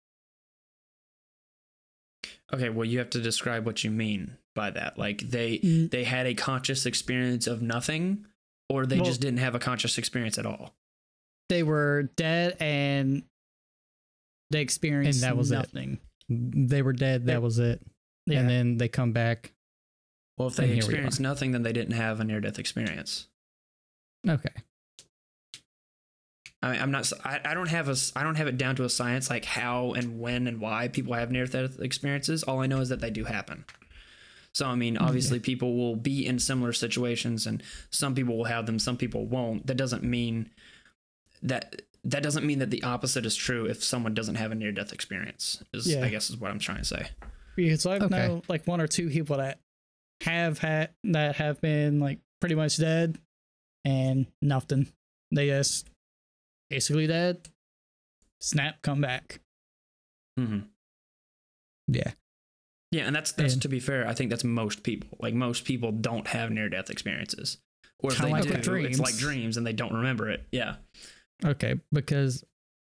Okay, 2.53 2.69
well 2.69 2.85
you 2.85 2.99
have 2.99 3.09
to 3.11 3.21
describe 3.21 3.65
what 3.65 3.83
you 3.83 3.91
mean 3.91 4.37
by 4.53 4.69
that. 4.71 4.97
Like 4.97 5.19
they 5.21 5.59
Mm. 5.59 5.91
they 5.91 6.03
had 6.03 6.25
a 6.27 6.33
conscious 6.33 6.85
experience 6.85 7.47
of 7.47 7.61
nothing, 7.61 8.25
or 8.69 8.85
they 8.85 8.97
Well- 8.97 9.05
just 9.05 9.21
didn't 9.21 9.39
have 9.39 9.55
a 9.55 9.59
conscious 9.59 9.97
experience 9.97 10.37
at 10.37 10.45
all. 10.45 10.75
They 11.49 11.63
were 11.63 12.03
dead 12.15 12.55
and 12.59 13.23
they 14.51 14.61
experienced 14.61 15.21
And 15.23 15.31
that 15.31 15.37
was 15.37 15.51
it. 15.51 15.55
nothing. 15.55 15.99
They 16.29 16.81
were 16.81 16.93
dead, 16.93 17.25
that 17.25 17.33
They- 17.33 17.37
was 17.37 17.59
it. 17.59 17.81
Yeah. 18.25 18.39
And 18.39 18.49
then 18.49 18.77
they 18.77 18.87
come 18.87 19.11
back. 19.11 19.51
Well, 20.37 20.49
if 20.49 20.55
they 20.55 20.67
here 20.67 20.75
experienced 20.75 21.19
nothing, 21.19 21.51
then 21.51 21.63
they 21.63 21.73
didn't 21.73 21.93
have 21.95 22.19
a 22.19 22.23
near 22.23 22.41
death 22.41 22.59
experience. 22.59 23.27
Okay. 24.27 24.49
I, 26.61 26.77
I'm 26.77 26.91
not. 26.91 27.11
I, 27.23 27.39
I 27.45 27.53
don't 27.53 27.69
have 27.69 27.87
a. 27.89 27.95
I 28.15 28.23
don't 28.23 28.35
have 28.35 28.47
it 28.47 28.57
down 28.57 28.75
to 28.77 28.83
a 28.83 28.89
science 28.89 29.29
like 29.29 29.45
how 29.45 29.93
and 29.93 30.19
when 30.19 30.47
and 30.47 30.59
why 30.59 30.87
people 30.87 31.13
have 31.13 31.31
near 31.31 31.45
death 31.45 31.79
experiences. 31.79 32.43
All 32.43 32.59
I 32.59 32.67
know 32.67 32.79
is 32.79 32.89
that 32.89 33.01
they 33.01 33.11
do 33.11 33.23
happen. 33.25 33.65
So 34.53 34.65
I 34.65 34.75
mean, 34.75 34.95
mm, 34.95 35.01
obviously, 35.01 35.39
people 35.39 35.75
will 35.75 35.95
be 35.95 36.25
in 36.25 36.39
similar 36.39 36.73
situations, 36.73 37.45
and 37.45 37.61
some 37.89 38.15
people 38.15 38.37
will 38.37 38.45
have 38.45 38.65
them, 38.65 38.79
some 38.79 38.97
people 38.97 39.25
won't. 39.25 39.67
That 39.67 39.75
doesn't 39.77 40.03
mean 40.03 40.49
that 41.43 41.81
that 42.03 42.23
doesn't 42.23 42.45
mean 42.45 42.59
that 42.59 42.71
the 42.71 42.83
opposite 42.83 43.25
is 43.25 43.35
true 43.35 43.65
if 43.65 43.83
someone 43.83 44.13
doesn't 44.13 44.35
have 44.35 44.51
a 44.51 44.55
near 44.55 44.71
death 44.71 44.91
experience. 44.91 45.63
Is 45.73 45.87
Yeah. 45.87 46.03
I 46.05 46.09
guess 46.09 46.29
is 46.29 46.37
what 46.37 46.51
I'm 46.51 46.59
trying 46.59 46.79
to 46.79 46.85
say. 46.85 47.07
Because 47.55 47.85
I've 47.85 48.03
Okay. 48.03 48.27
known 48.27 48.41
like 48.47 48.65
one 48.65 48.81
or 48.81 48.87
two 48.87 49.09
people 49.09 49.37
that 49.37 49.59
have 50.21 50.59
had 50.59 50.91
that 51.03 51.35
have 51.35 51.61
been 51.61 51.99
like 51.99 52.19
pretty 52.39 52.55
much 52.55 52.77
dead 52.77 53.17
and 53.83 54.25
nothing. 54.41 54.87
They 55.31 55.47
just 55.47 55.87
basically 56.69 57.07
dead. 57.07 57.47
Snap, 58.41 58.81
come 58.81 59.01
back. 59.01 59.39
hmm 60.37 60.59
Yeah. 61.87 62.11
Yeah, 62.91 63.07
and 63.07 63.15
that's 63.15 63.31
that's 63.33 63.53
And- 63.53 63.61
to 63.63 63.69
be 63.69 63.79
fair. 63.79 64.07
I 64.07 64.13
think 64.13 64.29
that's 64.29 64.43
most 64.43 64.83
people. 64.83 65.17
Like 65.19 65.33
most 65.33 65.65
people 65.65 65.91
don't 65.91 66.27
have 66.27 66.51
near 66.51 66.69
death 66.69 66.89
experiences, 66.89 67.57
or 67.99 68.11
if 68.11 68.17
they 68.19 68.31
like 68.31 68.43
do, 68.43 68.49
with 68.71 68.85
it's 68.85 68.99
like 68.99 69.17
dreams 69.17 69.57
and 69.57 69.65
they 69.67 69.73
don't 69.73 69.93
remember 69.93 70.29
it. 70.29 70.45
Yeah. 70.51 70.75
Okay. 71.43 71.75
Because 71.91 72.43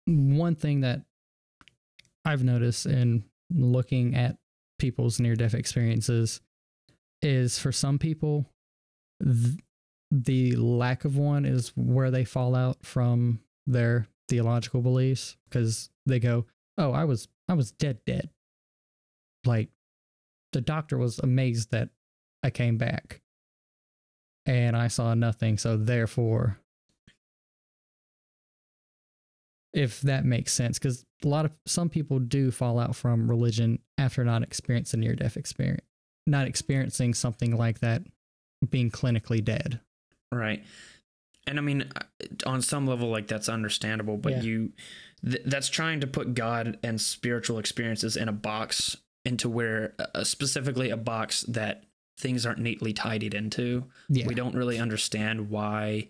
one 0.05 0.55
thing 0.55 0.81
that 0.81 1.01
I've 2.25 2.43
noticed 2.43 2.85
in 2.85 3.23
looking 3.53 4.15
at 4.15 4.37
people's 4.79 5.19
near 5.19 5.35
death 5.35 5.53
experiences 5.53 6.41
is 7.23 7.57
for 7.57 7.71
some 7.71 7.97
people, 7.97 8.49
th- 9.23 9.57
the 10.11 10.55
lack 10.55 11.05
of 11.05 11.17
one 11.17 11.45
is 11.45 11.69
where 11.75 12.11
they 12.11 12.25
fall 12.25 12.53
out 12.53 12.85
from 12.85 13.39
their 13.65 14.07
theological 14.29 14.81
beliefs 14.81 15.37
because 15.49 15.89
they 16.05 16.19
go, 16.19 16.45
"Oh, 16.77 16.91
I 16.91 17.05
was 17.05 17.27
I 17.47 17.53
was 17.53 17.71
dead 17.71 17.99
dead." 18.05 18.29
Like 19.45 19.69
the 20.51 20.61
doctor 20.61 20.97
was 20.97 21.19
amazed 21.19 21.71
that 21.71 21.89
I 22.43 22.49
came 22.49 22.77
back 22.77 23.21
and 24.45 24.75
I 24.75 24.87
saw 24.87 25.13
nothing, 25.13 25.57
so 25.57 25.77
therefore 25.77 26.59
if 29.73 30.01
that 30.01 30.23
makes 30.23 30.53
sense 30.53 30.77
because 30.77 31.03
a 31.23 31.27
lot 31.27 31.45
of 31.45 31.51
some 31.65 31.89
people 31.89 32.19
do 32.19 32.51
fall 32.51 32.77
out 32.77 32.95
from 32.95 33.27
religion 33.27 33.79
after 33.97 34.23
not 34.23 34.43
experiencing 34.43 34.99
near 34.99 35.15
death 35.15 35.35
experience 35.35 35.92
not 36.25 36.47
experiencing 36.47 37.13
something 37.13 37.55
like 37.57 37.79
that 37.79 38.01
being 38.69 38.89
clinically 38.91 39.43
dead 39.43 39.79
Right. 40.31 40.63
And 41.45 41.59
I 41.59 41.61
mean, 41.61 41.91
uh, 41.95 41.99
on 42.49 42.61
some 42.63 42.87
level, 42.87 43.09
like 43.09 43.27
that's 43.27 43.49
understandable, 43.49 44.17
but 44.17 44.31
Yeah. 44.31 44.41
you, 44.41 44.71
th- 45.29 45.43
that's 45.45 45.67
trying 45.69 45.99
to 45.99 46.07
put 46.07 46.33
God 46.33 46.79
and 46.81 46.99
spiritual 46.99 47.59
experiences 47.59 48.15
in 48.17 48.29
a 48.29 48.31
box 48.33 48.97
into 49.25 49.47
where, 49.49 49.93
uh, 49.99 50.23
specifically 50.23 50.89
a 50.89 50.97
box 50.97 51.41
that 51.43 51.83
things 52.17 52.45
aren't 52.47 52.59
neatly 52.59 52.93
tidied 52.93 53.33
into. 53.35 53.85
yeah 54.09 54.25
We 54.25 54.33
don't 54.33 54.55
really 54.55 54.79
understand 54.79 55.49
why 55.51 56.07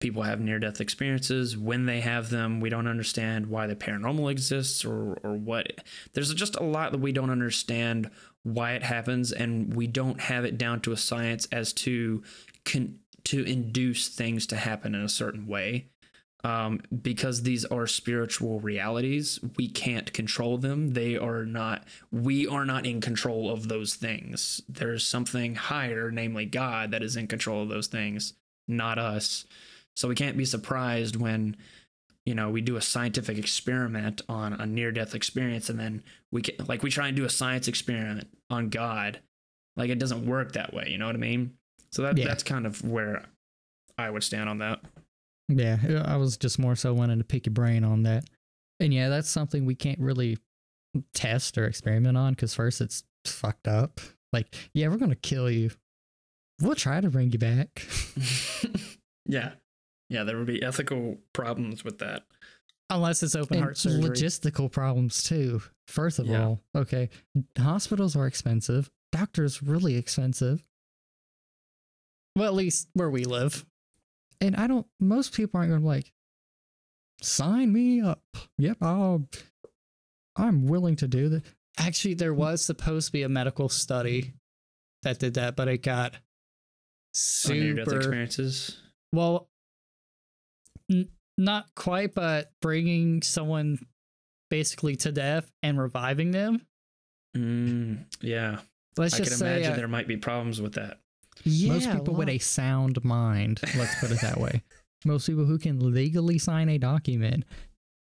people 0.00 0.22
have 0.22 0.40
near 0.40 0.58
death 0.58 0.80
experiences 0.80 1.56
when 1.56 1.84
they 1.86 2.00
have 2.00 2.30
them. 2.30 2.60
We 2.60 2.70
don't 2.70 2.86
understand 2.86 3.46
why 3.48 3.66
the 3.66 3.76
paranormal 3.76 4.30
exists 4.30 4.84
or, 4.84 5.14
or 5.22 5.34
what. 5.34 5.72
There's 6.14 6.32
just 6.34 6.56
a 6.56 6.62
lot 6.62 6.92
that 6.92 6.98
we 7.00 7.12
don't 7.12 7.30
understand 7.30 8.10
why 8.44 8.72
it 8.72 8.82
happens, 8.82 9.32
and 9.32 9.74
we 9.74 9.86
don't 9.86 10.20
have 10.20 10.44
it 10.44 10.56
down 10.56 10.80
to 10.82 10.92
a 10.92 10.96
science 10.96 11.48
as 11.50 11.72
to 11.72 12.22
con- 12.64 13.00
to 13.24 13.42
induce 13.42 14.08
things 14.08 14.46
to 14.46 14.56
happen 14.56 14.94
in 14.94 15.02
a 15.02 15.08
certain 15.08 15.46
way. 15.46 15.86
Um, 16.44 16.82
because 17.00 17.42
these 17.42 17.64
are 17.64 17.86
spiritual 17.86 18.60
realities, 18.60 19.40
we 19.56 19.66
can't 19.66 20.12
control 20.12 20.58
them. 20.58 20.90
They 20.90 21.16
are 21.16 21.46
not, 21.46 21.84
we 22.12 22.46
are 22.46 22.66
not 22.66 22.84
in 22.84 23.00
control 23.00 23.50
of 23.50 23.68
those 23.68 23.94
things. 23.94 24.60
There's 24.68 25.06
something 25.06 25.54
higher, 25.54 26.10
namely 26.10 26.44
God, 26.44 26.90
that 26.90 27.02
is 27.02 27.16
in 27.16 27.28
control 27.28 27.62
of 27.62 27.70
those 27.70 27.86
things, 27.86 28.34
not 28.68 28.98
us. 28.98 29.46
So 29.96 30.06
we 30.06 30.14
can't 30.14 30.36
be 30.36 30.44
surprised 30.44 31.16
when, 31.16 31.56
you 32.26 32.34
know, 32.34 32.48
we 32.50 32.60
do 32.60 32.76
a 32.76 32.82
scientific 32.82 33.36
experiment 33.38 34.22
on 34.28 34.54
a 34.54 34.66
near 34.66 34.90
death 34.92 35.14
experience 35.14 35.68
and 35.68 35.78
then 35.78 36.02
we 36.32 36.42
can, 36.42 36.64
like, 36.66 36.82
we 36.82 36.90
try 36.90 37.08
and 37.08 37.16
do 37.16 37.24
a 37.24 37.30
science 37.30 37.68
experiment 37.68 38.28
on 38.50 38.68
God. 38.70 39.20
Like, 39.76 39.90
it 39.90 39.98
doesn't 39.98 40.24
work 40.26 40.52
that 40.52 40.72
way. 40.72 40.88
You 40.90 40.98
know 40.98 41.06
what 41.06 41.14
I 41.16 41.18
mean? 41.18 41.54
So 41.92 42.02
that, 42.02 42.16
Yeah. 42.16 42.26
that's 42.26 42.42
kind 42.42 42.66
of 42.66 42.82
where 42.84 43.24
I 43.98 44.10
would 44.10 44.24
stand 44.24 44.48
on 44.48 44.58
that. 44.58 44.80
yeah 45.48 45.76
i 46.06 46.16
was 46.16 46.38
just 46.38 46.58
more 46.58 46.74
so 46.74 46.94
wanting 46.94 47.18
to 47.18 47.24
pick 47.24 47.44
your 47.44 47.52
brain 47.52 47.84
on 47.84 48.02
that 48.04 48.24
and 48.80 48.94
yeah 48.94 49.10
that's 49.10 49.28
something 49.28 49.66
we 49.66 49.74
can't 49.74 49.98
really 50.00 50.38
test 51.12 51.58
or 51.58 51.66
experiment 51.66 52.16
on 52.16 52.32
because 52.32 52.54
first 52.54 52.80
it's 52.80 53.04
fucked 53.26 53.68
up 53.68 54.00
like 54.32 54.54
yeah 54.72 54.88
we're 54.88 54.96
gonna 54.96 55.14
kill 55.14 55.50
you 55.50 55.70
we'll 56.62 56.74
try 56.74 56.98
to 56.98 57.10
bring 57.10 57.30
you 57.30 57.38
back 57.38 57.86
yeah. 59.26 59.52
Yeah, 60.10 60.24
there 60.24 60.36
would 60.38 60.46
be 60.46 60.62
ethical 60.62 61.18
problems 61.32 61.84
with 61.84 61.98
that. 61.98 62.24
Unless 62.90 63.22
it's 63.22 63.34
open 63.34 63.56
and 63.56 63.64
heart 63.64 63.78
surgery. 63.78 64.02
logistical 64.10 64.70
problems 64.70 65.22
too 65.22 65.62
first 65.88 66.18
of 66.18 66.26
Yeah. 66.26 66.44
all 66.44 66.60
okay 66.74 67.08
hospitals 67.58 68.14
are 68.16 68.26
expensive 68.26 68.90
doctors 69.10 69.62
really 69.62 69.96
expensive 69.96 70.62
well, 72.36 72.46
at 72.48 72.54
least 72.54 72.88
where 72.94 73.10
we 73.10 73.24
live. 73.24 73.64
and 74.40 74.56
I 74.56 74.66
don't. 74.66 74.86
Most 75.00 75.32
people 75.34 75.58
aren't 75.58 75.70
going 75.70 75.80
to 75.82 75.86
like 75.86 76.12
sign 77.22 77.72
me 77.72 78.00
up. 78.00 78.22
Yep, 78.58 78.78
I'll. 78.82 79.28
I'm 80.36 80.66
willing 80.66 80.96
to 80.96 81.06
do 81.08 81.28
that. 81.28 81.44
Actually, 81.78 82.14
there 82.14 82.34
was 82.34 82.64
supposed 82.64 83.06
to 83.06 83.12
be 83.12 83.22
a 83.22 83.28
medical 83.28 83.68
study 83.68 84.34
that 85.04 85.20
did 85.20 85.34
that, 85.34 85.54
but 85.54 85.68
it 85.68 85.82
got 85.82 86.14
On 87.48 87.52
near 87.56 87.76
super 87.84 87.96
experiences. 87.96 88.78
well. 89.12 89.48
N- 90.94 91.08
not 91.36 91.66
quite, 91.74 92.14
but 92.14 92.52
bringing 92.62 93.22
someone 93.22 93.78
basically 94.50 94.96
to 94.96 95.10
death 95.12 95.50
and 95.62 95.78
reviving 95.80 96.30
them. 96.30 96.64
Mm, 97.36 98.04
yeah. 98.20 98.60
Let's 98.96 99.14
I 99.14 99.18
just 99.18 99.30
can 99.30 99.38
say, 99.38 99.54
imagine 99.56 99.72
uh, 99.72 99.76
there 99.76 99.88
might 99.88 100.06
be 100.06 100.16
problems 100.16 100.60
with 100.60 100.74
that. 100.74 100.98
yeah, 101.42 101.72
Most 101.72 101.90
people 101.90 102.14
with 102.14 102.28
a 102.28 102.38
sound 102.38 103.02
mind. 103.04 103.60
Let's 103.76 103.98
put 103.98 104.12
it 104.12 104.20
that 104.20 104.38
way. 104.38 104.62
Most 105.04 105.26
people 105.26 105.44
who 105.44 105.58
can 105.58 105.92
legally 105.92 106.38
sign 106.38 106.68
a 106.68 106.78
document 106.78 107.44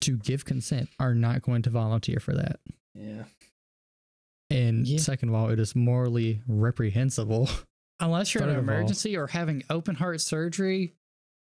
to 0.03 0.17
give 0.17 0.45
consent 0.45 0.89
are 1.01 1.15
not 1.15 1.43
going 1.43 1.63
to 1.63 1.71
volunteer 1.71 2.21
for 2.21 2.33
that. 2.35 2.61
Yeah. 2.95 3.25
And 4.51 4.87
Yeah. 4.87 4.99
second 4.99 5.29
of 5.31 5.35
all, 5.35 5.51
it 5.51 5.59
is 5.59 5.75
morally 5.75 6.41
reprehensible. 6.47 7.49
unless 8.01 8.33
you're 8.33 8.45
in 8.45 8.51
an 8.51 8.57
of 8.57 8.69
all- 8.69 8.75
emergency 8.77 9.17
or 9.17 9.27
having 9.27 9.65
open 9.69 9.97
heart 9.97 10.21
surgery. 10.21 10.95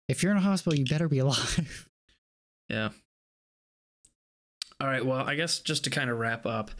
If 0.07 0.23
you're 0.23 0.31
in 0.31 0.37
a 0.37 0.41
hospital, 0.41 0.77
you 0.77 0.85
better 0.85 1.07
be 1.07 1.19
alive. 1.19 1.89
Yeah. 2.69 2.89
All 4.81 4.87
right. 4.87 5.05
Well, 5.05 5.25
I 5.25 5.35
guess 5.35 5.59
just 5.59 5.85
to 5.85 5.89
kind 5.89 6.09
of 6.09 6.19
wrap 6.19 6.45
up 6.45 6.71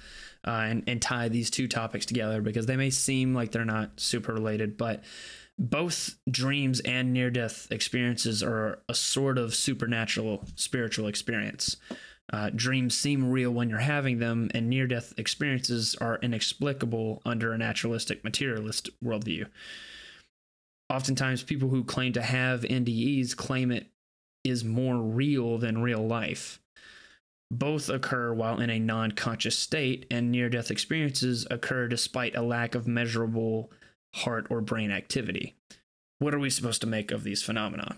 uh, 0.45 0.51
and, 0.51 0.83
and 0.85 1.01
tie 1.01 1.29
these 1.29 1.49
two 1.49 1.67
topics 1.67 2.05
together 2.05 2.41
because 2.41 2.65
they 2.65 2.75
may 2.75 2.89
seem 2.89 3.33
like 3.33 3.51
they're 3.53 3.63
not 3.63 3.99
super 3.99 4.33
related, 4.33 4.77
but 4.77 5.03
both 5.57 6.15
dreams 6.29 6.79
and 6.81 7.13
near 7.13 7.31
death 7.31 7.67
experiences 7.71 8.43
are 8.43 8.79
a 8.87 8.93
sort 8.93 9.37
of 9.37 9.55
supernatural 9.55 10.43
spiritual 10.55 11.07
experience. 11.07 11.77
Uh, 12.31 12.49
dreams 12.53 12.95
seem 12.95 13.31
real 13.31 13.51
when 13.51 13.69
you're 13.69 13.79
having 13.79 14.19
them, 14.19 14.51
and 14.53 14.69
near 14.69 14.85
death 14.85 15.13
experiences 15.17 15.95
are 16.01 16.19
inexplicable 16.21 17.21
under 17.25 17.53
a 17.53 17.57
naturalistic 17.57 18.23
materialist 18.23 18.89
worldview. 19.03 19.47
Oftentimes, 20.89 21.43
people 21.43 21.69
who 21.69 21.83
claim 21.83 22.13
to 22.13 22.21
have 22.21 22.61
NDEs 22.61 23.35
claim 23.35 23.71
it 23.71 23.87
is 24.43 24.63
more 24.63 24.97
real 24.97 25.57
than 25.57 25.81
real 25.81 26.05
life. 26.05 26.59
Both 27.51 27.89
occur 27.89 28.33
while 28.33 28.59
in 28.59 28.69
a 28.69 28.79
non 28.79 29.11
conscious 29.11 29.57
state, 29.57 30.05
and 30.11 30.31
near 30.31 30.49
death 30.49 30.71
experiences 30.71 31.47
occur 31.49 31.87
despite 31.87 32.35
a 32.35 32.41
lack 32.41 32.75
of 32.75 32.87
measurable 32.87 33.71
heart 34.15 34.47
or 34.49 34.61
brain 34.61 34.91
activity. 34.91 35.55
What 36.19 36.33
are 36.33 36.39
we 36.39 36.49
supposed 36.49 36.81
to 36.81 36.87
make 36.87 37.11
of 37.11 37.23
these 37.23 37.43
phenomena? 37.43 37.97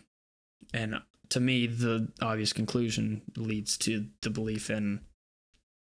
And 0.74 1.02
to 1.30 1.40
me, 1.40 1.68
the 1.68 2.10
obvious 2.22 2.54
conclusion 2.54 3.22
leads 3.38 3.78
to 3.80 4.08
the 4.22 4.30
belief 4.30 4.70
in 4.70 5.02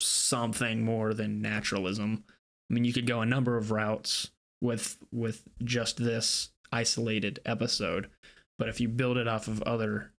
something 0.00 0.84
more 0.84 1.14
than 1.14 1.42
naturalism. 1.42 2.24
I 2.70 2.74
mean, 2.74 2.84
you 2.84 2.92
could 2.92 3.06
go 3.06 3.20
a 3.20 3.26
number 3.26 3.56
of 3.56 3.70
routes 3.70 4.30
with 4.60 4.98
with 5.12 5.42
just 5.62 5.98
this 5.98 6.50
isolated 6.72 7.40
episode, 7.44 8.08
but 8.58 8.68
if 8.68 8.80
you 8.80 8.88
build 8.88 9.16
it 9.16 9.28
off 9.28 9.48
of 9.48 9.62
other 9.62 10.12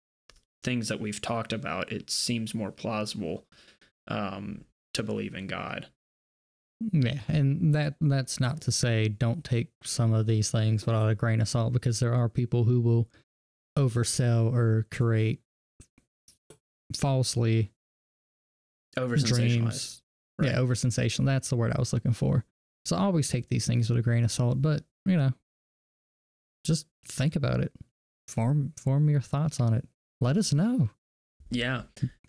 things 0.64 0.88
that 0.88 1.00
we've 1.00 1.22
talked 1.22 1.54
about, 1.54 1.92
it 1.92 2.10
seems 2.10 2.56
more 2.56 2.72
plausible 2.72 3.46
um, 4.08 4.66
to 4.94 5.04
believe 5.04 5.36
in 5.36 5.48
God. 5.48 5.88
Yeah, 6.92 7.20
and 7.28 7.74
that 7.74 7.96
that's 8.02 8.40
not 8.40 8.62
to 8.62 8.72
say 8.72 9.08
don't 9.08 9.44
take 9.44 9.70
some 9.84 10.14
of 10.14 10.26
these 10.26 10.52
things 10.52 10.86
without 10.86 11.10
a 11.10 11.16
grain 11.16 11.40
of 11.40 11.48
salt 11.48 11.72
because 11.72 12.00
there 12.00 12.14
are 12.14 12.28
people 12.28 12.66
who 12.66 12.82
will 12.82 13.08
oversell 13.78 14.54
or 14.54 14.86
create 14.92 15.40
falsely 16.96 17.72
Over 18.98 19.16
dreams. 19.16 20.02
Yeah, 20.42 20.60
over 20.60 20.76
sensational. 20.76 21.26
That's 21.26 21.50
the 21.50 21.56
word 21.56 21.72
I 21.74 21.80
was 21.80 21.94
looking 21.94 22.12
for. 22.12 22.44
So 22.86 22.98
always 22.98 23.30
take 23.30 23.48
these 23.48 23.66
things 23.66 23.90
with 23.90 24.00
a 24.00 24.02
grain 24.02 24.26
of 24.26 24.32
salt, 24.32 24.62
but 24.62 24.84
you 25.06 25.16
know, 25.16 25.32
just 26.64 26.88
think 27.06 27.36
about 27.36 27.60
it. 27.60 27.72
Form 28.28 28.74
form 28.78 29.10
your 29.10 29.22
thoughts 29.22 29.60
on 29.60 29.74
it. 29.74 29.88
Let 30.22 30.38
us 30.38 30.54
know. 30.54 30.90
Yeah. 31.52 31.84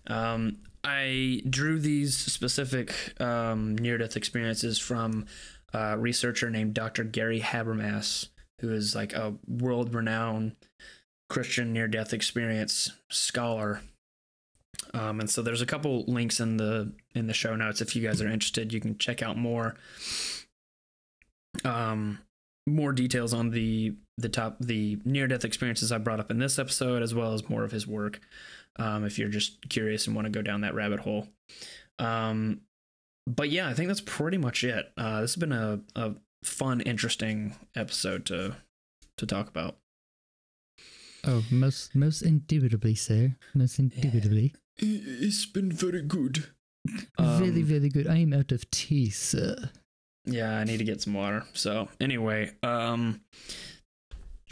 Um, 0.06 0.58
I 0.82 1.42
drew 1.48 1.78
these 1.78 2.16
specific 2.16 2.92
um, 3.20 3.76
near 3.78 3.96
death 3.96 4.16
experiences 4.16 4.78
from 4.78 5.26
a 5.72 5.96
researcher 5.98 6.50
named 6.50 6.74
Dr. 6.74 7.04
Gary 7.04 7.40
Habermas, 7.40 8.28
who 8.60 8.72
is 8.72 8.94
like 8.94 9.14
a 9.14 9.34
world 9.46 9.94
renowned 9.94 10.56
Christian 11.30 11.72
near 11.72 11.88
death 11.88 12.12
experience 12.12 12.92
scholar. 13.10 13.80
Um, 14.92 15.20
and 15.20 15.30
so 15.30 15.40
there's 15.42 15.62
a 15.62 15.66
couple 15.66 16.04
links 16.06 16.38
in 16.38 16.58
the 16.58 16.92
in 17.14 17.26
the 17.26 17.32
show 17.32 17.56
notes 17.56 17.80
if 17.80 17.96
you 17.96 18.02
guys 18.02 18.20
are 18.20 18.28
interested. 18.28 18.72
You 18.72 18.80
can 18.80 18.98
check 18.98 19.22
out 19.22 19.38
more 19.38 19.76
um, 21.64 22.18
more 22.66 22.92
details 22.92 23.32
on 23.32 23.50
the 23.50 23.94
the 24.18 24.28
top 24.28 24.56
the 24.60 24.98
near 25.04 25.26
death 25.26 25.44
experiences 25.44 25.90
I 25.92 25.98
brought 25.98 26.20
up 26.20 26.30
in 26.30 26.38
this 26.38 26.58
episode, 26.58 27.02
as 27.02 27.14
well 27.14 27.32
as 27.32 27.48
more 27.48 27.64
of 27.64 27.72
his 27.72 27.86
work. 27.86 28.20
Um, 28.76 29.04
if 29.04 29.18
you're 29.18 29.28
just 29.28 29.68
curious 29.68 30.06
and 30.06 30.14
want 30.16 30.26
to 30.26 30.30
go 30.30 30.42
down 30.42 30.62
that 30.62 30.74
rabbit 30.74 31.00
hole. 31.00 31.28
Um, 31.98 32.62
but 33.26 33.50
yeah, 33.50 33.68
I 33.68 33.74
think 33.74 33.88
that's 33.88 34.00
pretty 34.00 34.36
much 34.36 34.64
it. 34.64 34.92
Uh, 34.96 35.20
this 35.20 35.34
has 35.34 35.40
been 35.40 35.52
a, 35.52 35.80
a 35.96 36.12
fun, 36.42 36.80
interesting 36.80 37.54
episode 37.76 38.26
to 38.26 38.56
to 39.16 39.26
talk 39.26 39.48
about. 39.48 39.76
Oh, 41.26 41.44
most 41.50 41.94
most 41.94 42.22
indubitably, 42.22 42.94
sir. 42.94 43.36
Most 43.54 43.78
indubitably. 43.78 44.54
It's 44.78 45.46
been 45.46 45.70
very 45.72 46.02
good. 46.02 46.46
very, 47.18 47.48
Um, 47.48 47.64
very 47.64 47.88
good. 47.88 48.06
I 48.08 48.18
am 48.18 48.32
out 48.34 48.52
of 48.52 48.68
tea, 48.70 49.08
sir. 49.10 49.70
Yeah, 50.26 50.58
I 50.58 50.64
need 50.64 50.78
to 50.78 50.84
get 50.84 51.00
some 51.00 51.14
water. 51.14 51.44
So 51.52 51.88
anyway, 52.00 52.52
um 52.62 53.20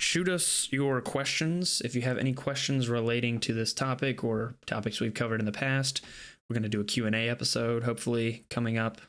shoot 0.03 0.29
us 0.29 0.69
your 0.73 1.01
questions 1.01 1.81
if 1.85 1.95
you 1.95 2.03
have 2.03 2.19
any 2.19 2.33
questions 2.33 2.89
relating 2.89 3.39
to 3.39 3.55
this 3.55 3.73
topic 3.73 4.25
or 4.25 4.57
topics 4.67 5.01
we've 5.01 5.15
covered 5.15 5.41
in 5.41 5.47
the 5.47 5.53
past. 5.53 6.05
We're 6.49 6.55
going 6.55 6.65
to 6.65 6.69
do 6.69 6.81
a 6.81 6.85
Q&A 6.85 7.29
episode 7.29 7.85
hopefully 7.85 8.45
coming 8.51 8.77
up. 8.77 9.01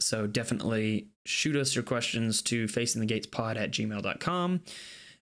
So 0.00 0.28
definitely 0.28 1.08
shoot 1.26 1.56
us 1.56 1.74
your 1.74 1.82
questions 1.82 2.40
to 2.42 2.66
facingthegatespod 2.66 3.56
at 3.56 3.72
gmail.com 3.72 4.60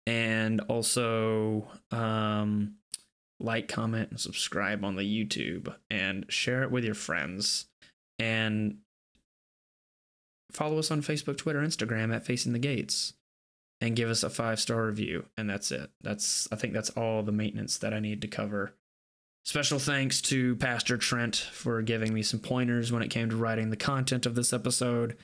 and 0.05 0.61
also 0.61 1.69
um 1.91 2.75
like, 3.39 3.67
comment, 3.67 4.09
and 4.09 4.19
subscribe 4.19 4.83
on 4.83 4.95
the 4.95 5.03
YouTube 5.03 5.73
and 5.91 6.25
share 6.27 6.63
it 6.63 6.71
with 6.71 6.83
your 6.83 6.95
friends. 6.95 7.67
And 8.17 8.77
follow 10.51 10.79
us 10.79 10.89
on 10.89 11.03
Facebook, 11.03 11.37
Twitter, 11.37 11.61
Instagram 11.61 12.13
at 12.15 12.25
Facing 12.25 12.53
the 12.53 12.59
Gates 12.59 13.13
and 13.81 13.95
give 13.95 14.09
us 14.09 14.23
a 14.23 14.29
five 14.29 14.59
star 14.59 14.85
review. 14.85 15.25
And 15.37 15.49
that's 15.49 15.71
it. 15.71 15.89
That's 16.01 16.47
I 16.51 16.55
think 16.55 16.73
that's 16.73 16.89
all 16.91 17.23
the 17.23 17.31
maintenance 17.31 17.77
that 17.79 17.93
I 17.93 17.99
need 17.99 18.21
to 18.21 18.27
cover. 18.27 18.73
Special 19.45 19.79
thanks 19.79 20.21
to 20.23 20.57
Pastor 20.57 20.97
Trent 20.97 21.35
for 21.35 21.81
giving 21.81 22.13
me 22.13 22.21
some 22.21 22.39
pointers 22.41 22.91
when 22.91 23.01
it 23.01 23.09
came 23.09 23.29
to 23.29 23.37
writing 23.37 23.69
the 23.69 23.77
content 23.77 24.25
of 24.25 24.35
this 24.35 24.51
episode. 24.51 25.15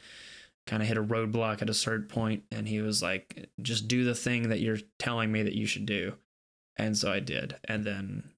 Kind 0.66 0.82
of 0.82 0.88
hit 0.88 0.98
a 0.98 1.04
roadblock 1.04 1.62
at 1.62 1.70
a 1.70 1.74
certain 1.74 2.08
point, 2.08 2.44
and 2.50 2.66
he 2.66 2.80
was 2.80 3.04
like, 3.04 3.50
just 3.62 3.90
do 3.90 4.06
the 4.06 4.16
thing 4.16 4.48
that 4.48 4.62
you're 4.62 4.78
telling 4.98 5.30
me 5.30 5.44
that 5.44 5.56
you 5.56 5.66
should 5.66 5.86
do. 5.86 6.14
And 6.78 6.98
so 6.98 7.12
I 7.12 7.20
did. 7.20 7.58
And 7.66 7.84
then 7.84 8.30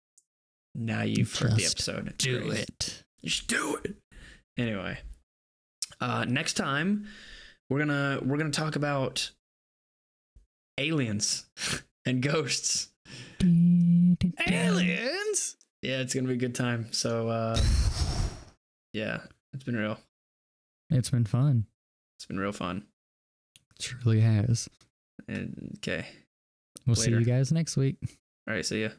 now 0.73 1.03
you've 1.03 1.33
heard 1.37 1.51
the 1.51 1.57
Just 1.57 1.75
episode. 1.87 2.07
It's 2.07 2.23
Do 2.25 2.41
great. 2.41 2.59
it. 2.61 3.03
You 3.21 3.29
should 3.29 3.47
do 3.47 3.77
it. 3.83 3.95
Anyway, 4.57 4.97
uh, 6.01 6.25
next 6.27 6.53
time 6.53 7.05
we're 7.69 7.79
gonna 7.79 8.19
we're 8.23 8.37
gonna 8.37 8.49
talk 8.49 8.75
about 8.75 9.29
aliens 10.77 11.45
and 12.05 12.21
ghosts. 12.21 12.89
Aliens? 14.47 15.57
Yeah, 15.81 15.99
it's 15.99 16.13
gonna 16.13 16.27
be 16.27 16.33
a 16.33 16.37
good 16.37 16.55
time. 16.55 16.91
So 16.91 17.29
uh, 17.29 17.59
yeah, 18.93 19.19
it's 19.53 19.63
been 19.63 19.75
real. 19.75 19.99
It's 20.89 21.09
been 21.09 21.25
fun. 21.25 21.65
It's 22.17 22.25
been 22.25 22.39
real 22.39 22.51
fun. 22.51 22.85
It 23.77 23.81
truly 23.81 24.21
has. 24.21 24.69
And, 25.27 25.73
okay, 25.77 26.05
We'll 26.85 26.95
see 26.95 27.09
you 27.11 27.23
guys 27.25 27.51
next 27.51 27.77
week. 27.77 27.97
all 28.47 28.53
right, 28.53 28.65
see 28.65 28.83
ya. 28.83 28.89